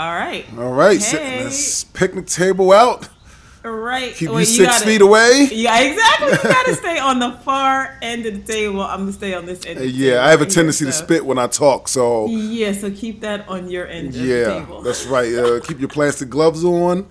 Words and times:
All 0.00 0.14
right. 0.14 0.46
All 0.58 0.72
right, 0.72 0.98
Hey. 1.02 1.44
this 1.44 1.84
picnic 1.84 2.24
table 2.26 2.72
out. 2.72 3.08
All 3.62 3.70
right. 3.72 4.14
Keep 4.14 4.30
Well, 4.30 4.40
you 4.40 4.46
six 4.46 4.66
gotta- 4.66 4.84
feet 4.86 5.02
away. 5.02 5.46
Yeah, 5.52 5.78
exactly. 5.80 6.30
You 6.30 6.38
gotta 6.54 6.74
stay 6.84 6.98
on 6.98 7.18
the 7.18 7.32
far 7.44 7.98
end 8.00 8.24
of 8.24 8.32
the 8.46 8.50
table. 8.52 8.80
I'm 8.80 9.00
gonna 9.00 9.12
stay 9.12 9.34
on 9.34 9.44
this 9.44 9.60
end. 9.66 9.76
Of 9.76 9.82
the 9.84 9.90
Yeah, 9.90 10.24
I 10.24 10.30
have 10.30 10.40
a 10.40 10.46
tendency 10.46 10.86
to 10.86 10.92
spit 10.92 11.26
when 11.26 11.38
I 11.38 11.46
talk, 11.48 11.86
so 11.86 12.26
Yeah, 12.28 12.72
so 12.72 12.90
keep 12.90 13.20
that 13.20 13.46
on 13.46 13.68
your 13.68 13.86
end 13.86 14.08
of 14.08 14.14
the 14.14 14.20
yeah, 14.20 14.44
table. 14.60 14.80
that's 14.80 15.04
right. 15.04 15.34
Uh, 15.34 15.60
keep 15.60 15.78
your 15.78 15.90
plastic 15.90 16.30
gloves 16.30 16.64
on, 16.64 17.04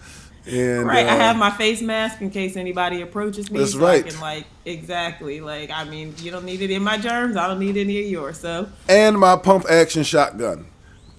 and 0.48 0.88
Right, 0.88 1.06
I 1.06 1.10
uh, 1.10 1.18
have 1.18 1.36
my 1.38 1.52
face 1.52 1.84
mask 1.84 2.22
in 2.22 2.32
case 2.32 2.56
anybody 2.58 3.02
approaches 3.02 3.52
me. 3.52 3.60
That's 3.60 3.74
so 3.74 3.80
right. 3.82 4.04
I 4.04 4.10
can 4.10 4.20
like 4.20 4.46
exactly 4.66 5.42
like 5.42 5.70
I 5.70 5.84
mean 5.84 6.16
you 6.24 6.32
don't 6.32 6.46
need 6.46 6.64
any 6.64 6.74
of 6.74 6.82
my 6.82 6.98
germs. 6.98 7.38
I 7.38 7.46
don't 7.48 7.60
need 7.60 7.78
any 7.78 8.00
of 8.04 8.08
yours. 8.08 8.40
So 8.40 8.68
and 8.88 9.20
my 9.20 9.36
pump 9.36 9.66
action 9.70 10.02
shotgun. 10.02 10.66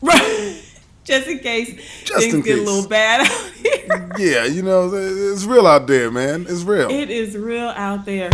right, 0.02 0.60
just 1.04 1.28
in 1.28 1.38
case 1.38 2.04
Just 2.04 2.20
things 2.20 2.34
in 2.34 2.42
get 2.42 2.59
a 2.59 2.62
little 2.62 2.88
bad 2.88 3.22
out 3.22 3.52
here. 3.52 4.08
Yeah, 4.18 4.45
you 4.45 4.62
know, 4.62 4.91
it's 4.95 5.45
real 5.45 5.66
out 5.66 5.86
there, 5.86 6.10
man. 6.10 6.46
It's 6.48 6.62
real. 6.62 6.91
It 6.91 7.10
is 7.10 7.36
real 7.36 7.68
out 7.68 8.04
there. 8.04 8.30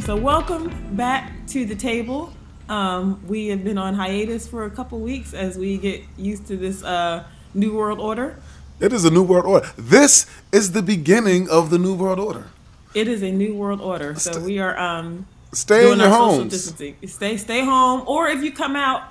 So 0.00 0.14
welcome 0.14 0.70
back 0.96 1.32
to 1.48 1.64
the 1.64 1.74
table. 1.74 2.32
Um, 2.68 3.20
we 3.26 3.48
have 3.48 3.62
been 3.62 3.76
on 3.78 3.94
hiatus 3.94 4.48
for 4.48 4.64
a 4.64 4.70
couple 4.70 4.98
weeks 5.00 5.34
as 5.34 5.58
we 5.58 5.76
get 5.76 6.02
used 6.16 6.46
to 6.46 6.56
this 6.56 6.82
uh, 6.82 7.24
new 7.52 7.74
world 7.76 8.00
order. 8.00 8.36
It 8.80 8.92
is 8.92 9.04
a 9.04 9.10
new 9.10 9.22
world 9.22 9.44
order. 9.46 9.68
This 9.76 10.26
is 10.50 10.72
the 10.72 10.82
beginning 10.82 11.48
of 11.48 11.70
the 11.70 11.78
new 11.78 11.94
world 11.94 12.18
order. 12.18 12.46
It 12.94 13.06
is 13.08 13.22
a 13.22 13.30
new 13.30 13.54
world 13.54 13.80
order. 13.80 14.14
So 14.14 14.40
we 14.40 14.58
are 14.58 14.78
um, 14.78 15.26
Stay 15.52 15.90
in 15.92 15.98
your 15.98 16.08
homes. 16.08 16.52
distancing. 16.52 16.96
Stay 17.06 17.36
stay 17.36 17.64
home, 17.64 18.02
or 18.06 18.28
if 18.28 18.42
you 18.42 18.50
come 18.52 18.76
out, 18.76 19.02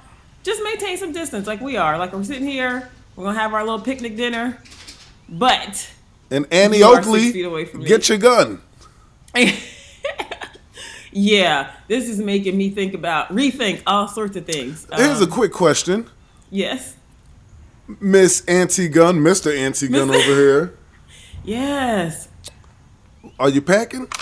just 0.44 0.62
maintain 0.64 0.98
some 0.98 1.12
distance, 1.14 1.48
like 1.48 1.62
we 1.62 1.78
are. 1.78 1.98
Like 1.98 2.12
we're 2.14 2.24
sitting 2.24 2.48
here, 2.48 2.90
we're 3.16 3.26
gonna 3.26 3.40
have 3.40 3.54
our 3.54 3.64
little 3.64 3.80
picnic 3.82 4.18
dinner, 4.18 4.58
but 5.30 5.90
And 6.32 6.46
Annie 6.52 6.80
You 6.80 6.86
are 6.86 7.04
six 7.04 7.08
feet 7.08 7.30
Oakley, 7.30 7.44
away 7.44 7.66
from 7.66 7.82
me. 7.82 7.86
get 7.88 8.10
your 8.10 8.18
gun. 8.18 8.62
yeah, 11.16 11.72
this 11.88 12.10
is 12.10 12.20
making 12.20 12.58
me 12.58 12.70
think 12.70 12.94
about 12.94 13.30
rethink 13.30 13.82
all 13.88 14.08
sorts 14.08 14.36
of 14.36 14.46
things. 14.46 14.88
Here's 14.96 15.22
a 15.22 15.26
Um, 15.26 15.30
quick 15.32 15.52
question, 15.52 16.10
yes, 16.50 16.96
Miss 18.00 18.44
Anti 18.46 18.88
Gun, 18.88 19.22
Mister 19.22 19.52
Anti 19.54 19.88
Gun 19.88 20.10
over 20.10 20.20
here. 20.20 20.74
yes. 21.44 22.28
Are 23.40 23.50
you 23.50 23.62
packing? 23.62 24.08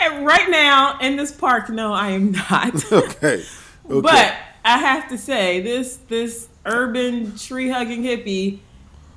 And 0.00 0.24
right 0.24 0.48
now 0.48 0.96
in 1.00 1.16
this 1.16 1.32
park, 1.32 1.68
no, 1.70 1.92
I 1.92 2.10
am 2.10 2.30
not. 2.32 2.74
Okay. 2.92 3.42
Okay. 3.90 4.00
But 4.02 4.34
I 4.64 4.78
have 4.78 5.08
to 5.08 5.18
say, 5.18 5.60
this 5.60 5.96
this 6.08 6.48
urban 6.66 7.36
tree 7.36 7.68
hugging 7.70 8.02
hippie 8.02 8.58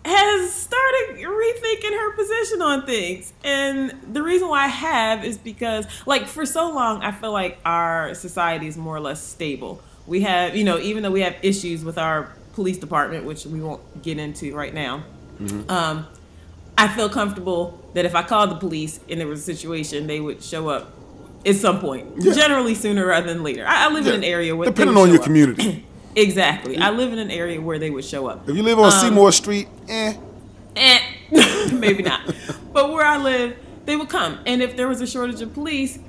has 0.04 0.52
started 0.54 1.18
rethinking 1.18 1.92
her 1.92 2.12
position 2.16 2.62
on 2.62 2.86
things. 2.86 3.34
And 3.44 3.92
the 4.12 4.24
reason 4.24 4.48
why 4.48 4.64
I 4.66 4.68
have 4.68 5.24
is 5.24 5.38
because, 5.38 5.86
like, 6.06 6.28
for 6.28 6.46
so 6.46 6.72
long, 6.72 7.02
I 7.04 7.12
feel 7.12 7.32
like 7.32 7.60
our 7.66 8.14
society 8.16 8.68
is 8.68 8.78
more 8.78 8.96
or 8.96 9.00
less 9.00 9.22
stable. 9.24 9.82
We 10.08 10.22
have, 10.22 10.56
you 10.56 10.64
know, 10.64 10.80
even 10.80 11.04
though 11.04 11.12
we 11.12 11.22
have 11.22 11.36
issues 11.44 11.84
with 11.86 11.98
our 11.98 12.32
police 12.54 12.78
department, 12.78 13.26
which 13.26 13.46
we 13.46 13.62
won't 13.62 14.02
get 14.02 14.18
into 14.18 14.56
right 14.56 14.74
now, 14.74 15.04
um, 15.70 16.08
I 16.78 16.88
feel 16.88 17.10
comfortable 17.10 17.80
that 17.94 18.06
if 18.06 18.16
I 18.16 18.24
called 18.24 18.50
the 18.52 18.56
police 18.56 19.00
and 19.10 19.20
there 19.20 19.28
was 19.28 19.40
a 19.40 19.44
situation, 19.56 20.08
they 20.08 20.20
would 20.20 20.44
show 20.44 20.70
up 20.70 20.92
at 21.46 21.56
some 21.56 21.80
point. 21.80 22.08
Yeah. 22.18 22.34
Generally 22.34 22.76
sooner 22.76 23.06
rather 23.06 23.32
than 23.32 23.44
later. 23.44 23.66
I, 23.68 23.86
I 23.86 23.90
live 23.92 24.06
Yeah. 24.06 24.14
in 24.14 24.18
an 24.20 24.24
area 24.24 24.56
where 24.56 24.68
depending 24.70 24.98
on 24.98 25.10
your 25.10 25.18
up. 25.20 25.24
community. 25.24 25.86
Exactly. 26.16 26.78
I 26.78 26.90
live 26.90 27.14
in 27.14 27.20
an 27.20 27.32
area 27.32 27.60
where 27.62 27.80
they 27.80 27.90
would 27.90 28.06
show 28.06 28.28
up. 28.28 28.48
If 28.50 28.56
you 28.56 28.64
live 28.64 28.80
on 28.80 28.92
Seymour 28.92 29.32
Street, 29.32 29.68
eh. 29.88 30.14
Eh, 30.76 31.00
maybe 31.74 32.04
not. 32.04 32.22
But 32.74 32.92
where 32.92 33.06
I 33.06 33.18
live, 33.18 33.58
they 33.86 33.96
would 33.96 34.10
come. 34.10 34.40
And 34.46 34.62
if 34.62 34.76
there 34.76 34.88
was 34.88 35.02
a 35.02 35.08
shortage 35.08 35.42
of 35.42 35.54
police, 35.54 36.00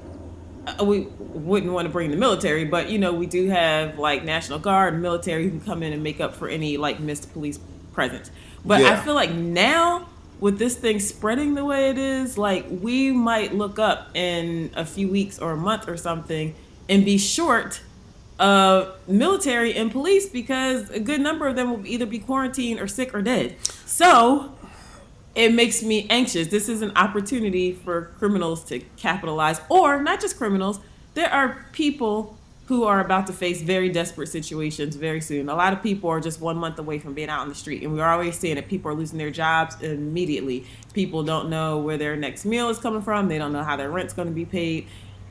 uh, 0.66 0.84
we 0.84 1.00
wouldn't 1.18 1.72
want 1.72 1.86
to 1.86 1.92
bring 1.92 2.10
the 2.10 2.16
military, 2.16 2.64
but 2.64 2.88
you 2.88 2.98
know, 2.98 3.12
we 3.12 3.26
do 3.26 3.48
have 3.48 3.98
like 3.98 4.24
National 4.24 4.58
Guard 4.58 5.00
military 5.00 5.44
who 5.44 5.50
can 5.50 5.60
come 5.60 5.82
in 5.82 5.92
and 5.92 6.02
make 6.02 6.20
up 6.20 6.34
for 6.34 6.48
any 6.48 6.76
like 6.76 7.00
missed 7.00 7.32
police 7.32 7.58
presence. 7.92 8.30
But 8.64 8.82
I 8.82 9.00
feel 9.00 9.14
like 9.14 9.32
now 9.32 10.08
with 10.38 10.58
this 10.58 10.76
thing 10.76 11.00
spreading 11.00 11.54
the 11.54 11.64
way 11.64 11.90
it 11.90 11.98
is, 11.98 12.38
like 12.38 12.66
we 12.68 13.10
might 13.10 13.54
look 13.54 13.78
up 13.78 14.10
in 14.14 14.70
a 14.74 14.84
few 14.84 15.08
weeks 15.08 15.38
or 15.38 15.52
a 15.52 15.56
month 15.56 15.88
or 15.88 15.96
something 15.96 16.54
and 16.88 17.04
be 17.04 17.18
short 17.18 17.80
military 19.06 19.74
and 19.74 19.90
police 19.90 20.28
because 20.28 20.90
a 20.90 21.00
good 21.00 21.20
number 21.20 21.46
of 21.46 21.56
them 21.56 21.70
will 21.70 21.86
either 21.86 22.06
be 22.06 22.18
quarantined 22.18 22.80
or 22.80 22.88
sick 22.88 23.14
or 23.14 23.22
dead. 23.22 23.56
So 23.86 24.54
it 25.34 25.54
makes 25.54 25.82
me 25.82 26.06
anxious. 26.10 26.48
This 26.48 26.68
is 26.68 26.82
an 26.82 26.92
opportunity 26.96 27.72
for 27.72 28.12
criminals 28.18 28.64
to 28.64 28.80
capitalize, 28.96 29.60
or 29.68 30.02
not 30.02 30.20
just 30.20 30.36
criminals. 30.36 30.80
There 31.14 31.32
are 31.32 31.66
people 31.72 32.36
who 32.66 32.84
are 32.84 33.00
about 33.00 33.26
to 33.26 33.32
face 33.32 33.60
very 33.60 33.88
desperate 33.88 34.28
situations 34.28 34.96
very 34.96 35.20
soon. 35.20 35.48
A 35.48 35.54
lot 35.54 35.72
of 35.72 35.82
people 35.82 36.08
are 36.08 36.20
just 36.20 36.40
one 36.40 36.56
month 36.56 36.78
away 36.78 36.98
from 36.98 37.12
being 37.12 37.28
out 37.28 37.40
on 37.40 37.48
the 37.48 37.54
street, 37.54 37.82
and 37.82 37.92
we're 37.92 38.04
always 38.04 38.38
seeing 38.38 38.54
that 38.54 38.68
people 38.68 38.90
are 38.90 38.94
losing 38.94 39.18
their 39.18 39.30
jobs 39.30 39.80
immediately. 39.82 40.64
People 40.92 41.22
don't 41.22 41.50
know 41.50 41.78
where 41.78 41.98
their 41.98 42.16
next 42.16 42.44
meal 42.44 42.68
is 42.68 42.78
coming 42.78 43.02
from. 43.02 43.28
They 43.28 43.38
don't 43.38 43.52
know 43.52 43.64
how 43.64 43.76
their 43.76 43.90
rent's 43.90 44.14
going 44.14 44.28
to 44.28 44.34
be 44.34 44.44
paid. 44.44 44.86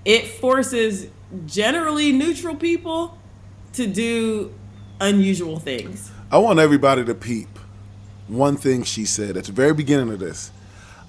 It 0.06 0.28
forces 0.28 1.07
generally 1.45 2.12
neutral 2.12 2.56
people 2.56 3.17
to 3.73 3.88
do 3.88 4.53
unusual 5.00 5.59
things. 5.59 6.12
I 6.31 6.38
want 6.38 6.59
everybody 6.59 7.06
to 7.06 7.13
peep 7.13 7.47
one 8.28 8.56
thing 8.56 8.84
she 8.84 9.06
said 9.06 9.38
at 9.38 9.45
the 9.45 9.51
very 9.51 9.73
beginning 9.73 10.11
of 10.13 10.19
this. 10.19 10.51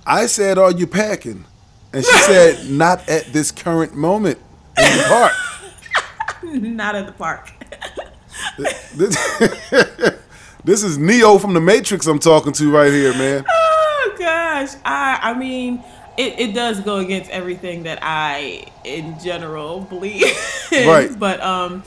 I 0.06 0.26
said, 0.26 0.58
Are 0.58 0.72
you 0.72 0.86
packing? 0.86 1.44
And 1.92 2.04
she 2.04 2.18
said, 2.18 2.66
Not 2.70 3.08
at 3.08 3.32
this 3.32 3.52
current 3.52 3.94
moment 3.94 4.38
in 4.76 4.98
the 4.98 5.04
park. 5.08 5.32
Not 6.42 6.94
at 6.96 7.06
the 7.06 7.12
park. 7.12 7.50
This, 8.58 9.16
this 10.64 10.82
is 10.82 10.98
Neo 10.98 11.38
from 11.38 11.54
the 11.54 11.60
Matrix 11.60 12.06
I'm 12.06 12.18
talking 12.18 12.52
to 12.54 12.70
right 12.70 12.92
here, 12.92 13.12
man. 13.12 13.44
Oh 13.48 14.16
gosh, 14.18 14.74
I 14.84 15.18
I 15.22 15.34
mean, 15.38 15.82
it, 16.16 16.38
it 16.40 16.54
does 16.54 16.80
go 16.80 16.98
against 16.98 17.30
everything 17.30 17.84
that 17.84 17.98
I 18.02 18.66
in 18.84 19.18
general 19.18 19.82
believe. 19.82 20.24
Right. 20.72 21.18
But 21.18 21.40
um, 21.42 21.84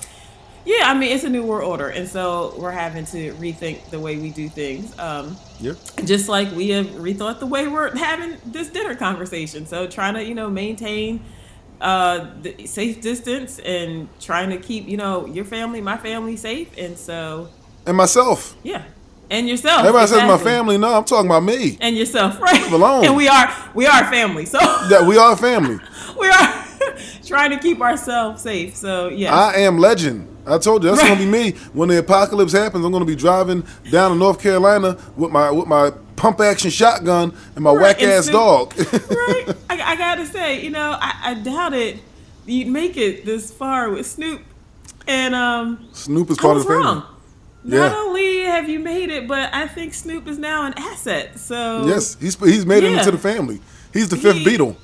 yeah, 0.66 0.84
I 0.90 0.94
mean, 0.94 1.12
it's 1.16 1.24
a 1.24 1.30
new 1.30 1.44
world 1.44 1.70
order, 1.70 1.90
and 1.90 2.08
so 2.10 2.56
we're 2.58 2.72
having 2.72 3.06
to 3.06 3.36
rethink 3.36 3.90
the 3.92 4.00
way 4.00 4.18
we 4.18 4.32
do 4.32 4.50
things. 4.50 4.94
Um, 4.98 5.40
Yep. 5.60 5.78
just 6.06 6.28
like 6.30 6.52
we 6.52 6.70
have 6.70 6.88
rethought 6.88 7.40
the 7.40 7.48
way 7.48 7.68
we're 7.68 7.96
having 7.98 8.40
this 8.46 8.70
dinner 8.70 8.96
conversation. 8.96 9.66
So 9.66 9.88
trying 9.88 10.16
to 10.16 10.24
you 10.26 10.36
know 10.36 10.50
maintain 10.50 11.26
uh 11.82 12.32
the 12.42 12.66
safe 12.68 13.02
distance 13.02 13.60
and 13.60 14.10
trying 14.20 14.50
to 14.52 14.58
keep 14.58 14.88
you 14.88 14.98
know 14.98 15.26
your 15.26 15.46
family, 15.46 15.82
my 15.82 15.98
family 15.98 16.38
safe, 16.38 16.70
and 16.78 16.98
so 16.98 17.54
And 17.86 17.98
myself. 17.98 18.56
yeah, 18.64 18.86
and 19.30 19.48
yourself. 19.50 19.80
Everybody 19.82 20.08
says 20.08 20.24
my 20.24 20.38
family. 20.38 20.78
No, 20.78 20.94
I'm 20.96 21.04
talking 21.04 21.26
about 21.30 21.44
me. 21.44 21.78
and 21.82 21.96
yourself, 21.96 22.40
right? 22.42 22.72
alone. 22.72 23.06
And 23.06 23.16
we 23.16 23.28
are 23.28 23.54
we 23.74 23.86
are 23.88 24.06
family, 24.12 24.46
so 24.46 24.60
That 24.90 25.06
we 25.08 25.18
are 25.18 25.36
family. 25.36 25.80
we 26.20 26.28
are 26.30 26.66
trying 27.26 27.52
to 27.52 27.58
keep 27.60 27.82
ourselves 27.82 28.42
safe. 28.42 28.76
So 28.76 29.10
yeah, 29.10 29.34
I 29.34 29.58
am 29.62 29.78
legend. 29.78 30.28
I 30.48 30.60
told 30.60 30.84
you 30.84 30.90
that's 30.92 31.02
gonna 31.02 31.16
be 31.20 31.26
me. 31.26 31.52
When 31.74 31.90
the 31.90 31.98
apocalypse 32.00 32.52
happens, 32.54 32.86
I'm 32.86 32.92
gonna 32.92 33.04
be 33.06 33.16
driving 33.16 33.64
down 33.90 34.12
to 34.12 34.18
North 34.18 34.40
Carolina 34.40 34.96
with 35.16 35.32
my 35.32 35.50
with 35.50 35.68
my 35.68 35.92
pump 36.16 36.40
action 36.40 36.70
shotgun 36.70 37.36
and 37.56 37.64
my 37.64 37.72
Right, 37.74 37.82
whack 37.82 38.02
and 38.04 38.12
ass 38.12 38.26
Snoop- 38.26 38.34
dog. 38.34 38.78
right? 38.78 39.46
I, 39.70 39.82
I 39.82 39.96
gotta 39.96 40.26
say, 40.28 40.62
you 40.64 40.70
know, 40.70 40.96
I, 41.02 41.32
I 41.32 41.34
doubt 41.34 41.74
it. 41.74 42.00
You'd 42.46 42.68
make 42.68 42.96
it 42.96 43.26
this 43.26 43.52
far 43.52 43.90
with 43.90 44.06
Snoop, 44.06 44.40
and 45.08 45.34
um, 45.34 45.88
Snoop 45.94 46.30
is 46.30 46.38
part 46.38 46.58
of 46.58 46.64
the 46.64 46.70
family. 46.70 47.02
Not 47.68 47.92
Yeah. 47.92 47.96
only 47.98 48.42
have 48.44 48.70
you 48.70 48.80
made 48.80 49.10
it, 49.10 49.28
but 49.28 49.54
I 49.54 49.68
think 49.68 49.94
Snoop 49.96 50.28
is 50.28 50.38
now 50.38 50.66
an 50.68 50.74
asset. 50.78 51.40
So 51.40 51.86
Yes, 51.88 52.16
he's 52.20 52.36
he's 52.36 52.66
made 52.66 52.84
it 52.84 52.94
into 52.94 53.10
the 53.12 53.18
family. 53.18 53.60
He's 53.92 54.10
the 54.10 54.18
fifth 54.18 54.36
He- 54.38 54.46
Beatle. 54.46 54.76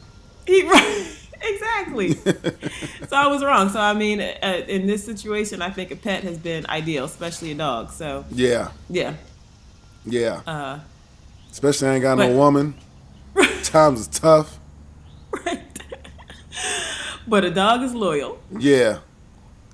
He 0.47 0.63
right, 0.67 1.05
exactly. 1.41 2.13
so 3.07 3.15
I 3.15 3.27
was 3.27 3.43
wrong. 3.43 3.69
So 3.69 3.79
I 3.79 3.93
mean, 3.93 4.19
uh, 4.19 4.63
in 4.67 4.87
this 4.87 5.03
situation, 5.05 5.61
I 5.61 5.69
think 5.69 5.91
a 5.91 5.95
pet 5.95 6.23
has 6.23 6.37
been 6.39 6.65
ideal, 6.67 7.05
especially 7.05 7.51
a 7.51 7.55
dog. 7.55 7.91
So 7.91 8.25
Yeah, 8.31 8.69
yeah, 8.89 9.13
yeah. 10.05 10.41
uh, 10.47 10.79
Especially 11.51 11.89
I 11.89 11.93
ain't 11.95 12.01
got 12.01 12.17
but- 12.17 12.29
no 12.29 12.35
woman. 12.37 12.73
Times 13.63 13.99
is 14.01 14.07
tough. 14.07 14.59
right. 15.45 15.61
but 17.27 17.45
a 17.45 17.51
dog 17.51 17.83
is 17.83 17.93
loyal. 17.93 18.39
Yeah, 18.57 18.97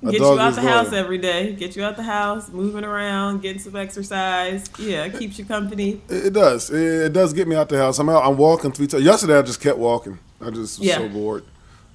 A 0.03 0.11
Get 0.11 0.19
you 0.21 0.39
out 0.39 0.53
the 0.55 0.61
house 0.61 0.91
loyal. 0.91 1.03
every 1.03 1.17
day. 1.17 1.53
Get 1.53 1.75
you 1.75 1.83
out 1.83 1.95
the 1.97 2.03
house, 2.03 2.49
moving 2.49 2.83
around, 2.83 3.41
getting 3.41 3.59
some 3.59 3.75
exercise. 3.75 4.65
Yeah, 4.77 5.05
it 5.05 5.17
keeps 5.17 5.39
you 5.39 5.45
company. 5.45 6.01
It, 6.07 6.27
it 6.27 6.33
does. 6.33 6.69
It, 6.69 7.05
it 7.07 7.13
does 7.13 7.33
get 7.33 7.47
me 7.47 7.55
out 7.55 7.67
the 7.69 7.77
house. 7.79 7.97
I'm 7.97 8.07
out. 8.09 8.23
I'm 8.23 8.37
walking 8.37 8.71
three 8.71 8.85
times. 8.87 9.03
Yesterday, 9.03 9.37
I 9.37 9.41
just 9.41 9.59
kept 9.59 9.79
walking. 9.79 10.19
I 10.39 10.51
just 10.51 10.77
was 10.79 10.87
Yeah. 10.87 10.97
so 10.99 11.09
bored. 11.09 11.45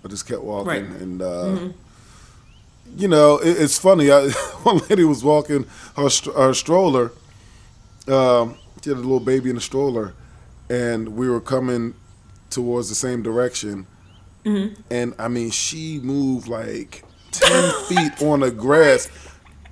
I 0.05 0.09
just 0.09 0.27
kept 0.27 0.43
walking, 0.43 0.67
Right. 0.69 0.83
Mm-hmm. 0.85 1.03
and 1.03 1.23
uh, 1.23 1.59
you 2.97 3.07
know, 3.07 3.39
it, 3.39 3.51
it's 3.61 3.79
funny. 3.79 4.11
I, 4.11 4.29
one 4.65 4.79
lady 4.91 5.05
was 5.05 5.23
walking 5.23 5.67
her, 5.97 6.09
her 6.37 6.55
stroller. 6.55 7.13
Um, 8.09 8.57
she 8.83 8.91
had 8.91 8.97
a 8.97 9.01
little 9.01 9.21
baby 9.21 9.49
in 9.49 9.55
the 9.55 9.61
stroller, 9.63 10.15
and 10.69 11.11
we 11.17 11.29
were 11.31 11.41
coming 11.41 11.95
towards 12.51 12.89
the 12.89 12.97
same 12.97 13.23
direction. 13.23 13.87
Mm-hmm. 14.45 14.81
And 14.91 15.15
I 15.21 15.29
mean, 15.29 15.51
she 15.53 16.01
moved 16.01 16.49
like 16.49 17.05
ten 17.33 17.73
feet 17.87 18.23
on 18.23 18.41
the 18.41 18.51
grass. 18.51 19.09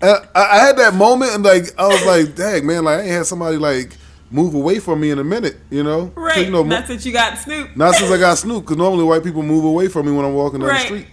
I, 0.02 0.26
I 0.34 0.58
had 0.58 0.76
that 0.78 0.94
moment, 0.94 1.32
and 1.34 1.44
like 1.44 1.64
I 1.78 1.86
was 1.86 2.04
like, 2.06 2.34
"Dang, 2.34 2.66
man! 2.66 2.84
Like 2.84 2.98
I 3.00 3.02
ain't 3.02 3.10
had 3.10 3.26
somebody 3.26 3.56
like 3.58 3.92
move 4.30 4.54
away 4.54 4.78
from 4.78 5.00
me 5.00 5.10
in 5.10 5.18
a 5.18 5.24
minute, 5.24 5.56
you 5.70 5.82
know? 5.82 6.12
Right. 6.14 6.46
You 6.46 6.52
know, 6.52 6.62
That's 6.62 6.88
what 6.88 7.04
you 7.04 7.12
got, 7.12 7.36
Snoop. 7.36 7.76
not 7.76 7.96
since 7.96 8.12
I 8.12 8.16
got 8.16 8.38
Snoop, 8.38 8.62
because 8.62 8.76
normally 8.76 9.02
white 9.02 9.24
people 9.24 9.42
move 9.42 9.64
away 9.64 9.88
from 9.88 10.06
me 10.06 10.12
when 10.12 10.24
I'm 10.24 10.34
walking 10.34 10.60
down 10.60 10.68
Right. 10.68 10.80
the 10.82 10.86
street. 10.86 11.06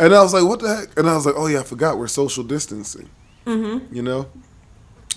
And 0.00 0.12
I 0.12 0.20
was 0.22 0.34
like, 0.34 0.42
what 0.44 0.58
the 0.58 0.74
heck? 0.76 0.98
And 0.98 1.08
I 1.08 1.14
was 1.14 1.24
like, 1.24 1.36
oh 1.38 1.46
yeah, 1.46 1.60
I 1.60 1.62
forgot 1.62 1.98
we're 1.98 2.08
social 2.08 2.42
distancing. 2.42 3.08
Mm-hmm. 3.46 3.94
You 3.94 4.02
know? 4.02 4.26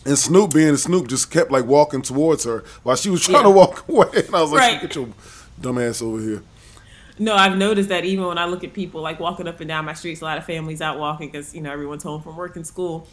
And 0.06 0.18
Snoop 0.19 0.53
being 0.53 0.77
Snoop 0.77 1.07
just 1.07 1.31
kept 1.31 1.50
like 1.51 1.65
walking 1.65 2.03
towards 2.03 2.44
her 2.45 2.63
while 2.83 2.95
she 2.95 3.09
was 3.09 3.24
trying 3.24 3.38
Yeah. 3.38 3.44
to 3.44 3.50
walk 3.50 3.86
away. 3.89 4.07
And 4.13 4.36
I 4.36 4.41
was 4.44 4.51
like, 4.51 4.62
Right. 4.62 4.81
get 4.81 4.94
your 4.95 5.07
dumb 5.59 5.80
ass 5.80 6.03
over 6.03 6.21
here. 6.21 6.44
No, 7.19 7.36
I've 7.36 7.57
noticed 7.57 7.89
that 7.89 8.06
even 8.06 8.25
when 8.25 8.38
I 8.38 8.45
look 8.45 8.63
at 8.63 8.74
people 8.74 9.01
like 9.01 9.19
walking 9.19 9.48
up 9.48 9.60
and 9.60 9.68
down 9.68 9.86
my 9.86 9.94
streets, 9.94 10.21
a 10.21 10.25
lot 10.25 10.38
of 10.38 10.45
families 10.45 10.81
out 10.81 10.98
walking 10.98 11.30
because 11.30 11.54
you 11.54 11.62
know 11.62 11.71
everyone's 11.71 12.04
home 12.04 12.21
from 12.21 12.36
work 12.38 12.56
and 12.56 12.66
school. 12.66 13.07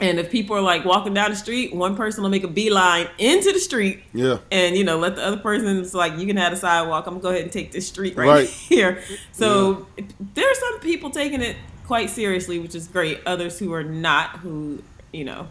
And 0.00 0.20
if 0.20 0.30
people 0.30 0.54
are 0.54 0.60
like 0.60 0.84
walking 0.84 1.14
down 1.14 1.30
the 1.30 1.36
street, 1.36 1.74
one 1.74 1.96
person 1.96 2.22
will 2.22 2.30
make 2.30 2.44
a 2.44 2.48
beeline 2.48 3.08
into 3.18 3.50
the 3.52 3.58
street, 3.58 4.00
Yeah. 4.12 4.38
and 4.52 4.76
you 4.76 4.84
know 4.84 4.98
let 4.98 5.16
the 5.16 5.24
other 5.24 5.38
person's 5.38 5.94
like, 5.94 6.18
you 6.18 6.26
can 6.26 6.36
have 6.36 6.52
the 6.52 6.58
sidewalk. 6.58 7.06
I'm 7.06 7.14
gonna 7.14 7.22
go 7.22 7.30
ahead 7.30 7.42
and 7.42 7.50
take 7.52 7.72
this 7.72 7.88
street 7.88 8.16
right, 8.16 8.28
Right. 8.28 8.48
here. 8.68 9.02
So 9.32 9.86
there 10.34 10.48
are 10.48 10.54
some 10.54 10.80
people 10.80 11.10
taking 11.10 11.40
it 11.40 11.56
quite 11.86 12.10
seriously, 12.10 12.58
which 12.58 12.74
is 12.74 12.86
great. 12.86 13.20
Others 13.26 13.58
who 13.58 13.72
are 13.72 13.82
not, 13.82 14.36
who 14.40 14.82
you 15.12 15.24
know, 15.24 15.48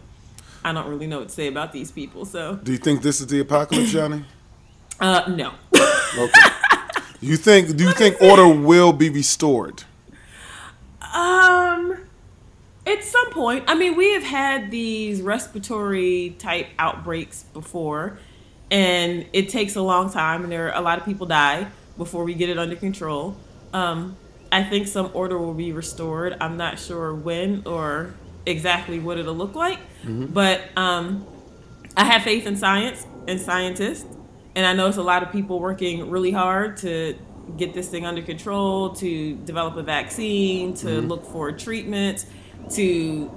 I 0.64 0.72
don't 0.72 0.88
really 0.88 1.08
know 1.08 1.18
what 1.18 1.28
to 1.30 1.34
say 1.34 1.48
about 1.48 1.72
these 1.72 1.90
people. 1.90 2.24
So 2.24 2.56
Do 2.62 2.70
you 2.72 2.78
think 2.78 3.02
this 3.02 3.20
is 3.20 3.26
the 3.26 3.40
apocalypse, 3.40 3.90
Johnny? 3.92 4.24
uh, 5.00 5.24
no. 5.28 5.52
Okay. 6.16 6.40
you 7.20 7.36
think 7.36 7.76
do 7.76 7.84
you 7.84 7.92
think 7.92 8.20
order 8.20 8.48
will 8.48 8.92
be 8.92 9.10
restored? 9.10 9.84
Um, 11.14 11.98
at 12.86 13.02
some 13.04 13.30
point, 13.30 13.64
I 13.66 13.74
mean, 13.74 13.96
we 13.96 14.12
have 14.12 14.22
had 14.22 14.70
these 14.70 15.20
respiratory 15.22 16.36
type 16.38 16.68
outbreaks 16.78 17.44
before, 17.52 18.18
and 18.70 19.26
it 19.32 19.48
takes 19.48 19.76
a 19.76 19.82
long 19.82 20.10
time, 20.10 20.42
and 20.42 20.52
there 20.52 20.68
are 20.72 20.78
a 20.78 20.82
lot 20.82 20.98
of 20.98 21.04
people 21.04 21.26
die 21.26 21.68
before 21.96 22.24
we 22.24 22.34
get 22.34 22.48
it 22.48 22.58
under 22.58 22.76
control. 22.76 23.36
Um, 23.72 24.16
I 24.50 24.62
think 24.62 24.86
some 24.86 25.10
order 25.14 25.38
will 25.38 25.54
be 25.54 25.72
restored. 25.72 26.36
I'm 26.40 26.56
not 26.56 26.78
sure 26.78 27.14
when 27.14 27.62
or 27.66 28.14
exactly 28.46 28.98
what 28.98 29.18
it'll 29.18 29.34
look 29.34 29.54
like, 29.54 29.78
but 30.32 30.62
um, 30.76 31.26
I 31.96 32.04
have 32.04 32.22
faith 32.22 32.46
in 32.46 32.56
science 32.56 33.06
and 33.26 33.38
scientists, 33.40 34.06
and 34.58 34.66
I 34.66 34.72
know 34.72 34.88
it's 34.88 34.96
a 34.96 35.02
lot 35.04 35.22
of 35.22 35.30
people 35.30 35.60
working 35.60 36.10
really 36.10 36.32
hard 36.32 36.78
to 36.78 37.16
get 37.56 37.74
this 37.74 37.88
thing 37.88 38.04
under 38.04 38.22
control, 38.22 38.90
to 38.96 39.36
develop 39.36 39.76
a 39.76 39.84
vaccine, 39.84 40.74
to 40.74 41.00
look 41.00 41.24
for 41.24 41.52
treatments, 41.52 42.26
to 42.74 43.30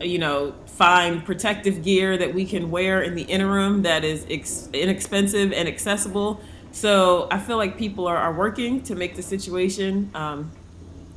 you 0.00 0.18
know 0.18 0.52
find 0.66 1.24
protective 1.24 1.84
gear 1.84 2.18
that 2.18 2.34
we 2.34 2.44
can 2.44 2.72
wear 2.72 3.00
in 3.00 3.14
the 3.14 3.22
interim 3.22 3.82
that 3.82 4.04
is 4.04 4.26
ex- 4.28 4.68
inexpensive 4.72 5.52
and 5.52 5.68
accessible. 5.68 6.40
So 6.72 7.28
I 7.30 7.38
feel 7.38 7.56
like 7.56 7.78
people 7.78 8.08
are, 8.08 8.16
are 8.16 8.32
working 8.32 8.82
to 8.84 8.96
make 8.96 9.14
the 9.14 9.22
situation 9.22 10.10
um, 10.16 10.50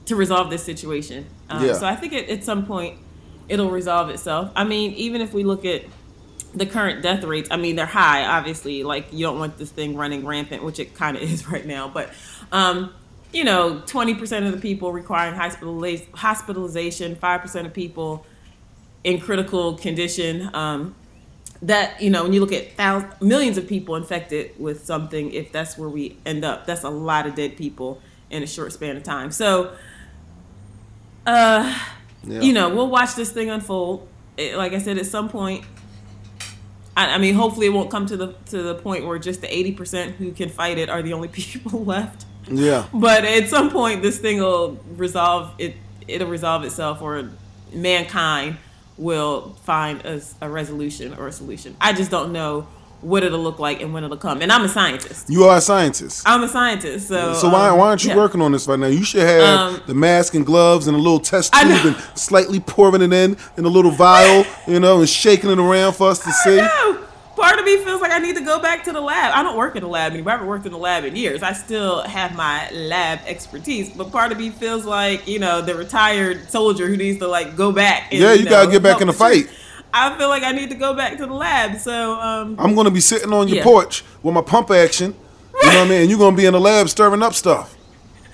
to 0.06 0.16
resolve 0.16 0.52
this 0.52 0.64
situation. 0.64 1.26
Um, 1.50 1.66
Yeah. 1.66 1.74
So 1.74 1.88
I 1.88 1.96
think 1.96 2.14
at, 2.14 2.30
at 2.30 2.44
some 2.44 2.68
point 2.68 3.00
it'll 3.50 3.72
resolve 3.72 4.12
itself. 4.12 4.52
I 4.56 4.64
mean, 4.64 4.92
even 4.92 5.22
if 5.22 5.34
we 5.34 5.44
look 5.44 5.66
at 5.66 5.86
the 6.56 6.66
current 6.66 7.02
death 7.02 7.24
rates, 7.24 7.50
I 7.52 7.58
mean, 7.58 7.76
they're 7.76 7.86
high, 7.86 8.26
obviously. 8.26 8.84
Like, 8.84 9.08
you 9.12 9.26
don't 9.26 9.40
want 9.40 9.58
this 9.58 9.72
thing 9.72 9.96
running 9.96 10.26
rampant, 10.26 10.64
which 10.64 10.80
it 10.80 10.94
kind 10.94 11.18
of 11.18 11.24
is 11.24 11.48
right 11.52 11.66
now. 11.66 11.88
But, 11.88 12.12
um, 12.52 12.94
you 13.32 13.44
know, 13.44 13.82
20% 13.86 14.46
of 14.46 14.52
the 14.52 14.60
people 14.60 14.92
requiring 14.92 15.34
hospitaliz- 15.34 16.12
hospitalization, 16.14 17.16
5% 17.16 17.66
of 17.66 17.74
people 17.74 18.26
in 19.04 19.20
critical 19.20 19.76
condition. 19.76 20.50
Um, 20.54 20.96
that, 21.64 22.02
you 22.02 22.10
know, 22.10 22.24
when 22.24 22.34
you 22.34 22.42
look 22.42 22.52
at 22.52 22.74
thousands, 22.74 23.14
millions 23.22 23.58
of 23.58 23.68
people 23.68 23.96
infected 23.96 24.52
with 24.60 24.84
something, 24.86 25.32
if 25.32 25.52
that's 25.54 25.78
where 25.78 25.88
we 25.88 26.18
end 26.26 26.44
up, 26.44 26.66
that's 26.66 26.84
a 26.84 26.90
lot 26.90 27.26
of 27.26 27.36
dead 27.36 27.56
people 27.56 28.02
in 28.30 28.44
a 28.44 28.48
short 28.48 28.74
span 28.74 28.98
of 28.98 29.04
time. 29.04 29.32
So, 29.32 29.74
uh, 31.26 31.74
Yeah. 32.28 32.42
you 32.42 32.54
know, 32.54 32.70
we'll 32.74 32.90
watch 32.90 33.16
this 33.16 33.32
thing 33.32 33.50
unfold. 33.50 34.08
It, 34.38 34.56
like 34.58 34.74
I 34.74 34.80
said, 34.80 34.98
at 34.98 35.06
some 35.06 35.30
point, 35.30 35.64
I, 36.96 37.16
I 37.16 37.18
mean, 37.18 37.36
hopefully, 37.36 37.68
it 37.68 37.74
won't 37.74 37.90
come 37.90 38.06
to 38.08 38.18
the 38.18 38.36
to 38.48 38.62
the 38.62 38.76
point 38.76 39.06
where 39.06 39.18
just 39.20 39.42
the 39.42 39.54
eighty 39.54 39.72
percent 39.72 40.16
who 40.16 40.32
can 40.32 40.50
fight 40.50 40.78
it 40.78 40.90
are 40.90 41.02
the 41.02 41.14
only 41.14 41.28
people 41.30 41.84
left. 41.84 42.26
Yeah. 42.50 42.88
But 42.94 43.24
at 43.24 43.50
some 43.50 43.70
point, 43.70 44.02
this 44.02 44.20
thing 44.20 44.40
will 44.40 44.80
resolve 44.96 45.54
it. 45.58 45.76
It'll 46.08 46.28
resolve 46.28 46.64
itself, 46.64 47.02
or 47.02 47.30
mankind 47.74 48.58
will 48.98 49.56
find 49.64 50.06
a, 50.06 50.22
a 50.42 50.50
resolution 50.50 51.14
or 51.16 51.28
a 51.28 51.32
solution. 51.32 51.76
I 51.82 51.94
just 51.94 52.12
don't 52.12 52.32
know 52.32 52.68
what 53.04 53.24
it'll 53.24 53.40
look 53.42 53.60
like 53.60 53.82
and 53.82 53.94
when 53.94 54.04
it'll 54.04 54.18
come. 54.18 54.42
And 54.42 54.52
I'm 54.52 54.64
a 54.64 54.70
scientist. 54.70 55.30
You 55.30 55.44
are 55.46 55.58
a 55.58 55.62
scientist. 55.62 56.24
I'm 56.26 56.44
a 56.44 56.48
scientist, 56.48 57.08
so 57.10 57.34
So 57.34 57.50
why, 57.50 57.70
um, 57.70 57.78
why 57.78 57.88
aren't 57.90 58.04
you 58.04 58.12
yeah. 58.12 58.16
working 58.18 58.42
on 58.42 58.52
this 58.54 58.68
right 58.68 58.80
now? 58.80 58.88
You 58.88 59.04
should 59.04 59.24
have 59.24 59.44
Um, 59.44 59.82
the 59.86 59.94
mask 59.94 60.34
and 60.36 60.46
gloves 60.46 60.88
and 60.88 60.96
a 60.96 61.00
little 61.00 61.20
test 61.20 61.54
tube 61.54 61.86
and 61.86 61.96
slightly 62.16 62.60
pouring 62.60 63.02
it 63.02 63.14
in 63.14 63.38
in 63.58 63.66
a 63.66 63.70
little 63.70 63.92
vial, 63.92 64.46
you 64.68 64.80
know, 64.80 65.00
and 65.00 65.10
shaking 65.10 65.50
it 65.52 65.60
around 65.60 65.94
for 65.94 66.10
us 66.10 66.20
to 66.20 66.32
see. 66.32 66.58
No. 66.58 67.00
Part 67.36 67.58
of 67.58 67.66
me 67.66 67.78
feels 67.84 68.00
like 68.00 68.12
I 68.12 68.20
need 68.20 68.36
to 68.36 68.44
go 68.44 68.60
back 68.62 68.84
to 68.84 68.94
the 68.94 69.02
lab. 69.02 69.34
I 69.36 69.42
don't 69.42 69.58
work 69.58 69.76
in 69.76 69.82
the 69.82 69.88
lab 69.90 70.14
anymore. 70.14 70.30
I 70.30 70.34
haven't 70.36 70.48
worked 70.48 70.66
in 70.68 70.72
the 70.72 70.78
lab 70.78 71.04
in 71.04 71.16
years. 71.16 71.42
I 71.42 71.54
still 71.54 72.02
have 72.04 72.36
my 72.36 72.70
lab 72.72 73.20
expertise, 73.26 73.90
but 73.90 74.12
part 74.12 74.32
of 74.32 74.38
me 74.38 74.52
feels 74.52 74.86
like 74.86 75.28
you 75.28 75.40
know 75.40 75.60
the 75.60 75.74
retired 75.76 76.50
soldier 76.52 76.88
who 76.88 76.96
needs 76.96 77.18
to 77.20 77.28
like 77.28 77.58
go 77.58 77.72
back. 77.72 78.12
And, 78.12 78.22
Yeah, 78.22 78.34
you 78.34 78.46
know, 78.46 78.52
gotta 78.52 78.72
get 78.72 78.84
back 78.84 79.02
in 79.02 79.08
the 79.08 79.14
fight. 79.14 79.50
I 79.94 80.18
feel 80.18 80.28
like 80.30 80.44
I 80.44 80.52
need 80.52 80.70
to 80.70 80.76
go 80.76 80.94
back 80.96 81.18
to 81.18 81.26
the 81.26 81.34
lab. 81.34 81.78
So 81.80 82.20
um, 82.20 82.56
I'm 82.60 82.74
gonna 82.76 82.92
be 82.92 83.00
sitting 83.00 83.32
on 83.32 83.48
your 83.48 83.58
Yeah. 83.58 83.64
porch 83.64 84.04
with 84.24 84.34
my 84.34 84.42
pump 84.42 84.72
action. 84.72 85.16
You 85.62 85.72
know 85.72 85.80
what 85.80 85.86
I 85.86 85.90
mean? 85.90 86.02
And 86.02 86.10
you're 86.10 86.20
gonna 86.20 86.36
be 86.36 86.46
in 86.46 86.54
the 86.54 86.60
lab 86.60 86.90
stirring 86.90 87.22
up 87.22 87.34
stuff. 87.34 87.76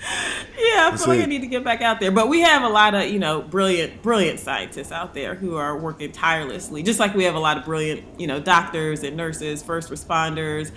yeah, 0.58 0.90
I 0.92 0.96
feel 0.96 1.08
like. 1.08 1.20
I 1.20 1.26
need 1.26 1.42
to 1.42 1.46
get 1.46 1.62
back 1.62 1.82
out 1.82 2.00
there. 2.00 2.10
But 2.10 2.28
we 2.28 2.40
have 2.40 2.62
a 2.62 2.68
lot 2.68 2.94
of 2.94 3.08
you 3.10 3.18
know 3.18 3.42
brilliant, 3.42 4.02
brilliant 4.02 4.40
scientists 4.40 4.90
out 4.90 5.12
there 5.14 5.34
who 5.34 5.56
are 5.56 5.76
working 5.78 6.12
tirelessly. 6.12 6.82
Just 6.82 6.98
like 6.98 7.14
we 7.14 7.24
have 7.24 7.34
a 7.34 7.38
lot 7.40 7.58
of 7.58 7.64
brilliant 7.66 8.04
you 8.18 8.26
know 8.26 8.40
doctors 8.40 9.02
and 9.02 9.16
nurses, 9.16 9.62
first 9.62 9.90
responders. 9.90 10.70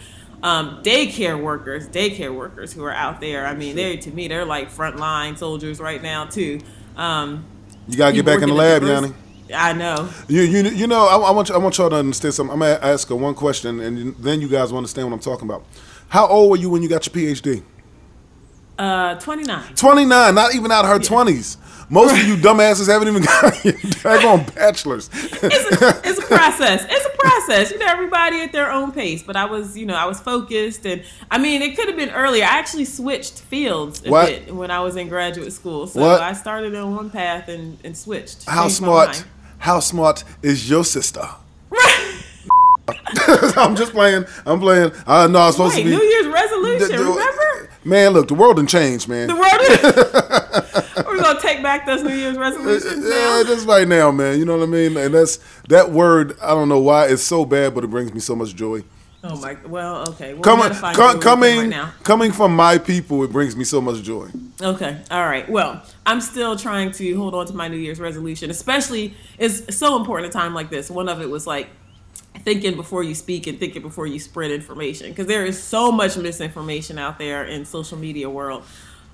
Um, 0.43 0.81
daycare 0.83 1.41
workers, 1.41 1.87
daycare 1.87 2.35
workers 2.35 2.73
who 2.73 2.83
are 2.83 2.91
out 2.91 3.21
there. 3.21 3.47
I 3.47 3.53
mean, 3.55 3.77
they 3.77 3.95
to 3.95 4.11
me, 4.11 4.27
they're 4.27 4.43
like 4.43 4.69
frontline 4.69 5.37
soldiers 5.37 5.79
right 5.79 6.03
now 6.03 6.25
too. 6.25 6.59
Um, 6.97 7.45
You 7.87 7.97
gotta 7.97 8.13
get 8.13 8.25
back 8.25 8.41
in 8.41 8.49
the 8.49 8.55
lab, 8.55 8.83
Yanni. 8.83 9.13
I 9.53 9.73
know. 9.73 10.09
You, 10.27 10.41
you, 10.41 10.63
you 10.69 10.87
know, 10.87 11.05
I, 11.07 11.17
I 11.17 11.31
want 11.31 11.49
you, 11.49 11.55
I 11.55 11.57
want 11.57 11.77
y'all 11.77 11.89
to 11.89 11.95
understand 11.97 12.33
something. 12.33 12.53
I'm 12.53 12.59
gonna 12.59 12.79
ask 12.81 13.07
her 13.09 13.15
one 13.15 13.33
question, 13.33 13.79
and 13.79 14.15
then 14.17 14.41
you 14.41 14.47
guys 14.47 14.71
will 14.71 14.77
understand 14.77 15.07
what 15.09 15.13
I'm 15.13 15.19
talking 15.21 15.47
about. 15.47 15.65
How 16.09 16.27
old 16.27 16.51
were 16.51 16.57
you 16.57 16.69
when 16.69 16.81
you 16.83 16.89
got 16.89 17.05
your 17.05 17.13
PhD? 17.13 17.63
Uh, 18.77 19.15
29. 19.19 19.75
29, 19.75 20.35
not 20.35 20.55
even 20.55 20.71
out 20.71 20.85
of 20.85 20.91
her 20.91 20.99
20s. 20.99 21.57
Most 21.93 22.13
of 22.19 22.27
you 22.27 22.35
dumbasses 22.37 22.87
haven't 22.87 23.07
even 23.07 23.21
got 23.21 23.63
your 23.65 23.73
daggone 23.75 24.53
bachelors. 24.55 25.09
it's 25.13 25.43
a, 25.43 26.01
it's 26.03 26.17
a 26.17 26.23
process. 26.23 26.85
It's 26.89 27.05
a 27.05 27.17
process. 27.19 27.69
You 27.71 27.77
know, 27.77 27.85
everybody 27.87 28.41
at 28.41 28.51
their 28.51 28.71
own 28.71 28.91
pace. 28.91 29.21
But 29.21 29.35
I 29.35 29.45
was, 29.45 29.77
you 29.77 29.85
know, 29.85 29.93
I 29.93 30.05
was 30.05 30.19
focused, 30.19 30.87
and 30.87 31.03
I 31.29 31.37
mean, 31.37 31.61
it 31.61 31.75
could 31.75 31.87
have 31.87 31.95
been 31.95 32.09
earlier. 32.09 32.45
I 32.45 32.57
actually 32.57 32.85
switched 32.85 33.41
fields 33.41 34.03
a 34.05 34.09
What? 34.09 34.27
bit 34.27 34.55
when 34.55 34.71
I 34.71 34.79
was 34.79 34.95
in 34.95 35.07
graduate 35.07 35.53
school. 35.53 35.85
So 35.85 36.01
What? 36.01 36.19
I 36.21 36.33
started 36.33 36.73
on 36.75 36.95
one 36.95 37.11
path 37.11 37.47
and, 37.47 37.77
and 37.83 37.95
switched. 37.95 38.45
How 38.49 38.67
smart? 38.69 39.23
How 39.59 39.79
smart 39.79 40.23
is 40.41 40.67
your 40.67 40.83
sister? 40.83 41.27
I'm 43.55 43.75
just 43.75 43.91
playing. 43.93 44.25
I'm 44.47 44.59
playing. 44.59 44.91
I 45.05 45.27
know 45.27 45.41
I'm 45.41 45.51
supposed 45.51 45.75
Wait, 45.75 45.83
to 45.83 45.89
be. 45.91 45.95
New 45.95 46.03
Year's 46.03 46.27
resolution. 46.27 46.87
The- 46.91 46.97
the- 46.97 47.03
remember 47.03 47.69
Man, 47.85 48.13
look, 48.13 48.29
the 48.29 48.33
world 48.33 48.55
done 48.55 48.65
changed, 48.67 49.09
man. 49.09 49.27
the 49.27 49.35
world? 49.35 51.02
Gonna 51.33 51.47
take 51.47 51.63
back 51.63 51.85
those 51.85 52.03
New 52.03 52.15
Year's 52.15 52.37
resolutions 52.37 53.03
now. 53.03 53.37
Yeah, 53.37 53.43
just 53.43 53.67
right 53.67 53.87
now, 53.87 54.11
man. 54.11 54.39
You 54.39 54.45
know 54.45 54.57
what 54.57 54.63
I 54.63 54.71
mean? 54.71 54.97
And 54.97 55.13
that's 55.13 55.39
that 55.69 55.91
word. 55.91 56.37
I 56.41 56.49
don't 56.49 56.69
know 56.69 56.79
why 56.79 57.07
it's 57.07 57.23
so 57.23 57.45
bad, 57.45 57.73
but 57.75 57.83
it 57.83 57.87
brings 57.87 58.13
me 58.13 58.19
so 58.19 58.35
much 58.35 58.55
joy. 58.55 58.83
Oh 59.23 59.37
my. 59.37 59.57
Well, 59.65 60.09
okay. 60.09 60.33
Well, 60.33 60.37
we 60.37 60.41
Coming, 60.41 60.67
gotta 60.67 60.75
find 60.75 60.95
co- 60.97 61.13
Joe 61.13 61.19
coming, 61.19 61.69
right 61.71 61.89
coming 62.03 62.31
from 62.33 62.55
my 62.55 62.77
people, 62.77 63.23
it 63.23 63.31
brings 63.31 63.55
me 63.55 63.63
so 63.63 63.79
much 63.79 64.03
joy. 64.03 64.27
Okay. 64.61 64.99
All 65.09 65.25
right. 65.25 65.49
Well, 65.49 65.81
I'm 66.05 66.19
still 66.19 66.57
trying 66.57 66.91
to 66.91 67.15
hold 67.15 67.33
on 67.33 67.45
to 67.47 67.53
my 67.53 67.69
New 67.69 67.77
Year's 67.77 68.01
resolution, 68.01 68.49
especially 68.49 69.15
it's 69.37 69.75
so 69.77 69.95
important 69.95 70.25
at 70.25 70.35
a 70.35 70.39
time 70.39 70.53
like 70.53 70.69
this. 70.69 70.91
One 70.91 71.07
of 71.07 71.21
it 71.21 71.29
was 71.29 71.47
like 71.47 71.69
thinking 72.39 72.75
before 72.75 73.03
you 73.03 73.15
speak 73.15 73.47
and 73.47 73.57
thinking 73.57 73.81
before 73.81 74.07
you 74.07 74.19
spread 74.19 74.51
information 74.51 75.09
because 75.09 75.27
there 75.27 75.45
is 75.45 75.61
so 75.61 75.91
much 75.91 76.17
misinformation 76.17 76.99
out 76.99 77.17
there 77.17 77.45
in 77.45 77.63
social 77.63 77.97
media 77.97 78.29
world. 78.29 78.63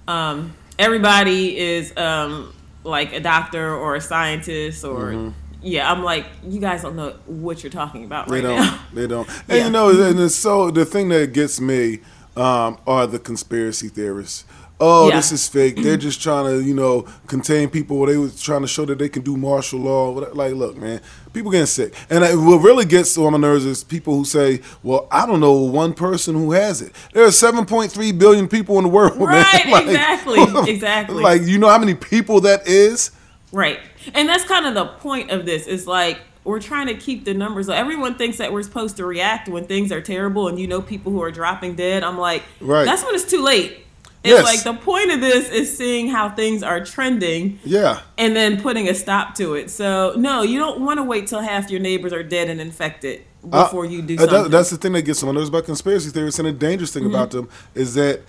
Um, 0.08 0.56
everybody 0.80 1.58
is 1.58 1.96
um, 1.98 2.54
like 2.84 3.14
a 3.14 3.20
doctor 3.20 3.76
or 3.76 3.96
a 3.96 4.02
scientist 4.02 4.84
or 4.84 5.32
yeah. 5.62 5.92
I'm 5.92 6.04
like 6.04 6.26
you 6.44 6.60
guys 6.60 6.82
don't 6.82 6.96
know 6.96 7.12
what 7.28 7.62
you're 7.64 7.70
talking 7.72 8.06
about 8.06 8.28
Mm-hmm. 8.28 8.34
They 8.34 8.42
right 8.48 8.56
don't. 8.58 8.66
now. 8.66 8.80
They 8.94 9.08
don't. 9.08 9.30
And 9.50 9.58
Yeah. 9.58 9.66
you 9.66 9.72
know, 9.72 9.90
and 10.10 10.20
it's 10.20 10.36
so 10.36 10.72
the 10.72 10.86
thing 10.86 11.10
that 11.10 11.34
gets 11.34 11.60
me 11.62 12.00
um, 12.38 12.78
are 12.88 13.06
the 13.06 13.20
conspiracy 13.20 13.90
theorists. 13.90 14.46
Oh, 14.82 15.10
Yeah. 15.10 15.18
this 15.18 15.32
is 15.34 15.48
fake. 15.48 15.76
They're 15.84 15.98
just 16.10 16.22
trying 16.22 16.46
to, 16.46 16.64
you 16.64 16.74
know, 16.74 17.06
contain 17.28 17.70
people. 17.70 18.06
They 18.06 18.16
was 18.18 18.42
trying 18.42 18.62
to 18.62 18.68
show 18.68 18.86
that 18.86 18.98
they 18.98 19.10
can 19.10 19.24
do 19.24 19.36
martial 19.36 19.80
law. 19.80 20.10
Like, 20.34 20.54
look, 20.54 20.78
man, 20.78 21.02
people 21.34 21.52
getting 21.52 21.66
sick. 21.66 21.94
And 22.10 22.24
I, 22.24 22.34
what 22.36 22.58
really 22.64 22.86
gets 22.86 23.18
on 23.18 23.34
my 23.34 23.38
nerves 23.38 23.66
is 23.66 23.84
people 23.84 24.16
who 24.16 24.24
say, 24.26 24.62
"Well, 24.82 25.08
I 25.12 25.26
don't 25.26 25.42
know 25.42 25.54
one 25.54 25.94
person 25.94 26.34
who 26.36 26.52
has 26.54 26.82
it." 26.82 26.94
There 27.14 27.26
are 27.26 27.28
7.3 27.32 28.18
billion 28.18 28.48
people 28.48 28.78
in 28.78 28.84
the 28.86 28.90
world, 28.90 29.18
Right, 29.20 29.66
man. 29.66 29.84
exactly, 29.90 30.40
exactly. 30.74 31.22
Like, 31.24 31.42
you 31.44 31.58
know 31.58 31.68
how 31.70 31.78
many 31.80 31.94
people 31.96 32.40
that 32.42 32.68
is? 32.68 33.12
Right. 33.52 33.80
And 34.14 34.30
that's 34.30 34.46
kind 34.46 34.66
of 34.66 34.76
the 34.76 34.86
point 34.86 35.30
of 35.32 35.46
this 35.46 35.68
is 35.68 35.88
like 35.88 36.20
we're 36.46 36.62
trying 36.62 36.88
to 36.88 36.94
keep 36.94 37.26
the 37.26 37.34
numbers. 37.34 37.68
low. 37.68 37.76
Everyone 37.76 38.16
thinks 38.16 38.38
that 38.38 38.54
we're 38.54 38.64
supposed 38.64 38.96
to 38.98 39.06
react 39.06 39.50
when 39.50 39.66
things 39.66 39.92
are 39.92 40.00
terrible 40.02 40.48
and 40.48 40.58
you 40.58 40.68
know 40.68 40.82
people 40.82 41.12
who 41.12 41.22
are 41.22 41.32
dropping 41.32 41.76
dead. 41.76 42.04
I'm 42.04 42.18
like, 42.18 42.44
Right. 42.62 42.86
that's 42.86 43.04
when 43.04 43.14
it's 43.14 43.30
too 43.30 43.44
late. 43.44 43.80
It's 44.24 44.34
Yes. 44.34 44.44
like 44.44 44.64
the 44.64 44.74
point 44.74 45.12
of 45.12 45.22
this 45.22 45.50
is 45.50 45.76
seeing 45.78 46.10
how 46.10 46.30
things 46.30 46.62
are 46.62 46.84
trending 46.84 47.58
Yeah. 47.64 48.00
and 48.18 48.36
then 48.36 48.62
putting 48.62 48.90
a 48.90 48.94
stop 48.94 49.34
to 49.36 49.54
it. 49.54 49.70
So, 49.72 50.14
no, 50.18 50.42
you 50.42 50.60
don't 50.60 50.82
want 50.82 50.98
to 51.00 51.04
wait 51.04 51.28
till 51.28 51.40
half 51.40 51.72
your 51.72 51.80
neighbors 51.80 52.12
are 52.12 52.22
dead 52.24 52.50
and 52.50 52.60
infected 52.60 53.22
Uh, 53.50 53.64
before 53.64 53.86
you 53.86 54.02
do 54.02 54.16
uh, 54.16 54.18
that- 54.26 54.30
something. 54.30 54.52
that's 54.52 54.70
the 54.72 54.78
thing 54.78 54.92
that 54.92 55.04
gets 55.04 55.24
on 55.24 55.28
my 55.28 55.36
nerves 55.36 55.48
about 55.48 55.64
conspiracy 55.66 56.10
theories, 56.10 56.38
and 56.38 56.48
the 56.50 56.52
dangerous 56.52 56.90
Mm-hmm. 56.92 57.00
thing 57.06 57.10
about 57.14 57.32
them 57.32 57.48
is 57.76 57.94
that 57.94 58.22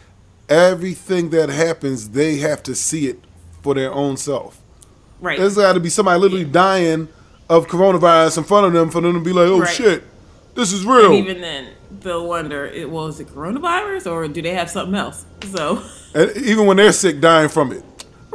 everything 0.49 1.30
that 1.30 1.49
happens, 1.49 2.11
they 2.11 2.37
have 2.37 2.62
to 2.64 2.75
see 2.75 3.06
it 3.09 3.18
for 3.62 3.75
their 3.75 3.92
own 3.92 4.16
self. 4.16 4.59
right. 5.20 5.38
There's 5.38 5.56
got 5.56 5.73
to 5.75 5.80
be 5.80 5.90
somebody 5.90 6.18
literally 6.20 6.44
dying 6.44 7.09
of 7.49 7.66
coronavirus 7.66 8.38
in 8.38 8.44
front 8.44 8.66
of 8.66 8.73
them 8.73 8.90
for 8.90 9.00
them 9.02 9.12
to 9.14 9.20
be 9.20 9.32
like, 9.32 9.49
"Oh 9.49 9.59
Right. 9.61 9.68
shit, 9.75 10.02
this 10.54 10.73
is 10.73 10.85
real." 10.87 11.06
and 11.06 11.14
even 11.16 11.40
then, 11.42 11.66
they'll 12.02 12.26
wonder, 12.26 12.66
it, 12.66 12.90
well, 12.90 13.07
is 13.07 13.21
it 13.21 13.28
coronavirus 13.28 14.11
or 14.11 14.26
do 14.28 14.40
they 14.42 14.54
have 14.54 14.71
something 14.71 14.95
else? 14.95 15.25
So, 15.52 15.83
And 16.14 16.37
even 16.37 16.66
when 16.66 16.76
they're 16.76 16.92
sick, 16.92 17.21
dying 17.21 17.49
from 17.49 17.73
it. 17.73 17.85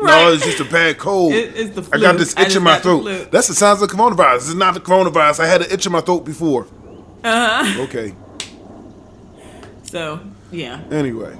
No, 0.02 0.32
it's 0.34 0.44
just 0.44 0.60
a 0.60 0.66
bad 0.66 0.98
cold. 0.98 1.34
It- 1.34 1.56
it's 1.56 1.76
the 1.76 1.96
I 1.96 2.00
got 2.00 2.18
this 2.18 2.38
itch 2.38 2.56
in 2.56 2.64
my 2.64 2.74
got 2.76 2.84
the 2.84 3.02
throat. 3.02 3.32
That's 3.32 3.48
the 3.48 3.54
signs 3.56 3.82
of 3.82 3.90
coronavirus. 3.90 4.36
It's 4.36 4.54
not 4.54 4.74
the 4.74 4.82
coronavirus. 4.82 5.40
I 5.40 5.48
had 5.48 5.62
an 5.62 5.72
itch 5.72 5.86
in 5.86 5.92
my 5.94 6.02
throat 6.02 6.26
before. 6.26 6.68
uh-huh. 7.24 7.82
Okay. 7.84 8.14
so 9.84 10.20
yeah. 10.52 10.82
Anyway. 10.92 11.36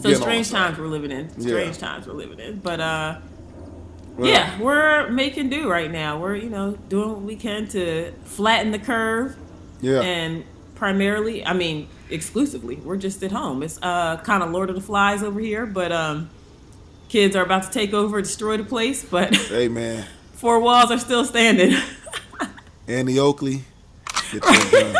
So 0.00 0.12
strange 0.14 0.50
times 0.50 0.78
we're 0.78 0.86
living 0.86 1.10
in. 1.10 1.28
Strange 1.40 1.76
Yeah. 1.76 1.88
times 1.88 2.06
we're 2.06 2.12
living 2.14 2.38
in. 2.38 2.56
But 2.60 2.80
uh 2.80 3.18
Well, 4.16 4.28
yeah, 4.28 4.60
we're 4.60 5.10
making 5.10 5.50
do 5.50 5.68
right 5.68 5.90
now. 5.90 6.18
We're, 6.20 6.36
you 6.36 6.50
know, 6.50 6.72
doing 6.88 7.08
what 7.10 7.22
we 7.22 7.34
can 7.36 7.66
to 7.68 8.12
flatten 8.24 8.70
the 8.70 8.78
curve 8.78 9.36
Yeah. 9.80 10.00
and 10.02 10.44
primarily, 10.78 11.44
I 11.44 11.52
mean, 11.52 11.88
exclusively, 12.08 12.76
we're 12.76 12.96
just 12.96 13.22
at 13.22 13.32
home. 13.32 13.62
It's 13.62 13.78
uh 13.82 14.16
kind 14.18 14.42
of 14.42 14.50
Lord 14.50 14.70
of 14.70 14.76
the 14.76 14.82
Flies 14.82 15.22
over 15.22 15.40
here, 15.40 15.66
but 15.66 15.92
um 15.92 16.30
kids 17.08 17.36
are 17.36 17.42
about 17.42 17.64
to 17.64 17.70
take 17.70 17.92
over, 17.92 18.20
destroy 18.22 18.56
the 18.56 18.64
place, 18.64 19.04
but 19.04 19.34
hey 19.36 19.68
man. 19.68 20.06
four 20.32 20.60
walls 20.60 20.90
are 20.90 20.98
still 20.98 21.24
standing. 21.24 21.74
Annie 22.88 23.18
Oakley, 23.18 23.64
get 24.32 24.42
that 24.42 24.68
done. 24.72 24.96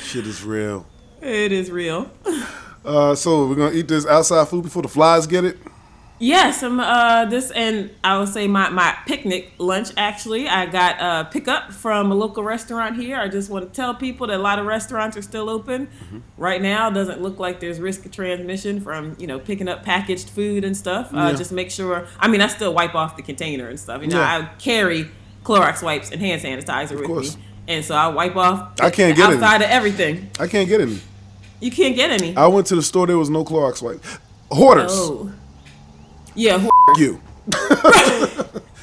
Shit 0.00 0.26
is 0.26 0.42
real. 0.44 0.86
it 1.20 1.52
is 1.52 1.70
real. 1.70 2.10
Uh, 2.86 3.14
so 3.14 3.48
we're 3.48 3.54
gonna 3.54 3.74
eat 3.74 3.88
this 3.88 4.04
outside 4.04 4.46
food 4.46 4.62
before 4.62 4.82
the 4.82 4.88
flies 4.88 5.26
get 5.26 5.42
it. 5.42 5.56
Yes, 6.20 6.62
I'm 6.62 6.78
uh 6.78 7.24
this 7.24 7.50
and 7.50 7.90
I 8.04 8.18
would 8.18 8.28
say 8.28 8.46
my 8.46 8.68
my 8.70 8.96
picnic 9.04 9.52
lunch 9.58 9.88
actually. 9.96 10.48
I 10.48 10.66
got 10.66 11.00
uh 11.00 11.24
pickup 11.24 11.72
from 11.72 12.12
a 12.12 12.14
local 12.14 12.44
restaurant 12.44 12.96
here. 12.96 13.16
I 13.16 13.26
just 13.28 13.50
want 13.50 13.66
to 13.66 13.74
tell 13.74 13.94
people 13.94 14.28
that 14.28 14.36
a 14.38 14.42
lot 14.42 14.60
of 14.60 14.66
restaurants 14.66 15.16
are 15.16 15.22
still 15.22 15.50
open. 15.50 15.88
Right 16.38 16.62
now 16.62 16.88
doesn't 16.88 17.20
look 17.20 17.40
like 17.40 17.58
there's 17.58 17.80
risk 17.80 18.06
of 18.06 18.12
transmission 18.12 18.80
from, 18.80 19.16
you 19.18 19.26
know, 19.26 19.40
picking 19.40 19.68
up 19.68 19.82
packaged 19.82 20.30
food 20.30 20.64
and 20.64 20.76
stuff. 20.76 21.12
Uh 21.12 21.16
Yeah. 21.16 21.32
just 21.32 21.50
make 21.50 21.70
sure 21.72 22.06
I 22.20 22.28
mean 22.28 22.40
I 22.40 22.46
still 22.46 22.72
wipe 22.72 22.94
off 22.94 23.16
the 23.16 23.22
container 23.22 23.68
and 23.68 23.78
stuff. 23.78 24.00
You 24.00 24.08
know, 24.08 24.20
Yeah. 24.20 24.48
I 24.52 24.54
carry 24.60 25.10
Clorox 25.42 25.82
wipes 25.82 26.10
and 26.12 26.20
hand 26.20 26.40
sanitizer 26.42 26.92
with 26.96 27.06
course. 27.06 27.36
me. 27.36 27.42
And 27.66 27.84
so 27.84 27.96
I 27.96 28.06
wipe 28.06 28.36
off 28.36 28.80
I 28.80 28.90
can't 28.90 29.16
get 29.16 29.26
any. 29.26 29.34
outside 29.34 29.62
of 29.62 29.68
everything. 29.68 30.30
I 30.38 30.46
can't 30.46 30.68
get 30.68 30.80
any. 30.80 31.00
You 31.60 31.72
can't 31.72 31.96
get 31.96 32.10
any. 32.10 32.36
I 32.36 32.46
went 32.46 32.68
to 32.68 32.76
the 32.76 32.82
store. 32.82 33.06
There 33.08 33.18
was 33.18 33.30
no 33.30 33.44
Clorox 33.44 33.82
wipe. 33.82 34.02
Hoarders. 34.52 34.92
Oh. 34.94 35.32
Yeah, 36.34 36.58
who 36.58 36.70
You. 36.96 37.20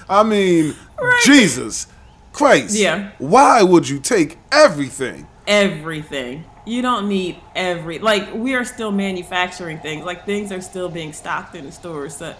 I 0.10 0.24
mean, 0.24 0.75
Right. 1.00 1.22
Jesus 1.25 1.88
Christ. 2.31 2.75
Yeah. 2.75 3.12
Why 3.17 3.63
would 3.63 3.89
you 3.89 4.00
take 4.00 4.38
everything? 4.51 5.27
everything. 5.48 6.46
You 6.65 6.81
don't 6.84 7.10
need 7.10 7.38
every 7.55 7.98
like 8.00 8.34
we 8.34 8.53
are 8.53 8.63
still 8.63 8.91
manufacturing 8.91 9.79
things. 9.79 10.05
Like 10.05 10.25
things 10.25 10.51
are 10.51 10.62
still 10.62 10.89
being 10.89 11.12
stocked 11.12 11.55
in 11.55 11.65
the 11.65 11.72
stores. 11.72 12.15
So 12.15 12.36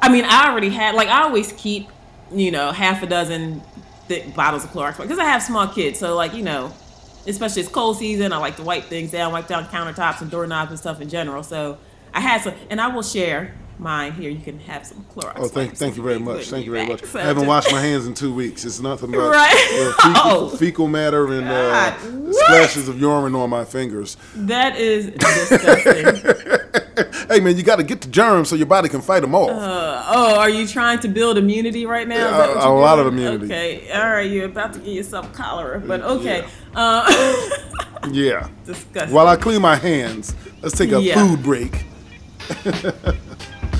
I 0.00 0.08
mean, 0.08 0.24
I 0.24 0.48
already 0.48 0.68
had 0.70 0.94
like 0.94 1.08
I 1.08 1.22
always 1.22 1.52
keep, 1.52 1.88
you 2.32 2.50
know, 2.52 2.70
half 2.70 3.02
a 3.02 3.06
dozen 3.06 3.60
thick 4.06 4.34
bottles 4.34 4.64
of 4.64 4.70
Clorox 4.70 4.96
because 4.98 5.18
I 5.18 5.24
have 5.24 5.42
small 5.42 5.66
kids. 5.66 5.98
So 5.98 6.14
like, 6.14 6.34
you 6.34 6.44
know, 6.44 6.72
especially 7.26 7.62
it's 7.62 7.70
cold 7.70 7.98
season, 7.98 8.32
I 8.32 8.38
like 8.38 8.56
to 8.56 8.62
wipe 8.62 8.84
things 8.84 9.10
down, 9.10 9.32
wipe 9.32 9.48
down 9.48 9.66
countertops 9.66 10.20
and 10.20 10.30
doorknobs 10.30 10.70
and 10.70 10.78
stuff 10.78 11.00
in 11.00 11.08
general. 11.08 11.42
So 11.42 11.78
I 12.14 12.20
had 12.20 12.42
some 12.42 12.54
and 12.70 12.80
I 12.80 12.86
will 12.88 13.02
share 13.02 13.54
mine 13.78 14.12
here. 14.12 14.30
You 14.30 14.40
can 14.40 14.58
have 14.60 14.86
some 14.86 15.04
Clorox. 15.14 15.32
Oh, 15.36 15.48
thank, 15.48 15.76
thank 15.76 15.96
you 15.96 16.02
very 16.02 16.18
much. 16.18 16.48
Thank 16.48 16.66
you 16.66 16.72
very 16.72 16.86
back. 16.86 17.02
much. 17.02 17.10
So 17.10 17.18
I 17.18 17.22
haven't 17.22 17.46
washed 17.46 17.70
my 17.72 17.80
hands 17.88 18.06
in 18.06 18.14
two 18.14 18.32
weeks. 18.34 18.64
It's 18.64 18.80
nothing 18.80 19.10
but 19.12 19.18
Right. 19.30 19.52
uh, 19.72 19.92
fecal, 20.02 20.22
Oh. 20.24 20.48
fecal 20.56 20.88
matter 20.88 21.26
and 21.32 21.48
uh, 21.48 22.32
splashes 22.32 22.88
of 22.88 23.00
urine 23.00 23.34
on 23.34 23.50
my 23.50 23.64
fingers. 23.64 24.16
That 24.34 24.76
is 24.76 25.06
disgusting. 25.10 26.34
Hey 27.28 27.38
man, 27.40 27.56
you 27.56 27.62
got 27.62 27.76
to 27.76 27.84
get 27.84 28.00
the 28.00 28.08
germs 28.08 28.48
so 28.48 28.56
your 28.56 28.66
body 28.66 28.88
can 28.88 29.00
fight 29.00 29.20
them 29.20 29.34
off. 29.34 29.50
Uh, 29.50 30.02
oh, 30.08 30.38
are 30.40 30.48
you 30.50 30.66
trying 30.66 30.98
to 31.00 31.08
build 31.08 31.38
immunity 31.38 31.86
right 31.86 32.08
now? 32.08 32.16
Yeah, 32.16 32.38
what 32.38 32.56
a- 32.66 32.70
lot 32.70 32.98
of 32.98 33.06
immunity. 33.06 33.44
Okay, 33.44 33.90
all 33.92 34.10
right, 34.10 34.28
you're 34.30 34.46
about 34.46 34.72
to 34.72 34.78
get 34.80 34.88
yourself 34.88 35.32
cholera, 35.32 35.78
but 35.78 36.00
okay. 36.02 36.44
Uh, 36.74 37.04
yeah. 38.10 38.48
disgusting. 38.64 39.14
While 39.14 39.28
I 39.28 39.36
clean 39.36 39.62
my 39.62 39.76
hands, 39.76 40.34
let's 40.62 40.76
take 40.76 40.90
a 40.92 41.00
Yeah. 41.00 41.14
food 41.24 41.42
break. 41.42 41.84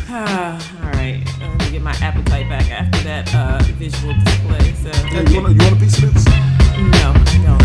All 0.11 0.15
right, 0.15 1.23
let 1.39 1.59
me 1.59 1.71
get 1.71 1.83
my 1.83 1.93
appetite 2.01 2.49
back 2.49 2.71
after 2.71 2.99
that 3.05 3.35
uh, 3.35 3.59
visual 3.75 4.15
display. 4.15 4.73
So, 4.75 4.91
Hey, 5.09 5.21
okay. 5.21 5.33
you, 5.35 5.43
want 5.43 5.53
a, 5.53 5.53
you 5.53 5.61
want 5.71 5.77
a 5.77 5.81
piece 5.85 6.03
of 6.03 6.15
this? 6.15 6.25
no, 6.25 7.13
I 7.15 7.37
don't. 7.45 7.63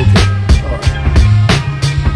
Okay. 0.00 0.24
All 0.64 0.78
right. 0.80 2.14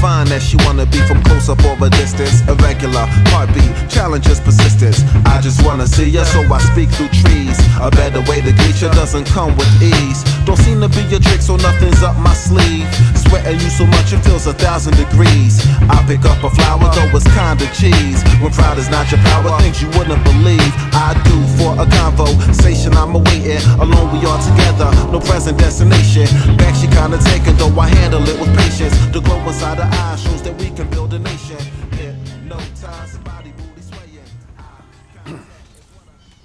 Fine 0.00 0.28
that 0.28 0.42
she 0.42 0.56
wanna 0.68 0.84
be 0.84 1.00
from 1.08 1.22
close 1.24 1.48
up 1.48 1.64
or 1.64 1.80
a 1.80 1.88
distance. 1.88 2.44
Irregular 2.46 3.06
heartbeat, 3.32 3.72
challenges 3.88 4.38
persistence. 4.38 5.00
I 5.24 5.33
just 5.44 5.62
wanna 5.62 5.86
see 5.86 6.08
ya, 6.08 6.24
so 6.24 6.40
I 6.48 6.58
speak 6.72 6.88
through 6.96 7.12
trees. 7.12 7.60
A 7.76 7.90
better 7.90 8.24
way 8.32 8.40
to 8.40 8.50
greet 8.50 8.80
ya 8.80 8.88
doesn't 8.96 9.26
come 9.26 9.54
with 9.58 9.68
ease. 9.82 10.24
Don't 10.48 10.56
seem 10.56 10.80
to 10.80 10.88
be 10.88 11.04
a 11.14 11.20
trick, 11.20 11.42
so 11.42 11.56
nothing's 11.56 12.02
up 12.02 12.16
my 12.16 12.32
sleeve. 12.32 12.88
Sweating 13.28 13.60
you 13.60 13.68
so 13.68 13.84
much 13.84 14.14
it 14.14 14.24
feels 14.24 14.46
a 14.46 14.54
thousand 14.54 14.96
degrees. 14.96 15.60
I 15.92 16.00
pick 16.08 16.24
up 16.24 16.42
a 16.42 16.48
flower, 16.48 16.88
though 16.96 17.12
it's 17.12 17.28
kinda 17.36 17.68
cheese. 17.76 18.24
When 18.40 18.52
pride 18.56 18.78
is 18.78 18.88
not 18.88 19.12
your 19.12 19.20
power, 19.20 19.52
things 19.60 19.82
you 19.82 19.88
wouldn't 19.98 20.24
believe. 20.24 20.72
I 20.96 21.12
do 21.28 21.36
for 21.60 21.76
a 21.76 21.84
conversation, 21.92 22.96
I'm 22.96 23.14
awaiting. 23.14 23.60
Alone 23.84 24.16
we 24.16 24.24
are 24.24 24.40
together, 24.40 24.88
no 25.12 25.20
present 25.20 25.58
destination. 25.58 26.24
Back 26.56 26.74
she 26.74 26.88
kinda 26.88 27.18
taken, 27.18 27.54
though 27.60 27.78
I 27.78 27.88
handle 27.88 28.24
it 28.26 28.40
with 28.40 28.48
patience. 28.56 28.96
The 29.12 29.20
glow 29.20 29.36
inside 29.46 29.76
her 29.76 29.90
eyes 29.92 30.22
shows 30.22 30.40
that 30.40 30.56
we 30.56 30.70
can 30.70 30.88
build 30.88 31.12
a 31.12 31.18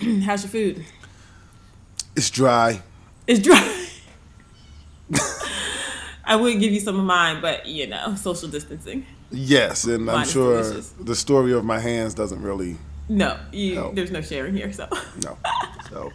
How's 0.23 0.43
your 0.43 0.51
food? 0.51 0.85
It's 2.15 2.29
dry. 2.29 2.81
It's 3.27 3.39
dry. 3.39 3.87
I 6.25 6.35
would 6.35 6.59
give 6.59 6.71
you 6.71 6.79
some 6.79 6.99
of 6.99 7.05
mine, 7.05 7.41
but 7.41 7.65
you 7.65 7.87
know, 7.87 8.15
social 8.15 8.47
distancing. 8.49 9.05
Yes, 9.31 9.85
and 9.85 10.09
I'm 10.09 10.27
sure 10.27 10.61
delicious. 10.61 10.89
the 10.99 11.15
story 11.15 11.53
of 11.53 11.63
my 11.63 11.79
hands 11.79 12.13
doesn't 12.13 12.41
really 12.41 12.77
No, 13.07 13.37
you, 13.51 13.91
there's 13.93 14.11
no 14.11 14.21
sharing 14.21 14.55
here. 14.55 14.71
So, 14.73 14.87
no. 15.23 15.37
So 15.89 16.11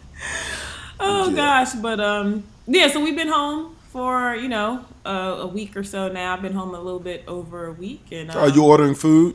oh 1.00 1.28
Yeah. 1.30 1.34
gosh, 1.36 1.74
but 1.74 1.98
um, 1.98 2.44
yeah. 2.66 2.88
So 2.88 3.02
we've 3.02 3.16
been 3.16 3.28
home 3.28 3.74
for 3.90 4.36
you 4.36 4.48
know 4.48 4.84
uh, 5.04 5.38
a 5.40 5.46
week 5.48 5.76
or 5.76 5.82
so 5.82 6.08
now. 6.08 6.32
I've 6.34 6.42
been 6.42 6.52
home 6.52 6.74
a 6.74 6.80
little 6.80 7.00
bit 7.00 7.24
over 7.26 7.66
a 7.66 7.72
week, 7.72 8.06
and 8.12 8.30
um, 8.30 8.36
are 8.38 8.48
you 8.50 8.64
ordering 8.64 8.94
food? 8.94 9.34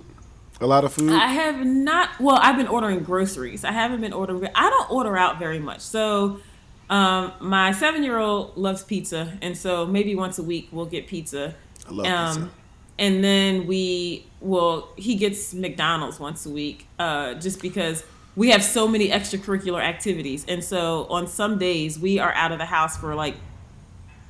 A 0.61 0.67
lot 0.67 0.83
of 0.83 0.93
food? 0.93 1.11
I 1.11 1.27
have 1.27 1.65
not. 1.65 2.19
Well, 2.19 2.37
I've 2.41 2.57
been 2.57 2.67
ordering 2.67 2.99
groceries. 2.99 3.63
I 3.63 3.71
haven't 3.71 4.01
been 4.01 4.13
ordering. 4.13 4.49
I 4.53 4.69
don't 4.69 4.91
order 4.91 5.15
out 5.15 5.39
very 5.39 5.59
much. 5.59 5.79
So, 5.79 6.41
um, 6.89 7.31
my 7.39 7.71
seven-year-old 7.71 8.57
loves 8.57 8.83
pizza, 8.83 9.37
and 9.41 9.57
so 9.57 9.85
maybe 9.85 10.15
once 10.15 10.37
a 10.37 10.43
week 10.43 10.67
we'll 10.71 10.85
get 10.85 11.07
pizza. 11.07 11.55
I 11.87 11.91
love 11.91 12.05
um, 12.07 12.35
pizza. 12.35 12.51
And 12.97 13.23
then 13.23 13.67
we 13.67 14.25
will. 14.41 14.89
He 14.97 15.15
gets 15.15 15.53
McDonald's 15.53 16.19
once 16.19 16.45
a 16.45 16.49
week, 16.49 16.87
uh, 16.99 17.35
just 17.35 17.61
because 17.61 18.03
we 18.35 18.49
have 18.49 18.63
so 18.63 18.87
many 18.87 19.09
extracurricular 19.09 19.81
activities, 19.81 20.45
and 20.47 20.61
so 20.61 21.05
on 21.09 21.27
some 21.27 21.57
days 21.57 21.97
we 21.97 22.19
are 22.19 22.33
out 22.33 22.51
of 22.51 22.57
the 22.57 22.65
house 22.65 22.97
for 22.97 23.15
like 23.15 23.35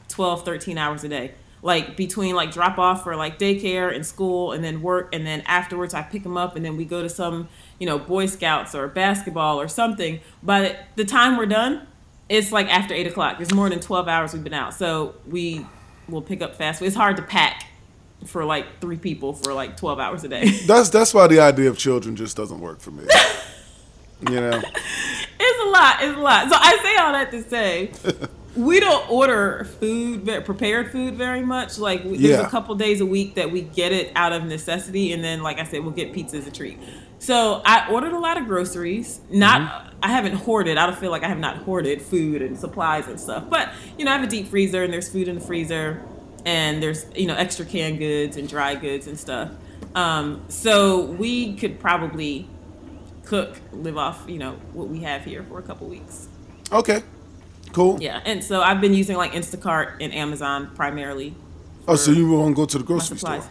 12 0.10 0.44
13 0.44 0.78
hours 0.78 1.04
a 1.04 1.10
day 1.10 1.32
like 1.62 1.98
between 1.98 2.36
like 2.36 2.52
drop 2.52 2.78
off 2.78 3.04
for 3.04 3.16
like 3.16 3.38
daycare 3.38 3.94
and 3.94 4.06
school 4.06 4.52
and 4.52 4.64
then 4.64 4.82
work 4.82 5.14
and 5.14 5.26
then 5.26 5.42
afterwards 5.42 5.94
i 5.94 6.02
pick 6.02 6.24
them 6.24 6.38
up 6.38 6.56
and 6.56 6.64
then 6.64 6.78
we 6.78 6.86
go 6.86 7.02
to 7.02 7.10
some 7.10 7.48
you 7.80 7.86
know 7.86 8.00
boy 8.00 8.26
scouts 8.26 8.74
or 8.74 8.88
basketball 8.88 9.60
or 9.60 9.68
something 9.68 10.20
But 10.42 10.78
the 10.96 11.06
time 11.06 11.38
we're 11.38 11.46
done 11.46 11.88
it's 12.30 12.52
like 12.52 12.68
after 12.68 12.94
8 12.94 13.08
o'clock 13.08 13.38
there's 13.38 13.54
more 13.54 13.70
than 13.70 13.80
12 13.80 14.08
hours 14.08 14.34
we've 14.34 14.44
been 14.44 14.54
out 14.54 14.74
so 14.74 15.16
we 15.28 15.66
will 16.08 16.22
pick 16.22 16.42
up 16.42 16.56
fast 16.56 16.80
food 16.80 16.86
it's 16.86 16.96
hard 16.96 17.18
to 17.18 17.24
pack 17.24 17.66
for 18.26 18.44
like 18.46 18.80
three 18.82 18.98
people 18.98 19.34
for 19.34 19.54
like 19.54 19.78
12 19.78 20.00
hours 20.00 20.24
a 20.24 20.28
day 20.28 20.50
That's 20.66 20.90
that's 20.90 21.14
why 21.14 21.28
the 21.28 21.40
idea 21.40 21.70
of 21.70 21.78
children 21.78 22.16
just 22.16 22.36
doesn't 22.36 22.60
work 22.60 22.80
for 22.82 22.92
me. 22.92 23.04
you 24.30 24.42
know, 24.42 24.62
It's 25.40 25.64
a 25.64 25.70
lot. 25.70 26.04
It's 26.04 26.18
a 26.18 26.20
lot. 26.20 26.50
So 26.50 26.56
I 26.60 26.78
say 26.84 26.96
all 26.98 27.12
that 27.14 27.32
to 27.32 27.44
say, 27.50 27.92
we 28.60 28.80
don't 28.80 29.10
order 29.10 29.64
food, 29.80 30.26
prepared 30.46 30.92
food, 30.92 31.16
very 31.16 31.42
much. 31.42 31.78
Like 31.80 32.04
there's 32.04 32.20
Yeah. 32.20 32.42
a 32.46 32.50
couple 32.50 32.76
days 32.76 33.02
a 33.02 33.06
week 33.06 33.36
that 33.36 33.52
we 33.52 33.62
get 33.62 33.92
it 33.92 34.12
out 34.16 34.34
of 34.34 34.44
necessity, 34.46 35.14
and 35.14 35.24
then, 35.24 35.42
like 35.44 35.60
I 35.60 35.64
said, 35.64 35.82
we'll 35.84 35.92
get 35.94 36.14
pizza 36.14 36.38
as 36.38 36.48
a 36.48 36.52
treat. 36.52 36.78
So 37.20 37.62
I 37.66 37.90
ordered 37.92 38.14
a 38.14 38.20
lot 38.20 38.38
of 38.38 38.46
groceries. 38.48 39.20
Not, 39.30 39.94
I 40.02 40.08
haven't 40.10 40.36
hoarded. 40.36 40.78
I 40.78 40.86
don't 40.86 40.98
feel 40.98 41.12
like 41.12 41.24
I 41.24 41.28
have 41.28 41.40
not 41.40 41.58
hoarded 41.58 42.02
food 42.02 42.42
and 42.42 42.58
supplies 42.58 43.08
and 43.08 43.20
stuff. 43.20 43.44
But 43.50 43.70
you 43.98 44.06
know, 44.06 44.12
I 44.12 44.16
have 44.16 44.24
a 44.24 44.28
deep 44.30 44.48
freezer, 44.48 44.84
and 44.84 44.92
there's 44.94 45.10
food 45.10 45.28
in 45.28 45.36
the 45.36 45.42
freezer, 45.42 46.02
and 46.46 46.82
there's 46.82 47.06
you 47.16 47.28
know 47.28 47.36
extra 47.36 47.66
canned 47.66 48.00
goods 48.00 48.38
and 48.38 48.48
dry 48.48 48.76
goods 48.76 49.08
and 49.08 49.18
stuff. 49.20 49.50
Um, 49.96 50.42
so 50.50 51.02
we 51.02 51.56
could 51.56 51.80
probably 51.80 52.48
cook, 53.26 53.60
live 53.74 53.98
off, 53.98 54.24
you 54.28 54.38
know, 54.40 54.54
what 54.74 54.88
we 54.88 55.00
have 55.02 55.24
here 55.26 55.44
for 55.44 55.60
a 55.60 55.62
couple 55.62 55.88
weeks. 55.88 56.28
okay, 56.72 57.02
cool. 57.74 58.02
Yeah, 58.02 58.22
and 58.26 58.44
so 58.44 58.62
I've 58.62 58.82
been 58.82 58.94
using 58.94 59.18
like 59.18 59.34
Instacart 59.34 59.98
and 60.02 60.14
Amazon 60.14 60.72
primarily. 60.76 61.36
Oh, 61.88 61.96
so 61.96 62.12
you 62.12 62.30
won't 62.32 62.56
go 62.56 62.66
to 62.66 62.78
the 62.78 62.84
grocery 62.84 63.18
store? 63.18 63.44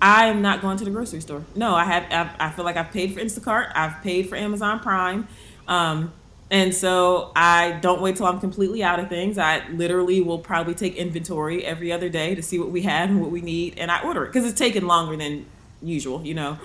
I'm 0.00 0.42
not 0.42 0.60
going 0.60 0.76
to 0.78 0.84
the 0.84 0.90
grocery 0.90 1.20
store. 1.20 1.44
No, 1.54 1.74
I 1.74 1.84
have. 1.84 2.04
I've, 2.10 2.40
I 2.40 2.50
feel 2.50 2.64
like 2.64 2.76
I've 2.76 2.92
paid 2.92 3.14
for 3.14 3.20
Instacart. 3.20 3.72
I've 3.74 4.02
paid 4.02 4.28
for 4.28 4.36
Amazon 4.36 4.80
Prime, 4.80 5.26
um, 5.66 6.12
and 6.50 6.74
so 6.74 7.32
I 7.34 7.72
don't 7.72 8.00
wait 8.00 8.16
till 8.16 8.26
I'm 8.26 8.40
completely 8.40 8.82
out 8.82 9.00
of 9.00 9.08
things. 9.08 9.38
I 9.38 9.66
literally 9.68 10.20
will 10.20 10.38
probably 10.38 10.74
take 10.74 10.96
inventory 10.96 11.64
every 11.64 11.92
other 11.92 12.08
day 12.08 12.34
to 12.34 12.42
see 12.42 12.58
what 12.58 12.70
we 12.70 12.82
have 12.82 13.10
and 13.10 13.20
what 13.20 13.30
we 13.30 13.40
need, 13.40 13.78
and 13.78 13.90
I 13.90 14.02
order 14.02 14.24
it 14.24 14.28
because 14.28 14.48
it's 14.48 14.58
taking 14.58 14.86
longer 14.86 15.16
than 15.16 15.46
usual. 15.82 16.24
You 16.24 16.34
know, 16.34 16.58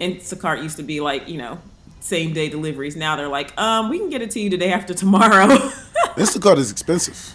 Instacart 0.00 0.62
used 0.62 0.76
to 0.76 0.82
be 0.84 1.00
like 1.00 1.28
you 1.28 1.38
know 1.38 1.60
same 2.06 2.32
day 2.32 2.48
deliveries. 2.48 2.96
Now 2.96 3.16
they're 3.16 3.28
like, 3.28 3.58
um, 3.60 3.90
we 3.90 3.98
can 3.98 4.10
get 4.10 4.22
it 4.22 4.30
to 4.32 4.40
you 4.40 4.48
today 4.48 4.72
after 4.72 4.94
tomorrow. 4.94 5.46
Instacart 6.16 6.58
is 6.58 6.70
expensive. 6.70 7.34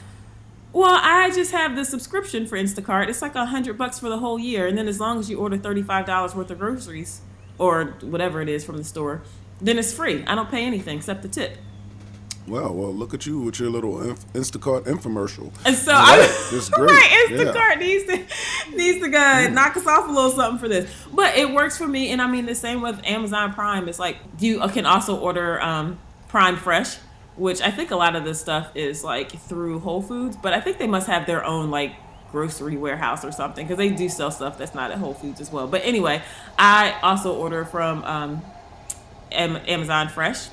Well, 0.74 1.00
I 1.02 1.30
just 1.32 1.52
have 1.52 1.76
the 1.76 1.84
subscription 1.84 2.48
for 2.48 2.58
Instacart. 2.58 3.10
It's 3.10 3.22
like 3.22 3.36
a 3.36 3.46
hundred 3.46 3.78
bucks 3.78 4.00
for 4.00 4.08
the 4.08 4.20
whole 4.20 4.40
year, 4.40 4.68
and 4.68 4.78
then 4.78 4.88
as 4.88 5.00
long 5.00 5.20
as 5.20 5.30
you 5.30 5.38
order 5.38 5.58
thirty-five 5.58 6.06
dollars 6.06 6.34
worth 6.34 6.50
of 6.50 6.60
groceries 6.60 7.22
or 7.58 7.96
whatever 8.02 8.42
it 8.42 8.48
is 8.48 8.64
from 8.64 8.78
the 8.78 8.84
store, 8.84 9.22
then 9.60 9.78
it's 9.78 9.92
free. 9.92 10.24
I 10.26 10.36
don't 10.36 10.50
pay 10.50 10.64
anything 10.66 10.98
except 10.98 11.22
the 11.24 11.28
tip. 11.28 11.58
Well, 12.48 12.74
well, 12.74 12.94
look 12.94 13.14
at 13.14 13.26
you 13.26 13.40
with 13.40 13.60
your 13.60 13.70
little 13.70 14.02
inf- 14.02 14.34
Instacart 14.34 14.84
infomercial. 14.84 15.52
And 15.66 15.76
so 15.76 15.92
Right, 15.92 16.20
I, 16.20 16.50
it's 16.52 16.70
great, 16.70 16.90
right, 16.90 17.30
yeah. 17.30 17.38
Instacart 17.38 17.80
needs 17.80 18.06
to 18.06 18.76
needs 18.76 19.00
to 19.04 19.10
go 19.10 19.50
knock 19.50 19.78
us 19.78 19.86
off 19.86 20.08
a 20.08 20.12
little 20.12 20.32
something 20.32 20.60
for 20.60 20.68
this, 20.68 20.92
but 21.14 21.36
it 21.38 21.52
works 21.52 21.78
for 21.78 21.88
me. 21.88 22.12
And 22.12 22.22
I 22.22 22.28
mean 22.28 22.46
the 22.46 22.56
same 22.56 22.82
with 22.82 23.00
Amazon 23.06 23.54
Prime. 23.54 23.88
It's 23.88 24.00
like 24.00 24.18
you 24.40 24.60
can 24.70 24.86
also 24.86 25.18
order 25.18 25.62
um, 25.62 26.00
Prime 26.28 26.56
Fresh, 26.58 26.98
which 27.36 27.62
I 27.62 27.72
think 27.72 27.92
a 27.92 27.96
lot 27.96 28.16
of 28.16 28.24
this 28.24 28.40
stuff 28.42 28.72
is 28.76 29.04
like 29.04 29.32
through 29.32 29.80
Whole 29.80 30.02
Foods, 30.02 30.36
but 30.36 30.54
I 30.54 30.62
think 30.62 30.78
they 30.78 30.88
must 30.88 31.08
have 31.08 31.26
their 31.28 31.46
own 31.46 31.70
like 31.70 31.94
grocery 32.32 32.78
warehouse 32.78 33.26
or 33.26 33.32
something 33.32 33.66
because 33.68 33.78
they 33.78 33.90
do 33.90 34.08
sell 34.10 34.32
stuff 34.32 34.58
that's 34.58 34.74
not 34.74 34.90
at 34.92 34.98
Whole 34.98 35.14
Foods 35.14 35.42
as 35.42 35.52
well. 35.52 35.68
But 35.68 35.82
anyway, 35.84 36.22
I 36.58 36.98
also 37.04 37.36
order 37.36 37.66
from 37.66 38.04
um, 38.06 38.42
Amazon 39.32 40.10
Fresh. 40.10 40.48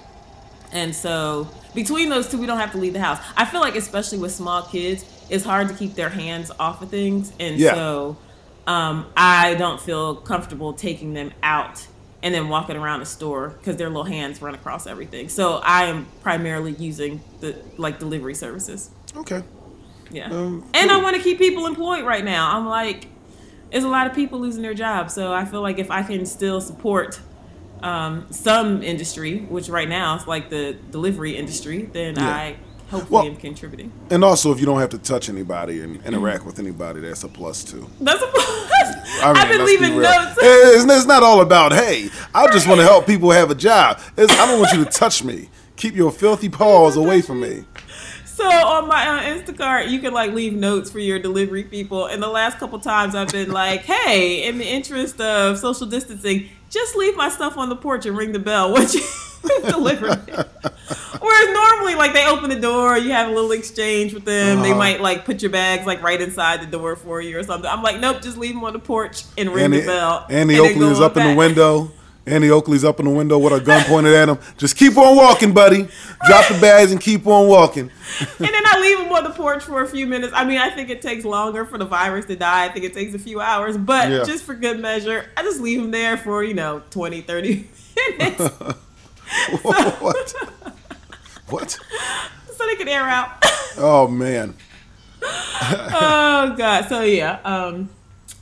And 0.73 0.95
so 0.95 1.49
between 1.75 2.09
those 2.09 2.29
two, 2.29 2.39
we 2.39 2.47
don't 2.47 2.59
have 2.59 2.73
to 2.73 2.79
leave 2.79 2.93
the 2.93 3.01
house. 3.01 3.19
I 3.37 3.45
feel 3.45 3.61
like, 3.61 3.75
especially 3.77 4.19
with 4.19 4.33
small 4.33 4.63
kids, 4.63 5.05
it's 5.31 5.45
hard 5.45 5.69
to 5.69 5.75
keep 5.75 5.95
their 5.95 6.09
hands 6.11 6.51
off 6.59 6.83
of 6.83 6.91
things. 6.91 7.33
And 7.41 7.59
Yeah. 7.59 7.75
so 7.75 8.17
um, 8.67 9.07
I 9.17 9.55
don't 9.55 9.81
feel 9.81 10.17
comfortable 10.17 10.73
taking 10.75 11.15
them 11.15 11.33
out 11.43 11.87
and 12.23 12.35
then 12.35 12.49
walking 12.49 12.77
around 12.77 13.01
the 13.01 13.07
store 13.07 13.51
because 13.51 13.77
their 13.77 13.89
little 13.89 14.05
hands 14.05 14.43
run 14.43 14.55
across 14.55 14.87
everything. 14.87 15.29
So 15.29 15.55
I 15.65 15.85
am 15.85 16.07
primarily 16.23 16.73
using 16.73 17.21
the 17.41 17.57
like 17.77 17.99
delivery 17.99 18.35
services. 18.35 18.91
Okay. 19.17 19.43
Yeah. 20.11 20.31
Um, 20.31 20.69
and 20.75 20.91
I 20.91 21.01
want 21.03 21.17
to 21.17 21.23
keep 21.23 21.39
people 21.39 21.67
employed 21.67 22.05
right 22.05 22.25
now. 22.25 22.57
I'm 22.57 22.67
like, 22.67 23.07
there's 23.71 23.85
a 23.85 23.89
lot 23.89 24.07
of 24.07 24.15
people 24.15 24.39
losing 24.41 24.63
their 24.63 24.75
jobs. 24.75 25.15
So 25.15 25.33
I 25.33 25.45
feel 25.45 25.63
like 25.63 25.79
if 25.79 25.91
I 25.91 26.03
can 26.03 26.27
still 26.27 26.61
support 26.61 27.21
um, 27.83 28.27
some 28.31 28.83
industry, 28.83 29.39
which 29.49 29.69
right 29.69 29.89
now 29.89 30.17
is 30.17 30.27
like 30.27 30.51
the 30.51 30.77
delivery 30.91 31.37
industry, 31.37 31.89
then 31.93 32.17
Yeah. 32.17 32.29
I 32.29 32.57
hopefully 32.91 33.11
Well- 33.11 33.27
am 33.27 33.37
contributing. 33.37 33.93
And 34.11 34.25
also, 34.25 34.51
if 34.53 34.61
you 34.61 34.67
don't 34.67 34.81
have 34.81 34.91
to 34.91 34.99
touch 34.99 35.29
anybody 35.29 35.81
and 35.81 36.05
interact 36.05 36.45
with 36.47 36.59
anybody, 36.59 37.01
that's 37.01 37.23
a 37.25 37.29
plus 37.29 37.63
too. 37.65 37.89
That's 38.01 38.23
a 38.23 38.27
I 39.21 39.33
I've 39.35 39.49
mean, 39.49 39.59
been 39.59 39.67
be 39.67 39.73
leaving 39.73 39.97
real. 39.97 40.11
notes. 40.11 40.39
It's, 40.41 40.85
it's 40.93 41.07
not 41.07 41.23
all 41.23 41.41
about 41.41 41.73
hey. 41.73 42.09
I 42.35 42.51
just 42.53 42.69
want 42.69 42.79
to 42.81 42.85
help 42.87 43.07
people 43.07 43.31
have 43.31 43.51
a 43.51 43.55
job. 43.55 44.01
It's, 44.17 44.33
I 44.33 44.47
don't 44.47 44.61
want 44.61 44.73
you 44.77 44.85
to 44.85 44.91
touch 44.91 45.25
me. 45.25 45.49
Keep 45.77 45.95
your 45.97 46.11
filthy 46.13 46.49
paws 46.49 46.97
away 47.05 47.21
from 47.23 47.41
me. 47.41 47.65
So 48.25 48.49
on 48.49 48.87
my 48.87 49.09
uh, 49.09 49.37
Instacart, 49.37 49.89
you 49.89 49.99
can 49.99 50.13
like 50.15 50.33
leave 50.33 50.53
notes 50.53 50.91
for 50.93 51.01
your 51.01 51.19
delivery 51.19 51.65
people. 51.65 52.07
And 52.07 52.23
the 52.23 52.29
last 52.29 52.59
couple 52.59 52.79
times, 52.79 53.17
I've 53.17 53.33
been 53.33 53.51
like, 53.51 53.81
"Hey, 53.81 54.47
in 54.47 54.59
the 54.59 54.65
interest 54.69 55.21
of 55.21 55.59
social 55.59 55.89
distancing, 55.89 56.49
just 56.71 56.97
leave 56.97 57.17
my 57.17 57.29
stuff 57.29 57.57
on 57.57 57.69
the 57.69 57.77
porch 57.77 58.07
and 58.07 58.17
ring 58.17 58.33
the 58.33 58.39
bell 58.39 58.73
once 58.73 58.95
you 58.95 59.03
deliver 59.69 60.09
it." 60.09 60.49
Whereas 61.21 61.53
normally, 61.55 61.95
like 61.97 62.13
they 62.13 62.27
open 62.27 62.49
the 62.51 62.61
door, 62.61 62.97
you 62.97 63.11
have 63.13 63.29
a 63.29 63.33
little 63.33 63.53
exchange 63.53 64.15
with 64.15 64.25
them. 64.25 64.63
They 64.63 64.71
Uh-huh. 64.71 64.79
might 64.79 65.01
like 65.01 65.25
put 65.25 65.43
your 65.43 65.51
bags 65.51 65.87
like 65.87 66.03
right 66.03 66.21
inside 66.21 66.61
the 66.63 66.67
door 66.67 66.97
for 66.97 67.21
you 67.21 67.39
or 67.39 67.43
something. 67.43 67.69
I'm 67.71 67.83
like, 67.83 67.99
nope, 67.99 68.23
just 68.23 68.37
leave 68.37 68.55
them 68.55 68.65
on 68.65 68.73
the 68.73 68.79
porch 68.79 69.25
and 69.37 69.51
ring 69.53 69.71
the 69.71 69.85
bell. 69.85 70.27
And 70.29 70.49
then 70.51 70.61
Oakley 70.61 70.87
is 70.89 71.01
up 71.01 71.17
in 71.17 71.27
the 71.27 71.35
window. 71.35 71.91
Annie 72.29 72.51
Oakley's 72.51 72.85
up 72.85 72.99
in 73.01 73.07
the 73.07 73.11
window 73.13 73.39
with 73.39 73.53
a 73.53 73.61
gun 73.61 73.85
pointed 73.87 74.15
at 74.15 74.29
him. 74.29 74.39
Just 74.57 74.77
keep 74.77 74.97
on 74.97 75.17
walking, 75.17 75.53
buddy. 75.53 75.89
Drop 76.27 76.47
the 76.49 76.59
bags 76.61 76.93
and 76.93 77.01
keep 77.01 77.27
on 77.27 77.49
walking. 77.49 77.91
and 78.21 78.29
then 78.39 78.63
I 78.67 78.81
leave 78.81 78.99
him 79.01 79.13
on 79.13 79.25
the 79.25 79.31
porch 79.31 79.63
for 79.65 79.83
a 79.83 79.87
few 79.89 80.07
minutes. 80.07 80.33
I 80.35 80.45
mean, 80.45 80.59
I 80.59 80.71
think 80.71 80.91
it 80.91 81.01
takes 81.03 81.25
longer 81.25 81.65
for 81.65 81.79
the 81.79 81.85
virus 81.85 82.27
to 82.27 82.37
die. 82.37 82.65
I 82.65 82.69
think 82.69 82.85
it 82.85 82.93
takes 82.95 83.15
a 83.15 83.19
few 83.19 83.41
hours, 83.41 83.77
but 83.77 84.11
Yeah. 84.11 84.25
just 84.25 84.45
for 84.45 84.55
good 84.55 84.81
measure, 84.81 85.27
I 85.37 85.43
just 85.43 85.61
leave 85.61 85.81
him 85.81 85.91
there 85.91 86.17
for, 86.17 86.43
you 86.45 86.55
know, 86.55 86.83
20, 86.91 87.21
30 87.23 87.67
minutes 88.19 88.39
what? 89.63 90.33
What? 91.49 91.71
so 91.71 92.67
they 92.67 92.77
can 92.77 92.89
air 92.89 93.05
out. 93.05 93.31
Oh 93.77 94.09
man. 94.09 94.55
oh 95.23 96.55
god. 96.57 96.89
So 96.89 97.03
yeah. 97.03 97.41
Um 97.45 97.89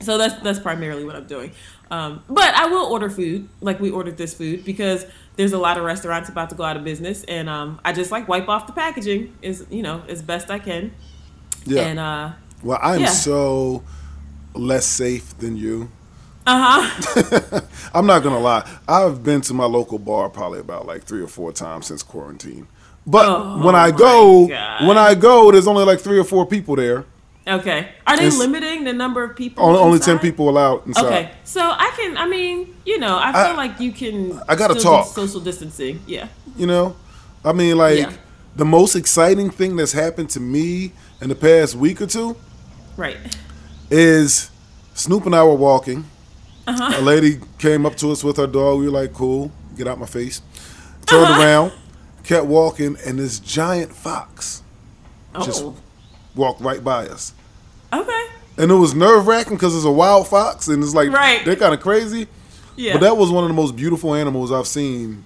so 0.01 0.19
that's 0.19 0.41
that's 0.43 0.59
primarily 0.59 1.05
what 1.05 1.17
I'm 1.17 1.27
doing. 1.27 1.53
Um, 1.91 2.23
but 2.29 2.55
I 2.55 2.67
will 2.67 2.87
order 2.87 3.09
food, 3.09 3.49
like 3.61 3.79
we 3.81 3.91
ordered 3.91 4.17
this 4.17 4.35
food, 4.35 4.65
because 4.65 5.07
there's 5.37 5.53
a 5.53 5.59
lot 5.59 5.77
of 5.79 5.85
restaurants 5.85 6.29
about 6.29 6.51
to 6.51 6.57
go 6.57 6.65
out 6.65 6.77
of 6.77 6.83
business, 6.85 7.23
and 7.25 7.49
um, 7.49 7.81
I 7.85 7.93
just 7.93 8.11
like 8.11 8.27
wipe 8.29 8.49
off 8.49 8.67
the 8.67 8.73
packaging 8.73 9.37
is 9.43 9.67
you 9.71 9.83
know 9.83 10.03
as 10.09 10.23
best 10.23 10.51
I 10.51 10.59
can. 10.59 10.93
Yeah. 11.65 11.83
And 11.83 11.99
uh, 11.99 12.33
well, 12.63 12.79
I'm 12.83 13.03
yeah. 13.03 13.07
so 13.09 13.83
less 14.55 14.87
safe 14.87 15.37
than 15.39 15.57
you. 15.57 15.91
uh 16.47 16.89
huh. 16.91 17.61
I'm 17.95 18.07
not 18.07 18.23
gonna 18.23 18.39
lie. 18.41 18.69
I've 18.89 19.23
been 19.23 19.41
to 19.43 19.55
my 19.55 19.65
local 19.67 19.99
bar 19.99 20.29
probably 20.29 20.61
about 20.61 20.87
like 20.87 21.05
three 21.05 21.23
or 21.23 21.29
four 21.29 21.53
times 21.53 21.87
since 21.87 22.03
quarantine. 22.03 22.67
But 23.07 23.27
Oh, 23.29 23.65
when 23.65 23.77
I 23.77 23.93
go, 23.93 24.49
God. 24.49 24.89
when 24.89 24.99
I 24.99 25.15
go, 25.15 25.53
there's 25.53 25.69
only 25.69 25.85
like 25.85 26.01
three 26.01 26.19
or 26.19 26.25
four 26.25 26.47
people 26.47 26.75
there, 26.77 27.05
Okay. 27.49 27.89
Are 28.07 28.17
they 28.17 28.25
It's- 28.27 28.39
limiting 28.39 28.83
the 28.85 28.93
number 28.93 29.23
of 29.23 29.37
people? 29.37 29.65
Only, 29.65 29.79
only 29.79 29.99
ten 30.01 30.19
people 30.19 30.49
allowed 30.49 30.87
inside. 30.87 31.05
Okay, 31.07 31.31
so 31.45 31.61
I 31.63 31.93
can. 31.97 32.17
I 32.17 32.27
mean, 32.27 32.75
you 32.85 32.99
know, 32.99 33.17
I 33.17 33.31
feel 33.33 33.53
I- 33.53 33.55
like 33.55 33.79
you 33.81 33.93
can. 33.93 34.41
I 34.49 34.57
gotta 34.57 34.75
talk. 34.75 35.07
Social 35.15 35.41
distancing. 35.41 36.01
Yeah. 36.07 36.27
You 36.57 36.67
know, 36.67 36.97
I 37.45 37.53
mean, 37.53 37.77
like 37.79 37.99
Yeah. 37.99 38.13
the 38.57 38.65
most 38.65 38.97
exciting 38.97 39.51
thing 39.51 39.77
that's 39.77 39.93
happened 39.93 40.31
to 40.31 40.41
me 40.41 40.93
in 41.21 41.29
the 41.29 41.35
past 41.37 41.77
week 41.77 42.01
or 42.03 42.07
two 42.07 42.37
Right. 42.97 43.17
is 43.91 44.51
Snoop 44.95 45.27
and 45.27 45.35
I 45.35 45.45
were 45.45 45.55
walking. 45.55 46.05
Uh-huh. 46.67 46.95
A 46.99 47.01
lady 47.03 47.39
came 47.59 47.87
up 47.87 47.95
to 47.99 48.11
us 48.11 48.25
with 48.25 48.39
her 48.39 48.47
dog. 48.49 48.81
We 48.81 48.87
were 48.87 48.91
like, 48.91 49.13
"Cool, 49.15 49.53
get 49.77 49.87
out 49.87 50.01
my 50.01 50.07
face." 50.07 50.41
Turned 51.07 51.27
Uh-huh. 51.27 51.41
around, 51.43 51.73
kept 52.25 52.47
walking, 52.47 52.97
and 53.07 53.21
this 53.21 53.39
giant 53.39 53.95
fox 53.95 54.63
Just- 55.45 55.63
Oh. 55.63 55.75
Walked 56.37 56.61
right 56.61 56.83
by 56.85 57.07
us. 57.09 57.33
Okay. 57.93 58.25
And 58.59 58.71
it 58.71 58.75
was 58.75 58.95
nerve 58.95 59.27
wracking 59.27 59.57
because 59.57 59.75
it's 59.75 59.85
a 59.85 59.91
wild 59.91 60.29
fox, 60.29 60.69
and 60.69 60.83
it's 60.83 60.95
like 60.95 61.11
Right. 61.11 61.45
they're 61.45 61.57
kind 61.57 61.75
of 61.75 61.81
crazy. 61.81 62.27
Yeah. 62.77 62.95
But 62.95 63.01
that 63.03 63.17
was 63.17 63.31
one 63.31 63.45
of 63.45 63.49
the 63.49 63.55
most 63.55 63.75
beautiful 63.77 64.15
animals 64.15 64.53
I've 64.53 64.67
seen 64.67 65.25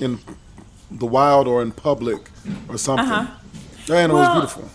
in 0.00 0.18
the 0.90 1.06
wild 1.06 1.48
or 1.48 1.62
in 1.62 1.72
public 1.72 2.30
or 2.68 2.78
something. 2.78 3.06
Uh-huh. 3.10 3.26
That 3.86 3.96
animal 3.96 4.20
Well, 4.20 4.34
was 4.42 4.52
beautiful. 4.54 4.70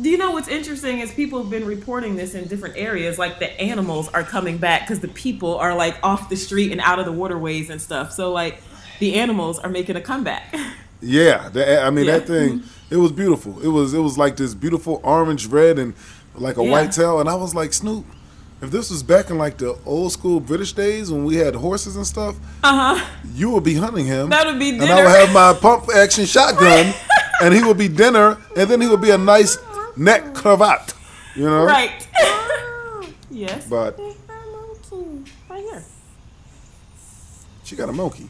Do 0.00 0.08
you 0.10 0.18
know 0.18 0.32
what's 0.32 0.48
interesting 0.48 0.98
is 0.98 1.12
people 1.12 1.40
have 1.40 1.50
been 1.50 1.64
reporting 1.66 2.16
this 2.16 2.34
in 2.34 2.48
different 2.48 2.76
areas. 2.76 3.18
Like 3.18 3.38
the 3.38 3.58
animals 3.60 4.08
are 4.08 4.22
coming 4.24 4.58
back 4.58 4.82
because 4.82 5.00
the 5.00 5.08
people 5.08 5.56
are 5.56 5.74
like 5.74 5.96
off 6.02 6.28
the 6.28 6.36
street 6.36 6.72
and 6.72 6.80
out 6.80 6.98
of 6.98 7.04
the 7.04 7.12
waterways 7.12 7.70
and 7.70 7.80
stuff. 7.80 8.10
So 8.12 8.32
like 8.32 8.60
the 8.98 9.14
animals 9.14 9.58
are 9.60 9.70
making 9.70 9.96
a 9.96 10.00
comeback. 10.00 10.54
Yeah, 11.06 11.50
that, 11.50 11.84
I 11.84 11.90
mean 11.90 12.06
Yeah. 12.06 12.18
that 12.18 12.26
thing. 12.26 12.62
It 12.90 12.96
was 12.96 13.12
beautiful. 13.12 13.60
It 13.60 13.68
was 13.68 13.94
it 13.94 13.98
was 14.00 14.16
like 14.18 14.36
this 14.36 14.54
beautiful 14.54 15.00
orange 15.02 15.46
red 15.46 15.78
and 15.78 15.94
like 16.34 16.56
a 16.58 16.64
Yeah. 16.64 16.70
white 16.70 16.92
tail, 16.92 17.20
and 17.20 17.28
I 17.28 17.34
was 17.34 17.54
like 17.54 17.72
Snoop. 17.72 18.04
If 18.62 18.70
this 18.70 18.90
was 18.90 19.02
back 19.02 19.30
in 19.30 19.36
like 19.38 19.58
the 19.58 19.76
old 19.84 20.12
school 20.12 20.40
British 20.40 20.72
days 20.72 21.10
when 21.10 21.24
we 21.24 21.36
had 21.36 21.54
horses 21.54 21.96
and 21.96 22.06
stuff, 22.06 22.36
Uh 22.62 22.94
huh. 22.96 23.06
you 23.34 23.50
would 23.50 23.64
be 23.64 23.74
hunting 23.74 24.06
him. 24.06 24.30
That 24.30 24.46
would 24.46 24.58
be 24.58 24.70
And 24.70 24.82
I 24.82 24.86
dinner. 24.86 25.02
would 25.04 25.10
have 25.18 25.32
my 25.32 25.52
pump 25.60 25.88
action 25.94 26.24
shotgun, 26.24 26.94
and 27.42 27.52
he 27.54 27.62
would 27.62 27.76
be 27.78 27.88
dinner, 27.88 28.38
and 28.56 28.70
then 28.70 28.80
he 28.80 28.88
would 28.88 29.00
be 29.02 29.10
a 29.10 29.18
nice 29.18 29.58
neck 29.96 30.34
cravat, 30.34 30.94
you 31.34 31.44
know. 31.44 31.64
Right. 31.64 32.06
yes. 33.30 33.66
But 33.68 33.98
Right 33.98 35.60
here. 35.60 35.84
she 37.64 37.76
got 37.76 37.88
a 37.88 37.92
monkey. 37.92 38.28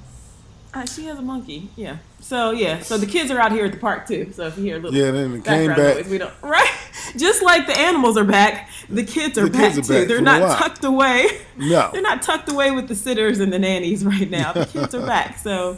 Uh, 0.72 0.84
she 0.86 1.04
has 1.06 1.18
a 1.18 1.22
monkey. 1.22 1.68
Yeah. 1.76 1.98
So 2.24 2.52
yeah. 2.52 2.80
So 2.80 2.96
the 2.96 3.04
kids 3.06 3.30
are 3.30 3.38
out 3.38 3.52
here 3.52 3.66
at 3.66 3.72
the 3.72 3.78
park 3.78 4.06
too. 4.08 4.32
So 4.32 4.46
if 4.46 4.56
you 4.56 4.64
hear 4.64 4.76
a 4.76 4.80
little 4.80 4.98
Yeah, 4.98 5.10
then 5.10 5.26
it 5.34 5.44
came 5.44 5.66
background 5.68 5.76
back. 5.76 5.96
noise, 5.96 6.08
we 6.08 6.16
don't. 6.18 6.32
Right. 6.42 6.70
Just 7.18 7.42
like 7.42 7.66
the 7.66 7.76
animals 7.78 8.16
are 8.16 8.24
back, 8.24 8.70
the 8.88 9.04
kids 9.04 9.36
are 9.36 9.44
The 9.44 9.50
back 9.50 9.74
kids 9.74 9.90
are 9.90 10.00
too. 10.00 10.06
They're 10.06 10.22
not 10.22 10.58
tucked 10.58 10.84
away. 10.84 11.26
No. 11.58 11.90
They're 11.92 12.00
not 12.00 12.22
tucked 12.22 12.50
away 12.50 12.70
with 12.70 12.88
the 12.88 12.94
sitters 12.94 13.40
and 13.40 13.52
the 13.52 13.58
nannies 13.58 14.04
right 14.06 14.28
now. 14.30 14.52
The 14.52 14.64
kids 14.64 14.94
are 14.94 15.04
back. 15.06 15.36
So 15.38 15.76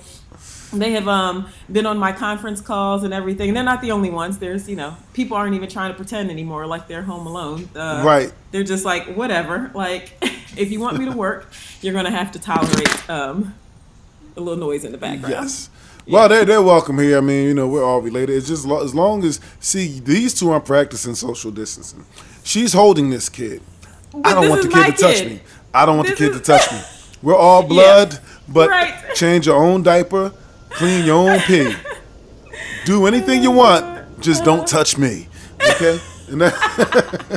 they 0.72 0.92
have 0.92 1.08
um, 1.08 1.48
been 1.70 1.84
on 1.84 1.98
my 1.98 2.12
conference 2.12 2.60
calls 2.60 3.02
and 3.02 3.12
everything. 3.12 3.52
They're 3.52 3.64
not 3.64 3.82
the 3.82 3.90
only 3.90 4.10
ones. 4.10 4.38
There's, 4.38 4.68
you 4.68 4.76
know, 4.76 4.96
people 5.14 5.36
aren't 5.36 5.54
even 5.56 5.68
trying 5.68 5.90
to 5.90 5.96
pretend 5.96 6.30
anymore 6.30 6.66
like 6.66 6.86
they're 6.86 7.02
home 7.02 7.26
alone. 7.26 7.68
Uh, 7.74 8.02
Right. 8.04 8.32
They're 8.52 8.62
just 8.62 8.84
like, 8.84 9.16
whatever. 9.16 9.72
Like, 9.74 10.12
if 10.56 10.70
you 10.70 10.78
want 10.78 10.96
me 10.98 11.06
to 11.06 11.12
work, 11.12 11.50
you're 11.82 11.92
going 11.92 12.04
to 12.04 12.10
have 12.12 12.30
to 12.32 12.38
tolerate 12.38 13.10
um, 13.10 13.54
a 14.36 14.40
little 14.40 14.58
noise 14.58 14.84
in 14.84 14.92
the 14.92 14.98
background. 14.98 15.32
Yes. 15.34 15.70
Well, 16.08 16.28
they're, 16.28 16.44
they're 16.44 16.62
welcome 16.62 16.98
here. 16.98 17.18
I 17.18 17.20
mean, 17.20 17.46
you 17.48 17.54
know, 17.54 17.66
we're 17.66 17.84
all 17.84 18.00
related. 18.00 18.36
It's 18.36 18.46
just 18.46 18.64
lo- 18.64 18.82
as 18.84 18.94
long 18.94 19.24
as, 19.24 19.40
see, 19.60 19.98
these 20.00 20.34
two 20.34 20.50
aren't 20.50 20.64
practicing 20.64 21.14
social 21.16 21.50
distancing. 21.50 22.04
She's 22.44 22.72
holding 22.72 23.10
this 23.10 23.28
kid. 23.28 23.60
I 24.24 24.34
don't 24.34 24.48
want 24.48 24.62
the 24.62 24.68
kid 24.68 24.96
to 24.96 25.02
touch 25.02 25.24
me. 25.24 25.40
I 25.74 25.84
don't 25.84 25.96
want 25.96 26.08
This 26.08 26.18
the 26.18 26.24
kid 26.26 26.34
is- 26.34 26.40
to 26.40 26.44
touch 26.46 26.72
me. 26.72 26.80
We're 27.22 27.34
all 27.36 27.62
blood, 27.66 28.18
but 28.48 28.70
Right. 28.70 28.94
change 29.14 29.46
your 29.46 29.56
own 29.56 29.82
diaper, 29.82 30.32
clean 30.70 31.04
your 31.04 31.28
own 31.30 31.40
pee. 31.40 31.74
Do 32.84 33.06
anything 33.06 33.42
you 33.42 33.50
want, 33.50 34.20
just 34.20 34.44
don't 34.44 34.66
touch 34.68 34.96
me. 34.96 35.26
Okay? 35.60 35.98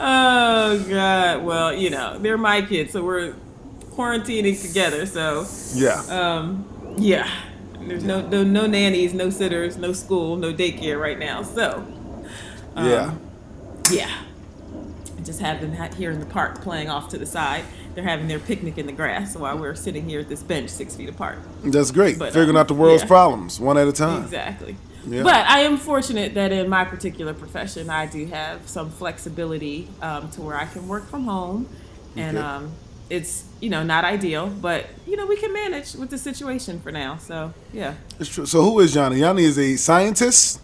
Oh, 0.00 0.84
God. 0.88 1.44
Well, 1.44 1.72
you 1.74 1.90
know, 1.90 2.18
they're 2.18 2.38
my 2.38 2.62
kids. 2.62 2.92
So 2.92 3.02
we're 3.02 3.34
quarantining 3.98 4.60
together. 4.60 5.04
So, 5.06 5.46
yeah. 5.74 6.00
um, 6.08 6.94
yeah. 6.96 7.28
There's 7.80 8.04
no, 8.04 8.20
no 8.20 8.44
no 8.44 8.66
nannies, 8.66 9.14
no 9.14 9.30
sitters, 9.30 9.76
no 9.76 9.92
school, 9.92 10.36
no 10.36 10.52
daycare 10.52 11.00
right 11.00 11.18
now. 11.18 11.42
So, 11.42 11.86
yeah. 12.76 13.14
yeah. 13.90 14.22
I 15.16 15.20
just 15.22 15.40
have 15.40 15.60
them 15.60 15.72
here 15.94 16.10
in 16.10 16.20
the 16.20 16.26
park 16.26 16.60
playing 16.60 16.90
off 16.90 17.08
to 17.10 17.18
the 17.18 17.26
side. 17.26 17.64
They're 17.94 18.04
having 18.04 18.28
their 18.28 18.38
picnic 18.38 18.78
in 18.78 18.86
the 18.86 18.92
grass 18.92 19.34
while 19.36 19.58
we're 19.58 19.74
sitting 19.74 20.08
here 20.08 20.20
at 20.20 20.28
this 20.28 20.42
bench 20.42 20.70
six 20.70 20.94
feet 20.94 21.08
apart. 21.08 21.38
That's 21.64 21.90
great. 21.90 22.18
but, 22.18 22.32
Figuring 22.32 22.50
um, 22.50 22.56
out 22.58 22.68
the 22.68 22.74
world's 22.74 23.02
yeah. 23.02 23.08
problems 23.08 23.58
one 23.58 23.76
at 23.78 23.88
a 23.88 23.92
time. 23.92 24.22
Exactly. 24.22 24.76
Yeah. 25.06 25.22
But 25.22 25.46
I 25.46 25.60
am 25.60 25.78
fortunate 25.78 26.34
that 26.34 26.52
in 26.52 26.68
my 26.68 26.84
particular 26.84 27.32
profession, 27.32 27.88
I 27.88 28.06
do 28.06 28.26
have 28.26 28.68
some 28.68 28.90
flexibility 28.90 29.88
um, 30.02 30.30
to 30.32 30.42
where 30.42 30.56
I 30.56 30.66
can 30.66 30.86
work 30.86 31.06
from 31.06 31.24
home, 31.24 31.68
and 32.14 32.36
Okay. 32.36 32.46
um, 32.46 32.72
it's 33.10 33.44
you 33.60 33.70
know 33.70 33.82
not 33.82 34.04
ideal, 34.04 34.48
but 34.48 34.86
you 35.06 35.16
know 35.16 35.26
we 35.26 35.36
can 35.36 35.52
manage 35.52 35.94
with 35.94 36.10
the 36.10 36.18
situation 36.18 36.80
for 36.80 36.92
now. 36.92 37.16
So 37.16 37.52
yeah, 37.72 37.94
It's 38.20 38.28
true. 38.28 38.46
So 38.46 38.62
who 38.62 38.80
is 38.80 38.94
Yanni? 38.94 39.20
Yanni 39.20 39.44
is 39.44 39.58
a 39.58 39.76
scientist. 39.76 40.60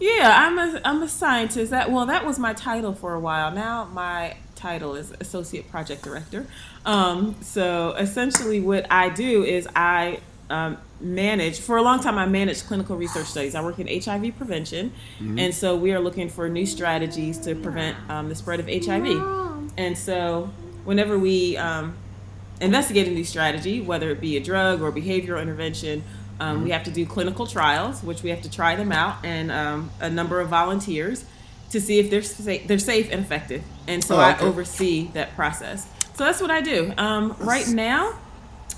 yeah, 0.00 0.34
I'm 0.36 0.58
a 0.58 0.80
I'm 0.84 1.02
a 1.02 1.08
scientist. 1.08 1.70
That 1.70 1.90
well, 1.90 2.06
that 2.06 2.24
was 2.24 2.38
my 2.38 2.52
title 2.54 2.94
for 2.94 3.14
a 3.14 3.20
while. 3.20 3.50
Now 3.50 3.84
my 3.84 4.36
title 4.54 4.94
is 4.94 5.12
associate 5.20 5.70
project 5.70 6.02
director. 6.02 6.46
Um, 6.86 7.36
so 7.42 7.92
essentially, 7.92 8.60
what 8.60 8.86
I 8.90 9.08
do 9.10 9.44
is 9.44 9.68
I 9.76 10.20
um, 10.50 10.78
manage. 11.00 11.60
For 11.60 11.76
a 11.76 11.82
long 11.82 12.00
time, 12.00 12.18
I 12.18 12.26
managed 12.26 12.66
clinical 12.66 12.96
research 12.96 13.26
studies. 13.26 13.54
I 13.54 13.62
work 13.62 13.78
in 13.78 13.86
HIV 14.02 14.36
prevention, 14.36 14.92
and 15.38 15.54
so 15.54 15.76
we 15.76 15.92
are 15.92 16.00
looking 16.00 16.28
for 16.28 16.48
new 16.48 16.66
strategies 16.66 17.38
to 17.40 17.54
prevent 17.54 17.96
um, 18.10 18.28
the 18.28 18.34
spread 18.34 18.60
of 18.60 18.66
HIV. 18.66 19.06
And 19.76 19.96
so, 19.98 20.50
whenever 20.84 21.18
we 21.18 21.56
um, 21.56 21.94
investigate 22.60 23.08
a 23.08 23.10
new 23.10 23.24
strategy, 23.24 23.80
whether 23.80 24.10
it 24.10 24.20
be 24.20 24.36
a 24.36 24.40
drug 24.40 24.82
or 24.82 24.92
behavioral 24.92 25.40
intervention, 25.40 26.04
um, 26.40 26.64
we 26.64 26.70
have 26.70 26.84
to 26.84 26.90
do 26.90 27.06
clinical 27.06 27.46
trials, 27.46 28.02
which 28.02 28.22
we 28.22 28.30
have 28.30 28.42
to 28.42 28.50
try 28.50 28.74
them 28.74 28.90
out, 28.92 29.24
and 29.24 29.52
um, 29.52 29.90
a 30.00 30.10
number 30.10 30.40
of 30.40 30.48
volunteers 30.48 31.24
to 31.70 31.80
see 31.80 31.98
if 31.98 32.10
they're 32.10 32.22
safe, 32.22 32.66
they're 32.66 32.78
safe 32.78 33.08
and 33.10 33.20
effective. 33.20 33.62
And 33.86 34.02
so 34.02 34.16
Oh, 34.16 34.20
I 34.20 34.38
oversee 34.38 35.08
that 35.14 35.34
process. 35.34 35.86
So 36.14 36.24
that's 36.24 36.40
what 36.40 36.50
I 36.50 36.60
do. 36.60 36.92
Um, 36.96 37.36
right 37.40 37.66
now, 37.68 38.18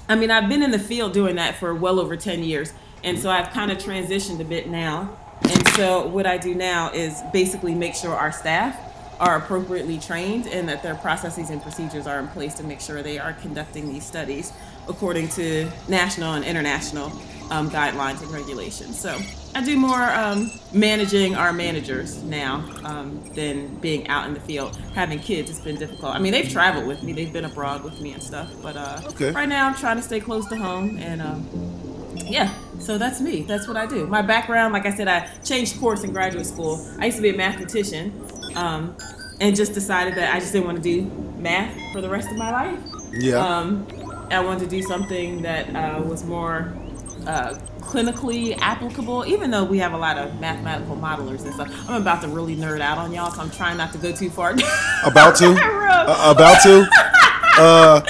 I 0.09 0.14
mean, 0.16 0.31
I've 0.31 0.49
been 0.49 0.62
in 0.62 0.71
the 0.71 0.79
field 0.79 1.12
doing 1.12 1.37
that 1.37 1.57
for 1.57 1.75
well 1.75 2.01
over 2.01 2.16
10 2.16 2.42
years. 2.42 2.73
And 3.05 3.19
so 3.19 3.31
I've 3.31 3.51
kind 3.51 3.71
of 3.71 3.79
transitioned 3.79 4.40
a 4.40 4.45
bit 4.45 4.69
now. 4.69 5.16
And 5.42 5.69
so 5.69 6.07
what 6.07 6.27
I 6.27 6.38
do 6.38 6.55
now 6.55 6.90
is 6.92 7.21
basically 7.33 7.75
make 7.75 7.95
sure 7.95 8.14
our 8.14 8.33
staff 8.33 8.86
are 9.20 9.37
appropriately 9.38 9.98
trained 9.98 10.46
and 10.46 10.68
that 10.68 10.83
their 10.83 10.94
processes 10.96 11.50
and 11.50 11.62
procedures 11.62 12.07
are 12.07 12.18
in 12.18 12.29
place 12.29 12.55
to 12.55 12.62
make 12.64 12.81
sure 12.81 13.02
they 13.02 13.18
are 13.18 13.33
conducting 13.35 13.88
these 13.88 14.05
studies 14.05 14.52
according 14.88 15.29
to 15.29 15.68
national 15.88 16.35
and 16.35 16.44
international 16.44 17.07
um, 17.50 17.70
guidelines 17.70 18.20
and 18.22 18.31
regulations. 18.31 19.00
So 19.00 19.18
I 19.55 19.64
do 19.64 19.76
more 19.76 20.02
um, 20.12 20.50
managing 20.72 21.35
our 21.35 21.52
managers 21.52 22.22
now 22.24 22.68
um, 22.85 23.22
than 23.35 23.76
being 23.76 24.07
out 24.09 24.26
in 24.26 24.35
the 24.35 24.40
field. 24.40 24.76
Having 24.94 25.20
kids, 25.20 25.50
it's 25.50 25.61
been 25.61 25.76
difficult. 25.76 26.14
I 26.14 26.18
mean, 26.18 26.33
they've 26.33 26.48
traveled 26.48 26.87
with 26.87 27.02
me, 27.02 27.12
they've 27.12 27.33
been 27.33 27.44
abroad 27.44 27.85
with 27.85 28.00
me 28.00 28.12
and 28.12 28.22
stuff, 28.22 28.50
but 28.62 28.76
uh, 28.76 29.00
Okay. 29.11 29.31
right 29.31 29.48
now 29.48 29.66
I'm 29.66 29.74
trying 29.76 29.96
to 29.96 30.02
stay 30.02 30.20
close 30.20 30.46
to 30.48 30.57
home 30.57 30.98
and 30.98 31.22
um, 31.22 31.46
yeah, 32.29 32.52
so 32.81 32.98
that's 32.98 33.20
me. 33.20 33.42
That's 33.42 33.68
what 33.68 33.76
I 33.76 33.87
do. 33.87 34.07
My 34.07 34.22
background, 34.22 34.72
like 34.72 34.85
I 34.85 34.94
said, 34.94 35.07
I 35.07 35.29
changed 35.44 35.79
course 35.79 36.02
in 36.02 36.12
graduate 36.12 36.46
school. 36.46 36.85
I 36.98 37.07
used 37.07 37.18
to 37.18 37.22
be 37.22 37.31
a 37.31 37.37
mathematician 37.37 38.11
um, 38.57 38.97
and 39.40 39.55
just 39.55 39.75
decided 39.75 40.14
that 40.16 40.35
I 40.35 40.40
just 40.40 40.53
didn't 40.53 40.66
want 40.66 40.83
to 40.83 40.83
do 40.83 41.03
math 41.38 41.77
for 41.92 42.01
the 42.01 42.09
rest 42.09 42.31
of 42.31 42.37
my 42.37 42.51
life. 42.51 42.81
Yeah. 43.12 43.37
Um, 43.37 43.87
I 44.31 44.40
wanted 44.40 44.61
to 44.61 44.66
do 44.66 44.83
something 44.83 45.42
that 45.42 45.75
uh, 45.75 46.03
was 46.03 46.25
more 46.25 46.75
uh, 47.27 47.55
clinically 47.81 48.57
applicable, 48.59 49.25
even 49.27 49.51
though 49.51 49.64
we 49.64 49.79
have 49.79 49.92
a 49.92 49.99
lot 49.99 50.19
of 50.19 50.40
mathematical 50.40 50.97
modelers 50.97 51.45
and 51.45 51.55
stuff. 51.55 51.88
I'm 51.88 52.01
about 52.01 52.23
to 52.23 52.29
really 52.29 52.57
nerd 52.57 52.81
out 52.81 52.99
on 52.99 53.12
y'all, 53.12 53.31
so 53.31 53.42
I'm 53.42 53.51
trying 53.51 53.77
not 53.77 53.92
to 53.92 53.99
go 53.99 54.12
too 54.12 54.31
far. 54.31 54.53
about 55.05 55.37
to. 55.37 55.57
Uh, 55.97 56.35
about 56.35 56.62
to. 56.62 56.87
Uh, 57.59 58.03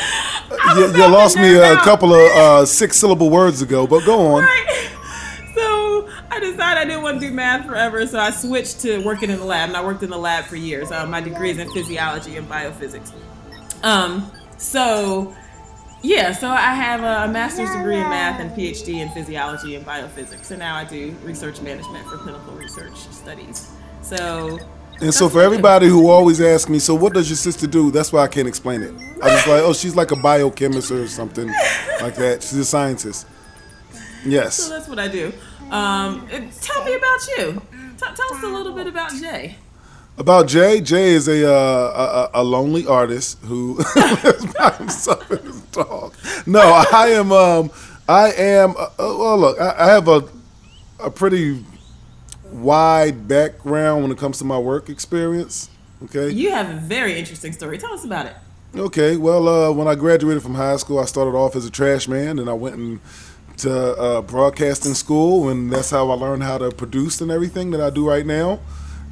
you, 0.74 0.86
you 0.86 1.06
lost 1.06 1.36
me 1.36 1.54
a 1.54 1.62
out. 1.62 1.84
couple 1.84 2.12
of 2.12 2.30
uh, 2.32 2.66
six 2.66 2.96
syllable 2.96 3.30
words 3.30 3.62
ago, 3.62 3.86
but 3.86 4.04
go 4.04 4.26
on. 4.26 4.42
Right. 4.42 4.90
I 6.36 6.40
decided 6.40 6.78
I 6.78 6.84
didn't 6.84 7.02
want 7.02 7.18
to 7.20 7.28
do 7.28 7.32
math 7.32 7.64
forever, 7.66 8.06
so 8.06 8.18
I 8.18 8.30
switched 8.30 8.80
to 8.80 8.98
working 8.98 9.30
in 9.30 9.38
the 9.38 9.44
lab, 9.44 9.68
and 9.70 9.76
I 9.76 9.82
worked 9.82 10.02
in 10.02 10.10
the 10.10 10.18
lab 10.18 10.44
for 10.44 10.56
years. 10.56 10.92
Uh, 10.92 11.06
my 11.06 11.22
degree 11.22 11.50
is 11.50 11.58
in 11.58 11.70
physiology 11.72 12.36
and 12.36 12.46
biophysics. 12.46 13.10
Um, 13.82 14.30
so 14.58 15.34
yeah, 16.02 16.32
so 16.32 16.48
I 16.48 16.74
have 16.74 17.00
a 17.00 17.32
master's 17.32 17.70
degree 17.70 17.96
in 17.96 18.02
math 18.02 18.38
and 18.38 18.50
PhD 18.50 19.00
in 19.00 19.08
physiology 19.10 19.76
and 19.76 19.86
biophysics, 19.86 20.50
and 20.50 20.58
now 20.58 20.76
I 20.76 20.84
do 20.84 21.16
research 21.24 21.62
management 21.62 22.06
for 22.06 22.18
clinical 22.18 22.52
research 22.52 22.96
studies. 22.96 23.70
So 24.02 24.58
And 25.00 25.14
so 25.14 25.28
for 25.28 25.40
everybody 25.40 25.88
who 25.88 26.10
always 26.10 26.40
asks 26.40 26.68
me, 26.68 26.78
so 26.78 26.94
what 26.94 27.14
does 27.14 27.30
your 27.30 27.36
sister 27.36 27.66
do? 27.66 27.90
That's 27.90 28.12
why 28.12 28.20
I 28.20 28.28
can't 28.28 28.46
explain 28.46 28.82
it. 28.82 28.94
I 29.22 29.34
was 29.34 29.46
like, 29.46 29.62
oh, 29.62 29.72
she's 29.72 29.96
like 29.96 30.10
a 30.10 30.16
biochemist 30.16 30.90
or 30.90 31.08
something 31.08 31.48
like 32.00 32.14
that. 32.16 32.42
She's 32.42 32.58
a 32.58 32.64
scientist. 32.64 33.26
Yes. 34.24 34.56
So 34.56 34.70
that's 34.70 34.88
what 34.88 34.98
I 34.98 35.08
do. 35.08 35.32
Um, 35.70 36.28
tell 36.60 36.84
me 36.84 36.94
about 36.94 37.28
you. 37.36 37.62
T- 37.98 38.14
tell 38.14 38.34
us 38.34 38.42
a 38.42 38.46
little 38.46 38.72
bit 38.72 38.86
about 38.86 39.12
Jay. 39.14 39.56
About 40.18 40.48
Jay, 40.48 40.80
Jay 40.80 41.10
is 41.10 41.28
a 41.28 41.46
uh, 41.52 42.30
a, 42.34 42.40
a 42.40 42.44
lonely 42.44 42.86
artist 42.86 43.38
who 43.40 43.74
lives 43.96 44.52
by 44.54 44.70
himself 44.78 45.30
and 45.30 45.40
his 45.40 45.60
dog. 45.62 46.14
No, 46.46 46.60
I 46.60 47.08
am. 47.08 47.32
Um, 47.32 47.70
I 48.08 48.32
am. 48.32 48.70
Uh, 48.76 48.88
well, 48.98 49.38
look, 49.38 49.60
I, 49.60 49.74
I 49.78 49.86
have 49.90 50.08
a 50.08 50.24
a 51.00 51.10
pretty 51.10 51.64
wide 52.50 53.28
background 53.28 54.02
when 54.02 54.12
it 54.12 54.18
comes 54.18 54.38
to 54.38 54.44
my 54.44 54.58
work 54.58 54.88
experience. 54.88 55.68
Okay. 56.04 56.30
You 56.30 56.50
have 56.52 56.70
a 56.70 56.80
very 56.80 57.18
interesting 57.18 57.52
story. 57.52 57.78
Tell 57.78 57.92
us 57.92 58.04
about 58.04 58.26
it. 58.26 58.36
Okay, 58.74 59.16
well, 59.16 59.48
uh, 59.48 59.72
when 59.72 59.88
I 59.88 59.94
graduated 59.94 60.42
from 60.42 60.54
high 60.54 60.76
school, 60.76 60.98
I 60.98 61.06
started 61.06 61.34
off 61.36 61.56
as 61.56 61.64
a 61.64 61.70
trash 61.70 62.08
man, 62.08 62.38
and 62.38 62.50
I 62.50 62.52
went 62.52 63.00
into 63.56 63.70
uh, 63.72 64.20
broadcasting 64.20 64.92
school, 64.92 65.48
and 65.48 65.72
that's 65.72 65.88
how 65.88 66.10
I 66.10 66.14
learned 66.14 66.42
how 66.42 66.58
to 66.58 66.70
produce 66.70 67.22
and 67.22 67.30
everything 67.30 67.70
that 67.70 67.80
I 67.80 67.88
do 67.88 68.06
right 68.06 68.26
now. 68.26 68.60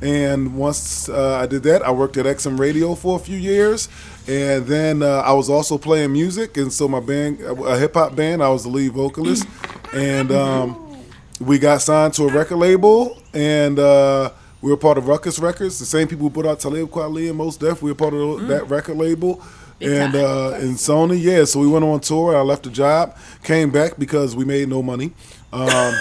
And 0.03 0.55
once 0.55 1.09
uh, 1.09 1.39
I 1.39 1.47
did 1.47 1.63
that, 1.63 1.83
I 1.83 1.91
worked 1.91 2.19
at 2.19 2.27
XM 2.27 2.59
Radio 2.59 2.95
for 2.95 3.17
a 3.17 3.19
few 3.19 3.39
years, 3.39 3.89
and 4.29 4.67
then 4.67 5.03
uh, 5.03 5.23
I 5.25 5.33
was 5.33 5.49
also 5.49 5.79
playing 5.79 6.13
music, 6.13 6.59
and 6.59 6.71
so 6.71 6.87
my 6.89 7.01
band, 7.01 7.41
a 7.41 7.79
hip 7.79 7.95
hop 7.95 8.15
band, 8.15 8.43
I 8.43 8.51
was 8.51 8.65
the 8.65 8.69
lead 8.69 8.93
vocalist, 8.93 9.47
and 9.95 10.31
um, 10.31 10.95
we 11.41 11.59
got 11.59 11.81
signed 11.81 12.13
to 12.15 12.25
a 12.25 12.33
record 12.33 12.57
label, 12.57 13.19
and 13.33 13.79
uh, 13.79 14.31
we 14.61 14.71
were 14.71 14.77
part 14.77 14.99
of 14.99 15.05
Rawkus 15.05 15.41
Records, 15.41 15.79
the 15.79 15.87
same 15.87 16.07
people 16.07 16.25
who 16.25 16.31
put 16.31 16.45
out 16.45 16.61
Talib 16.61 16.91
Kweli 16.91 17.31
and 17.31 17.39
Mos 17.39 17.57
Def. 17.57 17.81
We 17.81 17.93
were 17.93 17.95
part 17.95 18.13
of 18.13 18.47
that 18.49 18.69
record 18.69 18.99
label. 18.99 19.43
Big 19.85 19.93
and 20.01 20.15
uh, 20.17 20.51
and 20.55 20.77
Sony, 20.77 21.21
yeah. 21.23 21.45
So 21.45 21.61
we 21.61 21.69
went 21.69 21.85
on 21.85 22.01
tour. 22.01 22.37
I 22.37 22.41
left 22.41 22.63
the 22.65 22.71
job, 22.71 23.17
came 23.43 23.71
back 23.71 23.99
because 23.99 24.35
we 24.37 24.45
made 24.45 24.69
no 24.69 24.83
money. 24.83 25.13
Um, 25.53 25.95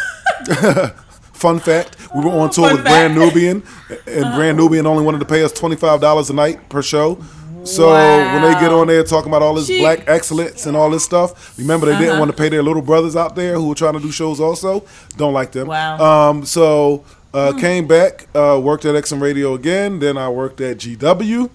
fun 1.33 1.59
fact: 1.59 1.97
we 2.15 2.21
were 2.23 2.31
on 2.31 2.49
tour 2.49 2.67
Fun 2.69 2.75
with 2.77 2.85
Brand. 2.85 3.15
Nubian, 3.15 3.63
and 4.07 4.35
Brand 4.35 4.57
Nubian 4.57 4.85
only 4.87 5.03
wanted 5.03 5.19
to 5.19 5.25
pay 5.25 5.43
us 5.43 5.51
twenty 5.51 5.75
five 5.75 6.01
dollars 6.01 6.29
a 6.29 6.33
night 6.33 6.69
per 6.69 6.81
show. 6.81 7.17
So 7.65 7.91
Wow. 7.91 8.33
when 8.33 8.41
they 8.53 8.59
get 8.59 8.73
on 8.73 8.87
there 8.87 9.03
talking 9.05 9.29
about 9.31 9.41
all 9.41 9.53
this 9.53 9.67
Cheap. 9.67 9.81
black 9.81 10.03
excellence 10.07 10.65
and 10.65 10.75
all 10.75 10.89
this 10.89 11.05
stuff, 11.05 11.57
remember 11.57 11.85
they 11.85 11.93
didn't 11.93 12.09
Uh-huh. 12.11 12.19
want 12.19 12.31
to 12.31 12.35
pay 12.35 12.49
their 12.49 12.61
little 12.61 12.81
brothers 12.81 13.15
out 13.15 13.37
there 13.37 13.53
who 13.55 13.69
were 13.69 13.75
trying 13.75 13.93
to 13.93 14.01
do 14.01 14.11
shows 14.11 14.41
also. 14.41 14.83
Don't 15.15 15.31
like 15.33 15.53
them. 15.53 15.67
Wow. 15.67 16.29
Um, 16.29 16.45
so 16.45 17.05
uh, 17.33 17.53
came 17.57 17.87
back, 17.87 18.27
uh, 18.35 18.59
worked 18.61 18.83
at 18.83 18.95
XM 18.95 19.21
Radio 19.21 19.53
again. 19.53 19.99
Then 19.99 20.17
I 20.17 20.27
worked 20.27 20.59
at 20.59 20.77
GW, 20.77 21.49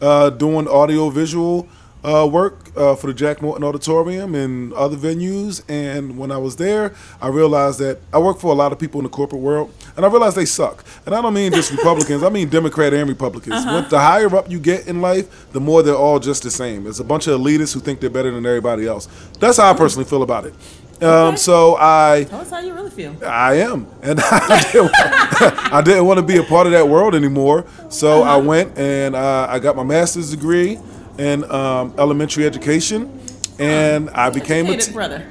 uh, 0.00 0.30
doing 0.30 0.68
audio 0.68 1.10
visual 1.10 1.68
uh, 2.04 2.28
work 2.30 2.70
uh, 2.76 2.94
for 2.94 3.08
the 3.08 3.14
Jack 3.14 3.42
Morton 3.42 3.64
Auditorium 3.64 4.34
and 4.34 4.72
other 4.72 4.96
venues. 4.96 5.62
And 5.68 6.16
when 6.16 6.32
I 6.32 6.38
was 6.38 6.56
there, 6.56 6.94
I 7.20 7.28
realized 7.28 7.78
that 7.80 7.98
I 8.12 8.18
work 8.18 8.38
for 8.38 8.50
a 8.52 8.54
lot 8.54 8.72
of 8.72 8.78
people 8.78 9.00
in 9.00 9.04
the 9.04 9.10
corporate 9.10 9.42
world, 9.42 9.72
and 9.96 10.04
I 10.04 10.08
realized 10.08 10.36
they 10.36 10.46
suck. 10.46 10.84
And 11.06 11.14
I 11.14 11.20
don't 11.20 11.34
mean 11.34 11.52
just 11.52 11.70
Republicans; 11.72 12.22
I 12.22 12.28
mean 12.28 12.48
Democrat 12.48 12.94
and 12.94 13.08
Republicans. 13.08 13.64
When 13.66 13.88
the 13.88 13.98
higher 13.98 14.34
up 14.34 14.50
you 14.50 14.58
get 14.60 14.86
in 14.86 15.00
life, 15.00 15.52
the 15.52 15.60
more 15.60 15.82
they're 15.82 15.94
all 15.94 16.18
just 16.18 16.42
the 16.42 16.50
same. 16.50 16.86
It's 16.86 17.00
a 17.00 17.04
bunch 17.04 17.26
of 17.26 17.40
elitists 17.40 17.74
who 17.74 17.80
think 17.80 18.00
they're 18.00 18.10
better 18.10 18.30
than 18.30 18.46
everybody 18.46 18.86
else. 18.86 19.08
That's 19.38 19.58
how 19.58 19.72
I 19.72 19.76
personally 19.76 20.08
feel 20.08 20.22
about 20.22 20.46
it. 20.46 20.54
Um, 21.02 21.08
Okay. 21.28 21.36
so 21.36 21.76
I. 21.78 22.26
Tell 22.28 22.40
us 22.40 22.50
how 22.50 22.58
you 22.60 22.74
really 22.74 22.90
feel. 22.90 23.16
I 23.24 23.54
am, 23.54 23.86
and 24.02 24.20
I 24.22 24.68
didn't, 24.72 24.90
I 25.72 25.80
didn't 25.82 26.04
want 26.06 26.18
to 26.18 26.24
be 26.26 26.36
a 26.36 26.42
part 26.42 26.66
of 26.66 26.72
that 26.72 26.88
world 26.88 27.14
anymore. 27.14 27.64
So 27.88 28.22
I 28.22 28.36
went 28.36 28.76
and 28.78 29.16
uh, 29.16 29.46
I 29.48 29.58
got 29.58 29.76
my 29.76 29.82
master's 29.84 30.30
degree 30.30 30.78
in 31.18 31.50
um, 31.50 31.94
elementary 31.98 32.44
education, 32.46 33.18
and 33.58 34.10
I 34.10 34.30
became 34.30 34.66
a. 34.66 34.76
T- 34.76 34.92
brother. 34.92 35.26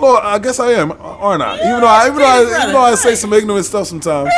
well, 0.00 0.16
I 0.22 0.38
guess 0.38 0.58
I 0.58 0.70
am, 0.72 0.92
aren't 0.92 1.42
I? 1.42 1.56
Even 1.56 1.80
though 1.82 1.86
I, 1.86 2.06
even 2.06 2.18
though 2.18 2.24
I, 2.26 2.42
even 2.62 2.72
though 2.72 2.80
I 2.80 2.94
say 2.94 3.14
some 3.14 3.32
ignorant 3.34 3.66
stuff 3.66 3.86
sometimes, 3.86 4.30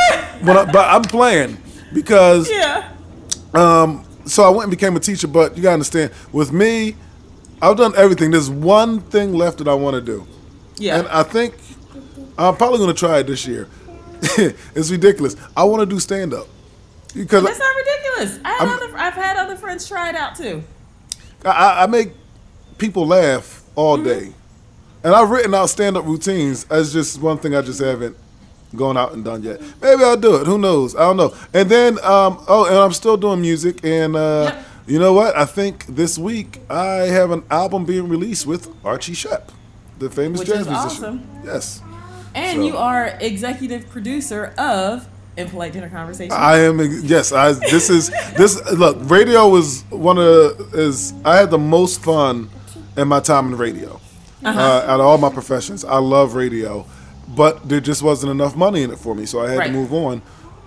but 0.45 0.57
I, 0.57 0.65
but 0.73 0.89
I'm 0.89 1.03
playing 1.03 1.57
because 1.93 2.51
Yeah. 2.51 2.91
Um, 3.55 4.05
so 4.27 4.43
I 4.43 4.49
went 4.49 4.65
and 4.65 4.71
became 4.71 4.97
a 4.97 5.01
teacher. 5.01 5.29
But 5.29 5.57
you 5.57 5.63
gotta 5.63 5.75
understand, 5.75 6.11
with 6.33 6.51
me, 6.53 6.97
I've 7.71 7.77
done 7.77 7.95
everything. 7.97 8.31
There's 8.31 8.51
one 8.51 9.01
thing 9.01 9.33
left 9.33 9.59
that 9.59 9.69
I 9.69 9.75
want 9.75 9.95
to 9.95 10.01
do. 10.01 10.27
Yeah. 10.77 10.99
And 10.99 11.09
I 11.09 11.23
think 11.23 11.55
I'm 12.37 12.57
probably 12.57 12.79
going 12.79 12.95
to 12.95 12.99
try 12.99 13.19
it 13.21 13.27
this 13.27 13.47
year. 13.47 13.69
it's 14.75 14.91
ridiculous. 14.91 15.37
I 15.57 15.65
want 15.65 15.81
to 15.81 15.87
do 15.87 16.01
stand 16.01 16.35
up 16.35 16.47
because 17.15 17.45
That's 17.45 17.59
not 17.59 17.77
ridiculous. 17.77 18.41
I 18.45 18.53
had 18.55 18.69
other, 18.69 18.97
I've 18.97 19.15
had 19.15 19.37
other 19.37 19.57
friends 19.57 19.87
try 19.89 20.09
it 20.09 20.15
out 20.15 20.35
too. 20.37 20.63
I, 21.45 21.49
I, 21.51 21.83
I 21.85 21.87
make 21.87 22.13
people 22.79 23.07
laugh 23.07 23.63
all 23.77 23.97
Mm-hmm. 23.97 24.05
day, 24.07 24.33
and 25.03 25.15
I've 25.15 25.31
written 25.31 25.55
out 25.55 25.67
stand 25.71 25.97
up 25.97 26.05
routines. 26.05 26.65
That's 26.65 26.93
just 26.93 27.21
one 27.21 27.39
thing 27.39 27.55
I 27.55 27.61
just 27.63 27.81
haven't 27.81 28.17
gone 28.75 28.97
out 28.97 29.13
and 29.13 29.25
done 29.25 29.43
yet. 29.43 29.61
Maybe 29.81 30.03
I'll 30.03 30.17
do 30.17 30.37
it. 30.37 30.47
Who 30.47 30.59
knows? 30.59 30.97
I 30.97 31.01
don't 31.01 31.17
know. 31.17 31.35
And 31.53 31.69
then 31.71 31.99
um, 32.05 32.43
oh, 32.49 32.67
and 32.67 32.77
I'm 32.77 32.93
still 32.93 33.17
doing 33.17 33.41
music. 33.41 33.85
And 33.85 34.17
uh, 34.17 34.51
Yep. 34.55 34.65
You 34.87 34.99
know 34.99 35.13
what? 35.13 35.37
I 35.37 35.45
think 35.45 35.87
this 35.87 36.19
week 36.19 36.61
I 36.71 37.07
have 37.19 37.31
an 37.31 37.43
album 37.51 37.85
being 37.85 38.09
released 38.09 38.47
with 38.47 38.69
Archie 38.85 39.13
Shepp, 39.15 39.49
the 39.99 40.11
famous 40.11 40.41
Which 40.41 40.49
jazz 40.49 40.67
musician. 40.69 41.05
awesome. 41.05 41.29
Yes. 41.45 41.81
And 42.35 42.59
So- 42.61 42.67
you 42.67 42.77
are 42.77 43.17
executive 43.21 43.89
producer 43.91 44.53
of 44.59 45.07
Impolite 45.37 45.73
Dinner 45.73 45.89
Conversation. 45.89 46.33
I 46.33 46.59
am 46.59 46.79
yes. 47.05 47.33
I 47.33 47.53
this 47.53 47.91
is 47.91 48.11
this 48.37 48.61
look. 48.73 48.99
Radio 49.11 49.49
was 49.49 49.83
one 49.91 50.19
of 50.19 50.75
is 50.75 51.13
I 51.25 51.37
had 51.37 51.51
the 51.51 51.59
most 51.59 52.03
fun 52.03 52.49
in 52.97 53.09
my 53.09 53.21
time 53.21 53.53
in 53.53 53.59
radio. 53.59 54.01
uh 54.45 54.49
Uh-huh. 54.49 54.61
out 54.93 55.01
of 55.01 55.07
all 55.07 55.19
my 55.19 55.31
professions, 55.31 55.85
I 55.85 55.99
love 55.99 56.35
radio, 56.35 56.85
but 57.35 57.67
there 57.69 57.81
just 57.81 58.03
wasn't 58.03 58.31
enough 58.31 58.55
money 58.57 58.83
in 58.83 58.91
it 58.93 58.99
for 58.99 59.15
me, 59.15 59.25
so 59.27 59.41
I 59.45 59.49
had 59.49 59.59
Right. 59.59 59.67
to 59.69 59.73
move 59.73 59.93
on. 59.93 60.21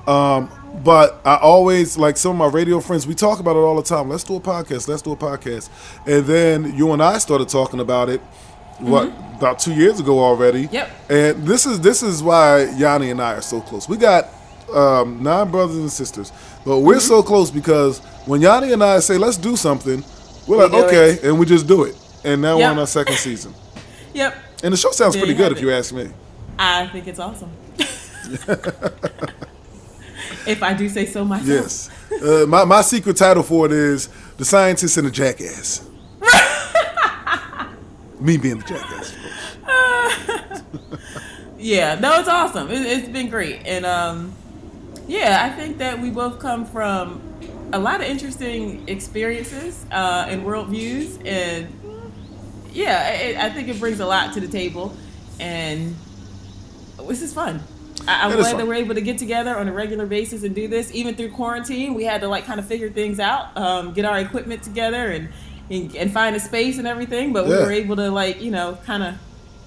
Um, 0.08 0.50
but 0.84 1.20
I 1.26 1.36
always 1.38 1.98
like 1.98 2.18
some 2.18 2.32
of 2.32 2.38
my 2.38 2.48
radio 2.48 2.80
friends. 2.80 3.06
We 3.08 3.14
talk 3.16 3.40
about 3.40 3.56
it 3.56 3.60
all 3.60 3.76
the 3.76 3.84
time. 3.84 4.10
Let's 4.10 4.24
do 4.24 4.36
a 4.36 4.40
podcast. 4.40 4.88
Let's 4.88 5.02
do 5.02 5.12
a 5.12 5.16
podcast. 5.18 5.70
And 6.06 6.26
then 6.26 6.76
you 6.76 6.92
and 6.94 7.02
I 7.04 7.18
started 7.18 7.50
talking 7.50 7.80
about 7.80 8.10
it. 8.10 8.22
What 8.80 9.08
about 9.38 9.60
two 9.60 9.74
years 9.74 10.00
ago 10.00 10.20
already? 10.20 10.66
Mm-hmm. 10.66 10.74
Yep. 10.76 10.90
And 11.10 11.48
this 11.48 11.66
is 11.66 11.82
this 11.82 12.04
is 12.04 12.22
why 12.22 12.66
Yanni 12.78 13.10
and 13.10 13.20
I 13.22 13.34
are 13.34 13.42
so 13.42 13.60
close. 13.60 13.90
We 13.90 13.98
got 13.98 14.28
um, 14.74 15.24
nine 15.24 15.50
brothers 15.50 15.78
and 15.78 15.92
sisters, 15.92 16.32
but 16.64 16.80
we're 16.80 16.98
Mm-hmm. 16.98 17.08
so 17.08 17.24
close 17.24 17.50
because 17.50 18.00
when 18.28 18.40
Yanni 18.42 18.72
and 18.74 18.84
I 18.84 19.00
say 19.00 19.18
let's 19.18 19.38
do 19.38 19.56
something, 19.56 20.04
we're 20.48 20.58
like 20.68 20.74
okay, 20.86 21.14
it. 21.14 21.24
and 21.24 21.40
we 21.40 21.46
just 21.48 21.66
do 21.68 21.86
it. 21.86 21.96
And 22.24 22.42
now 22.42 22.58
we're 22.58 22.70
on 22.70 22.78
our 22.78 22.86
second 22.88 23.16
season, 23.16 23.54
Yep. 24.14 24.36
and 24.64 24.74
the 24.74 24.78
show 24.78 24.92
sounds 24.92 25.14
There 25.16 25.24
pretty 25.24 25.34
good 25.38 25.52
if 25.54 25.58
it. 25.58 25.62
you 25.62 25.72
ask 25.72 25.92
me. 25.94 26.10
I 26.60 26.86
think 26.88 27.08
it's 27.08 27.20
awesome. 27.20 27.50
if 30.48 30.64
I 30.64 30.74
do 30.74 30.90
say 30.90 31.06
so 31.06 31.24
myself. 31.26 31.48
Yes. 31.48 31.90
Uh, 32.22 32.46
my, 32.48 32.64
my 32.66 32.82
secret 32.82 33.18
title 33.18 33.44
for 33.44 33.66
it 33.66 33.72
is 33.72 34.10
The 34.38 34.46
Scientist 34.46 34.98
and 34.98 35.08
the 35.08 35.12
Jackass. 35.12 35.88
Me 38.20 38.38
being 38.38 38.58
the 38.58 38.64
jackass. 38.64 39.16
Yeah, 41.60 42.00
no, 42.00 42.20
it's 42.20 42.30
awesome. 42.30 42.70
It, 42.70 42.86
it's 42.86 43.10
been 43.10 43.30
great, 43.30 43.66
and 43.66 43.86
um, 43.86 44.34
yeah, 45.08 45.40
I 45.44 45.56
think 45.56 45.80
that 45.80 46.00
we 46.00 46.12
both 46.12 46.40
come 46.40 46.66
from 46.66 47.22
a 47.74 47.80
lot 47.80 48.00
of 48.00 48.08
interesting 48.08 48.88
experiences 48.88 49.86
uh, 49.92 50.28
and 50.30 50.44
worldviews, 50.44 51.26
and 51.26 51.68
yeah, 52.72 53.36
I, 53.40 53.48
I 53.48 53.50
think 53.50 53.70
it 53.70 53.80
brings 53.80 54.00
a 54.00 54.06
lot 54.06 54.34
to 54.36 54.40
the 54.40 54.48
table, 54.48 54.96
and 55.40 55.96
this 57.08 57.24
is 57.24 57.34
fun. 57.34 57.64
I, 58.08 58.26
I'm 58.26 58.32
glad 58.32 58.52
fun. 58.52 58.58
that 58.58 58.68
we're 58.68 58.76
able 58.76 58.96
to 58.96 59.02
get 59.02 59.18
together 59.18 59.56
on 59.56 59.68
a 59.68 59.74
regular 59.74 60.06
basis 60.06 60.44
and 60.44 60.54
do 60.54 60.68
this. 60.68 60.94
Even 60.94 61.16
through 61.16 61.32
quarantine, 61.32 61.94
we 61.94 62.04
had 62.04 62.22
to 62.22 62.28
like 62.28 62.46
kind 62.46 62.60
of 62.60 62.66
figure 62.66 62.90
things 62.90 63.20
out, 63.20 63.56
um, 63.58 63.94
get 63.94 64.06
our 64.06 64.20
equipment 64.20 64.64
together, 64.64 65.12
and, 65.12 65.30
and 65.70 65.96
and 65.96 66.12
find 66.12 66.36
a 66.36 66.40
space 66.40 66.78
and 66.78 66.88
everything. 66.88 67.34
But 67.34 67.46
we 67.46 67.52
were 67.52 67.72
able 67.72 67.96
to 67.96 68.10
like 68.12 68.42
you 68.42 68.52
know 68.52 68.78
kind 68.86 69.04
of 69.04 69.16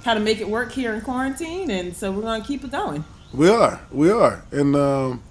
kind 0.04 0.18
of 0.18 0.24
make 0.24 0.40
it 0.40 0.48
work 0.48 0.72
here 0.72 0.94
in 0.94 1.00
quarantine, 1.00 1.70
and 1.70 1.96
so 1.96 2.12
we're 2.12 2.22
gonna 2.22 2.44
keep 2.44 2.64
it 2.64 2.70
going. 2.70 3.04
We 3.32 3.48
are. 3.48 3.80
We 3.90 4.10
are. 4.10 4.42
And 4.50 4.74
um, 4.74 5.22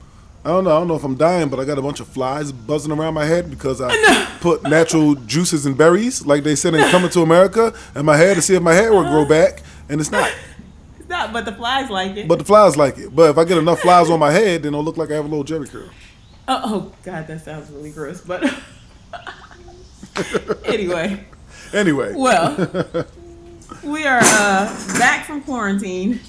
I 0.46 0.50
don't 0.50 0.64
know. 0.64 0.76
I 0.76 0.80
don't 0.80 0.88
know 0.88 0.96
if 0.96 1.04
I'm 1.04 1.16
dying, 1.16 1.50
but 1.50 1.60
I 1.60 1.66
got 1.66 1.78
a 1.78 1.82
bunch 1.82 2.00
of 2.00 2.08
flies 2.08 2.52
buzzing 2.52 2.92
around 2.92 3.14
my 3.14 3.26
head 3.26 3.50
because 3.50 3.82
I 3.82 4.26
put 4.42 4.64
natural 4.64 5.16
juices 5.16 5.66
and 5.66 5.78
berries, 5.78 6.26
like 6.26 6.44
they 6.44 6.56
said 6.56 6.74
in 6.74 6.90
Coming 6.92 7.10
to 7.12 7.22
America, 7.22 7.74
in 7.96 8.06
my 8.06 8.16
hair 8.16 8.36
to 8.36 8.42
see 8.42 8.56
if 8.56 8.62
my 8.62 8.74
hair 8.74 8.94
would 8.94 9.08
grow 9.08 9.28
back, 9.28 9.64
and 9.90 10.00
it's 10.00 10.12
not. 10.12 10.32
Not, 11.10 11.34
but 11.34 11.44
the 11.44 11.52
flies 11.52 11.90
like 11.90 12.16
it. 12.16 12.28
But 12.28 12.38
the 12.40 12.46
flies 12.46 12.78
like 12.78 12.98
it. 13.00 13.14
But 13.16 13.32
if 13.32 13.38
I 13.38 13.44
get 13.44 13.58
enough 13.58 13.80
flies 13.82 14.10
on 14.10 14.20
my 14.20 14.32
head, 14.32 14.64
then 14.64 14.74
it'll 14.74 14.84
look 14.84 14.96
like 14.96 15.10
I 15.12 15.16
have 15.16 15.26
a 15.26 15.28
little 15.28 15.44
Jheri 15.44 15.68
curl. 15.70 15.90
oh, 16.48 16.62
oh 16.64 16.92
God, 17.04 17.26
that 17.28 17.44
sounds 17.44 17.70
really 17.72 17.92
gross. 17.92 18.22
But 18.22 18.44
anyway, 20.66 21.26
Anyway. 21.74 22.14
well, 22.16 22.56
we 23.84 24.06
are 24.06 24.20
uh, 24.22 24.98
back 25.00 25.26
from 25.26 25.42
quarantine, 25.42 26.20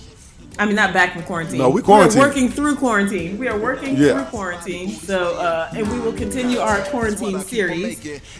I 0.58 0.66
mean, 0.66 0.74
not 0.76 0.92
back 0.92 1.14
from 1.14 1.22
quarantine. 1.22 1.58
No, 1.58 1.70
we 1.70 1.80
quarantine. 1.80 2.18
We're 2.20 2.26
working 2.28 2.48
through 2.50 2.76
quarantine. 2.76 3.38
We 3.38 3.48
are 3.48 3.58
working 3.58 3.96
Yeah. 3.96 4.12
through 4.14 4.24
quarantine. 4.24 4.90
So, 4.90 5.36
uh, 5.38 5.72
and 5.74 5.90
we 5.90 5.98
will 6.00 6.12
continue 6.12 6.58
our 6.58 6.80
quarantine 6.82 7.40
series. 7.40 7.98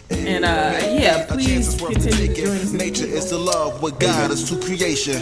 And 0.09 0.45
uh, 0.45 0.47
yeah, 0.91 1.25
please 1.27 1.75
continue 1.75 2.27
to 2.27 2.33
join 2.33 2.57
us. 2.57 2.71
Nature 2.73 3.05
is 3.05 3.29
the 3.31 3.37
love 3.37 3.81
what 3.81 3.99
guide 3.99 4.29
us 4.29 4.47
to 4.49 4.55
creation. 4.59 5.21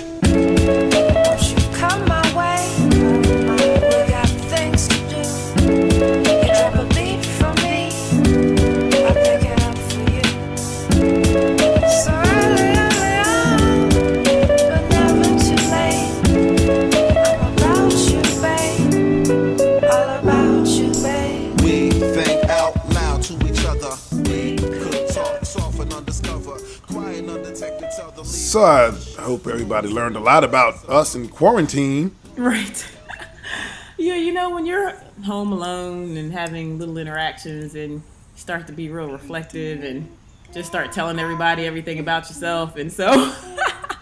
So 28.50 28.64
I 28.64 28.90
hope 29.22 29.46
everybody 29.46 29.90
learned 29.90 30.16
a 30.16 30.20
lot 30.20 30.44
about 30.44 30.90
us 30.90 31.14
in 31.14 31.30
quarantine. 31.30 32.16
Right. 32.36 32.84
yeah, 34.00 34.16
you 34.16 34.34
know, 34.34 34.50
when 34.50 34.66
you're 34.66 34.90
home 35.24 35.52
alone 35.52 36.18
and 36.18 36.34
having 36.34 36.80
little 36.80 36.98
interactions 36.98 37.76
and 37.76 38.02
start 38.36 38.66
to 38.66 38.74
be 38.74 38.90
real 38.90 39.12
reflective 39.12 39.84
and 39.84 40.10
just 40.52 40.68
start 40.68 40.92
telling 40.92 41.20
everybody 41.20 41.68
everything 41.68 42.00
about 42.00 42.28
yourself. 42.28 42.76
And 42.76 42.92
so 42.92 43.12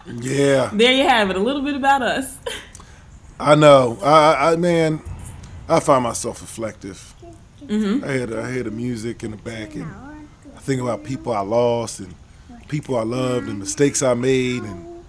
Yeah, 0.06 0.72
there 0.74 0.94
you 0.94 1.04
have 1.04 1.30
it, 1.30 1.36
a 1.36 1.40
little 1.42 1.62
bit 1.62 1.76
about 1.76 2.02
us. 2.02 2.38
I 3.42 3.56
know. 3.56 4.00
I, 4.02 4.54
I- 4.54 4.56
man, 4.56 5.02
I 5.68 5.82
find 5.82 6.04
myself 6.04 6.40
reflective. 6.40 7.14
Mm-hmm. 7.66 8.06
I 8.06 8.14
hear 8.14 8.26
the 8.28 8.42
I 8.44 8.52
hear 8.54 8.64
the 8.64 8.72
music 8.72 9.26
in 9.26 9.32
the 9.32 9.38
back, 9.38 9.76
and 9.76 9.92
I 10.56 10.60
think 10.60 10.82
about 10.82 11.04
people 11.04 11.34
I 11.34 11.42
lost 11.42 12.00
and 12.00 12.16
people 12.68 12.98
I 12.98 13.04
loved 13.04 13.48
and 13.48 13.60
mistakes 13.60 14.04
I 14.04 14.14
made 14.14 14.64
and 14.64 15.04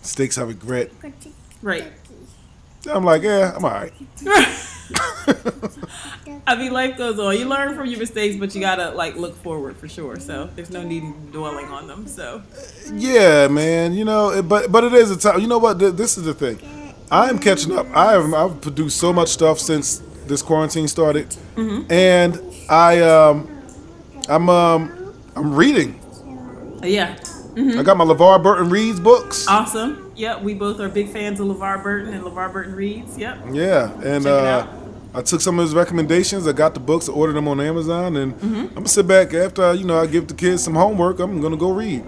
mistakes 0.00 0.38
I 0.38 0.42
regret. 0.42 0.90
Right. 1.62 1.92
I'm 2.90 3.04
like, 3.04 3.22
yeah, 3.22 3.52
I'm 3.54 3.64
all 3.64 3.70
right. 3.70 3.92
I 6.46 6.56
mean, 6.56 6.72
life 6.72 6.98
goes 6.98 7.18
on. 7.18 7.38
You 7.38 7.46
learn 7.46 7.76
from 7.76 7.86
your 7.86 7.98
mistakes, 7.98 8.36
but 8.36 8.54
you 8.54 8.60
gotta 8.60 8.90
like 8.90 9.16
look 9.16 9.36
forward 9.36 9.76
for 9.76 9.88
sure. 9.88 10.18
So 10.18 10.50
there's 10.56 10.70
no 10.70 10.82
need 10.82 11.04
in 11.04 11.30
dwelling 11.30 11.66
on 11.66 11.86
them. 11.86 12.06
So 12.06 12.42
Yeah, 12.92 13.48
man. 13.48 13.94
You 13.94 14.04
know, 14.04 14.42
but 14.42 14.72
but 14.72 14.84
it 14.84 14.92
is 14.92 15.10
a 15.10 15.16
time. 15.16 15.40
You 15.40 15.46
know 15.46 15.58
what? 15.58 15.78
This 15.78 16.18
is 16.18 16.24
the 16.24 16.34
thing. 16.34 16.58
I 17.10 17.28
am 17.28 17.38
catching 17.38 17.76
up. 17.78 17.86
I 17.94 18.12
have 18.12 18.34
I've 18.34 18.60
produced 18.60 18.98
so 18.98 19.12
much 19.12 19.28
stuff 19.28 19.60
since 19.60 19.98
this 20.26 20.42
quarantine 20.42 20.88
started, 20.88 21.34
and 21.90 22.40
I 22.68 23.00
um 23.00 23.48
I'm 24.28 24.48
um 24.48 25.14
I'm 25.36 25.54
reading. 25.54 26.00
Yeah, 26.82 27.16
I 27.56 27.82
got 27.82 27.96
my 27.96 28.04
LeVar 28.04 28.42
Burton 28.42 28.70
reads 28.70 29.00
books. 29.00 29.46
awesome. 29.48 30.12
Yep, 30.16 30.42
we 30.42 30.54
both 30.54 30.80
are 30.80 30.88
big 30.88 31.08
fans 31.10 31.40
of 31.40 31.46
LeVar 31.48 31.82
Burton 31.82 32.12
and 32.14 32.22
LeVar 32.24 32.52
Burton 32.52 32.74
reads. 32.74 33.16
Yep. 33.18 33.38
Yeah, 33.52 33.92
and 34.02 34.26
uh. 34.26 34.66
I 35.14 35.20
took 35.20 35.42
some 35.42 35.58
of 35.58 35.64
his 35.66 35.74
recommendations. 35.74 36.46
I 36.48 36.52
got 36.52 36.72
the 36.72 36.80
books, 36.80 37.06
I 37.06 37.12
ordered 37.12 37.34
them 37.34 37.46
on 37.46 37.60
Amazon, 37.60 38.16
and 38.16 38.32
Mm-hmm. 38.34 38.54
I'm 38.60 38.74
gonna 38.74 38.88
sit 38.88 39.06
back 39.06 39.34
after 39.34 39.74
you 39.74 39.84
know 39.84 40.00
I 40.00 40.06
give 40.06 40.26
the 40.26 40.32
kids 40.34 40.64
some 40.64 40.74
homework. 40.74 41.20
I'm 41.20 41.40
gonna 41.42 41.56
go 41.58 41.70
read. 41.70 42.02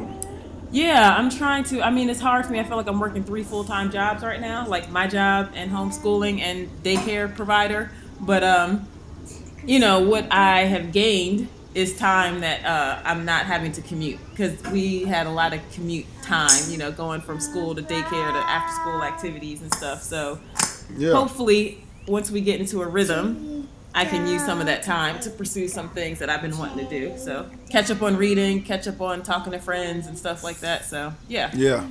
Yeah, 0.70 1.14
I'm 1.14 1.28
trying 1.30 1.64
to. 1.64 1.82
I 1.82 1.90
mean, 1.90 2.08
it's 2.08 2.20
hard 2.20 2.46
for 2.46 2.52
me. 2.52 2.60
I 2.60 2.64
feel 2.64 2.76
like 2.78 2.88
I'm 2.88 2.98
working 2.98 3.22
three 3.22 3.44
full 3.44 3.62
time 3.62 3.90
jobs 3.92 4.22
right 4.22 4.40
now, 4.40 4.66
like 4.66 4.90
my 4.90 5.06
job 5.06 5.50
and 5.54 5.70
homeschooling 5.70 6.40
and 6.40 6.68
daycare 6.82 7.32
provider. 7.34 7.90
But 8.20 8.42
um, 8.42 8.88
you 9.66 9.78
know 9.78 10.00
what 10.00 10.26
I 10.32 10.62
have 10.64 10.90
gained 10.90 11.48
is 11.74 11.96
time 11.96 12.40
that 12.40 12.64
uh, 12.64 13.00
I'm 13.04 13.24
not 13.24 13.46
having 13.46 13.72
to 13.72 13.82
commute 13.82 14.18
because 14.30 14.62
we 14.70 15.02
had 15.04 15.26
a 15.26 15.30
lot 15.30 15.52
of 15.52 15.60
commute 15.72 16.06
time. 16.22 16.50
You 16.68 16.78
know, 16.78 16.92
going 16.92 17.20
from 17.20 17.40
school 17.40 17.74
to 17.74 17.82
daycare 17.82 18.32
to 18.32 18.38
after 18.48 18.72
school 18.80 19.02
activities 19.02 19.60
and 19.62 19.72
stuff. 19.74 20.02
So 20.02 20.38
Yeah, 20.96 21.12
hopefully, 21.12 21.84
once 22.06 22.30
we 22.30 22.40
get 22.40 22.60
into 22.60 22.82
a 22.82 22.86
rhythm, 22.86 23.68
I 23.94 24.04
can 24.04 24.26
use 24.26 24.44
some 24.44 24.60
of 24.60 24.66
that 24.66 24.82
time 24.82 25.20
to 25.20 25.30
pursue 25.30 25.68
some 25.68 25.88
things 25.90 26.18
that 26.20 26.28
I've 26.30 26.42
been 26.42 26.56
wanting 26.58 26.86
to 26.86 26.90
do. 26.90 27.16
So 27.18 27.48
catch 27.70 27.90
up 27.90 28.02
on 28.02 28.16
reading, 28.16 28.62
catch 28.62 28.86
up 28.88 29.00
on 29.00 29.22
talking 29.22 29.52
to 29.52 29.58
friends 29.58 30.06
and 30.06 30.16
stuff 30.18 30.42
like 30.44 30.58
that. 30.60 30.84
So 30.84 31.12
yeah. 31.28 31.50
yeah, 31.54 31.86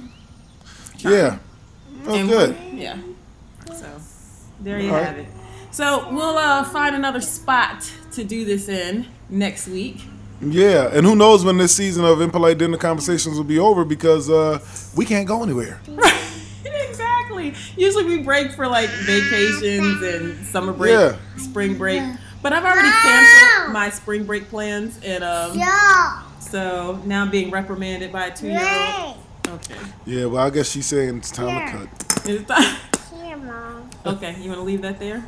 yeah. 0.99 1.39
Oh, 2.05 2.15
And- 2.15 2.29
good. 2.29 2.57
Yeah. 2.73 2.97
So 3.73 3.85
there 4.61 4.79
you 4.79 4.91
right. 4.91 5.03
have 5.05 5.17
it. 5.17 5.27
So 5.71 6.09
we'll 6.13 6.37
uh, 6.37 6.63
find 6.65 6.95
another 6.95 7.21
spot 7.21 7.91
to 8.13 8.23
do 8.23 8.45
this 8.45 8.69
in 8.69 9.07
next 9.29 9.67
week. 9.67 10.01
Yeah, 10.41 10.89
and 10.91 11.05
who 11.05 11.15
knows 11.15 11.45
when 11.45 11.57
this 11.57 11.73
season 11.75 12.03
of 12.03 12.19
impolite 12.21 12.57
dinner 12.57 12.77
conversations 12.77 13.37
will 13.37 13.43
be 13.45 13.59
over 13.59 13.85
because 13.85 14.29
uh, 14.29 14.59
we 14.95 15.05
can't 15.05 15.27
go 15.27 15.41
anywhere. 15.43 15.79
exactly. 16.65 17.53
Usually 17.77 18.03
we 18.03 18.23
break 18.23 18.51
for 18.51 18.67
like 18.67 18.89
vacations 18.89 20.01
and 20.01 20.45
summer 20.45 20.73
break, 20.73 20.91
Yeah. 20.91 21.17
spring 21.37 21.77
break. 21.77 22.01
But 22.41 22.51
I've 22.51 22.63
already 22.65 22.89
canceled 22.89 23.73
my 23.73 23.89
spring 23.89 24.25
break 24.25 24.49
plans, 24.49 24.99
and 25.03 25.23
um, 25.23 25.57
yeah. 25.57 26.23
so 26.39 27.01
now 27.05 27.21
I'm 27.21 27.31
being 27.31 27.49
reprimanded 27.51 28.11
by 28.11 28.25
a 28.27 28.35
two-year-old. 28.35 29.17
Okay. 29.47 29.75
Yeah, 30.05 30.25
well, 30.25 30.45
I 30.45 30.49
guess 30.49 30.69
she's 30.69 30.85
saying 30.85 31.17
it's 31.17 31.31
time 31.31 31.47
to 31.71 31.77
cut. 31.87 32.25
It's 32.29 32.45
time. 32.45 32.75
Here, 33.23 33.37
Mom. 33.37 33.89
Okay, 34.05 34.35
you 34.41 34.49
want 34.49 34.59
to 34.59 34.63
leave 34.65 34.81
that 34.81 34.99
there? 34.99 35.23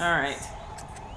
All 0.00 0.10
right. 0.10 0.38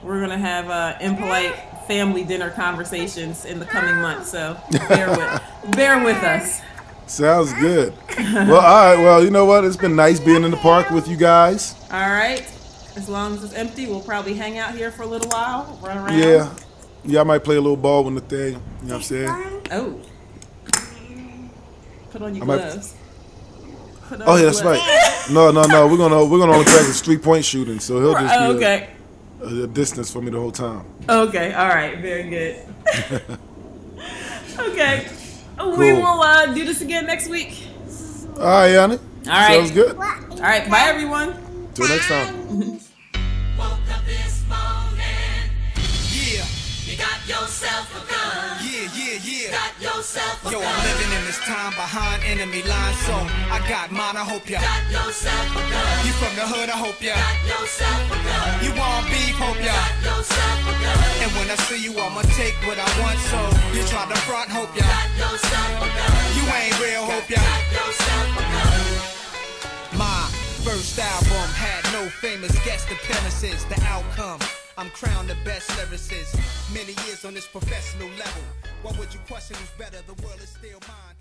We're 0.03 0.19
gonna 0.21 0.37
have 0.37 0.69
uh, 0.69 0.97
impolite 1.01 1.55
family 1.87 2.23
dinner 2.23 2.49
conversations 2.51 3.45
in 3.45 3.59
the 3.59 3.65
coming 3.65 3.95
months, 3.95 4.29
so 4.31 4.57
bear 4.87 5.09
with 5.09 5.75
bear 5.75 6.03
with 6.03 6.17
us. 6.23 6.61
Sounds 7.07 7.53
good. 7.53 7.93
well, 8.17 8.55
all 8.55 8.95
right. 8.95 9.01
Well, 9.01 9.23
you 9.23 9.29
know 9.31 9.45
what? 9.45 9.63
It's 9.63 9.77
been 9.77 9.95
nice 9.95 10.19
being 10.19 10.43
in 10.43 10.51
the 10.51 10.57
park 10.57 10.89
with 10.91 11.07
you 11.07 11.15
guys. 11.15 11.73
All 11.91 12.09
right. 12.09 12.41
As 12.95 13.07
long 13.07 13.33
as 13.35 13.43
it's 13.43 13.53
empty, 13.53 13.87
we'll 13.87 14.01
probably 14.01 14.33
hang 14.33 14.57
out 14.57 14.75
here 14.75 14.91
for 14.91 15.03
a 15.03 15.05
little 15.07 15.29
while, 15.29 15.79
run 15.81 15.97
around. 15.97 16.17
Yeah, 16.17 16.53
yeah. 17.05 17.21
I 17.21 17.23
might 17.23 17.43
play 17.43 17.55
a 17.55 17.61
little 17.61 17.77
ball 17.77 18.03
with 18.03 18.15
the 18.15 18.21
thing. 18.21 18.53
You 18.81 18.87
know 18.87 18.93
what 18.93 18.93
I'm 18.95 19.01
saying? 19.03 19.61
Oh. 19.71 20.01
Put 22.11 22.21
on 22.21 22.35
your 22.35 22.43
I 22.43 22.45
gloves. 22.57 22.95
Put 24.09 24.21
on 24.21 24.27
Oh 24.27 24.35
yeah, 24.35 24.45
that's 24.45 24.61
gloves. 24.61 24.79
right. 24.81 25.27
No, 25.31 25.51
no, 25.51 25.63
no. 25.63 25.87
We're 25.87 25.97
gonna 25.97 26.25
we're 26.25 26.39
gonna 26.39 26.53
only 26.53 26.65
practice 26.65 27.01
three 27.01 27.17
point 27.17 27.45
shooting, 27.45 27.79
so 27.79 27.99
he'll 27.99 28.13
just 28.13 28.33
be 28.33 28.45
Oh, 28.45 28.55
okay. 28.55 28.89
A, 29.41 29.63
a 29.63 29.67
distance 29.67 30.11
for 30.11 30.21
me 30.21 30.31
the 30.31 30.39
whole 30.39 30.51
time. 30.51 30.85
Okay. 31.09 31.53
All 31.53 31.67
right. 31.67 31.97
Very 31.99 32.29
good. 32.29 32.65
okay. 34.59 35.07
We 35.59 35.93
will 35.93 36.21
uh, 36.21 36.45
do 36.53 36.65
this 36.65 36.81
again 36.81 37.05
next 37.05 37.29
week. 37.29 37.67
All 38.37 38.43
right, 38.43 38.67
Yanni. 38.67 38.97
All 38.97 39.31
right. 39.33 39.55
Sounds 39.55 39.71
good. 39.71 39.95
All 39.95 40.01
right. 40.39 40.69
Bye, 40.69 40.85
everyone. 40.87 41.33
Till 41.73 41.87
next 41.87 42.07
time. 42.07 42.79
Woke 43.57 43.71
up 43.91 44.05
this 44.05 44.43
morning, 44.47 45.49
Yeah, 46.13 46.45
you 46.85 46.97
got 46.97 47.27
yourself 47.27 48.06
Yo, 49.47 50.59
gun. 50.59 50.67
I'm 50.67 50.83
living 50.83 51.11
in 51.17 51.23
this 51.25 51.39
time 51.45 51.71
behind 51.73 52.23
enemy 52.23 52.63
lines, 52.63 52.97
so 53.07 53.15
I 53.53 53.63
got 53.69 53.91
mine. 53.91 54.17
I 54.17 54.25
hope 54.25 54.49
ya. 54.49 54.59
Got 54.59 54.83
yourself 54.91 55.51
a 55.55 55.63
gun. 55.69 56.05
You 56.05 56.13
from 56.17 56.33
the 56.35 56.45
hood? 56.47 56.69
I 56.69 56.77
hope 56.77 56.99
ya. 57.01 57.15
Got 57.15 57.37
yourself 57.47 58.01
a 58.11 58.17
gun. 58.17 58.65
You 58.65 58.71
want 58.75 59.05
beef? 59.07 59.35
Hope 59.37 59.61
ya. 59.61 59.71
Got 59.71 59.93
yourself 60.03 60.59
a 60.67 60.73
gun. 60.81 60.97
And 61.23 61.31
when 61.37 61.47
I 61.51 61.57
see 61.67 61.79
you, 61.83 61.93
I'ma 61.95 62.21
take 62.35 62.57
what 62.67 62.79
I 62.79 62.89
want. 62.99 63.19
So 63.31 63.39
you 63.75 63.83
try 63.87 64.03
to 64.09 64.17
front? 64.27 64.49
Hope 64.49 64.73
ya. 64.75 64.83
Got 64.83 65.09
yourself 65.15 65.85
a 65.85 65.87
gun. 65.87 66.15
You 66.35 66.43
ain't 66.51 66.75
real? 66.81 67.03
Hope 67.05 67.29
ya. 67.29 67.39
Got 67.39 67.63
yourself 67.71 68.27
a 68.35 68.43
gun. 68.43 68.83
My 69.95 70.27
first 70.65 70.99
album 70.99 71.47
had 71.55 71.83
no 71.93 72.09
famous 72.09 72.51
guest 72.65 72.91
appearances. 72.91 73.63
The 73.71 73.79
outcome, 73.87 74.39
I'm 74.79 74.91
crowned 74.91 75.27
the 75.27 75.35
best 75.43 75.71
lyricist. 75.71 76.37
Many 76.71 76.93
years 77.07 77.25
on 77.25 77.33
this 77.33 77.47
professional 77.47 78.09
level. 78.09 78.43
What 78.83 78.95
would 78.99 79.11
you 79.11 79.19
question 79.27 79.57
who's 79.57 79.71
better? 79.71 79.97
The 80.05 80.13
world 80.21 80.39
is 80.39 80.49
still 80.49 80.79
mine. 80.87 81.16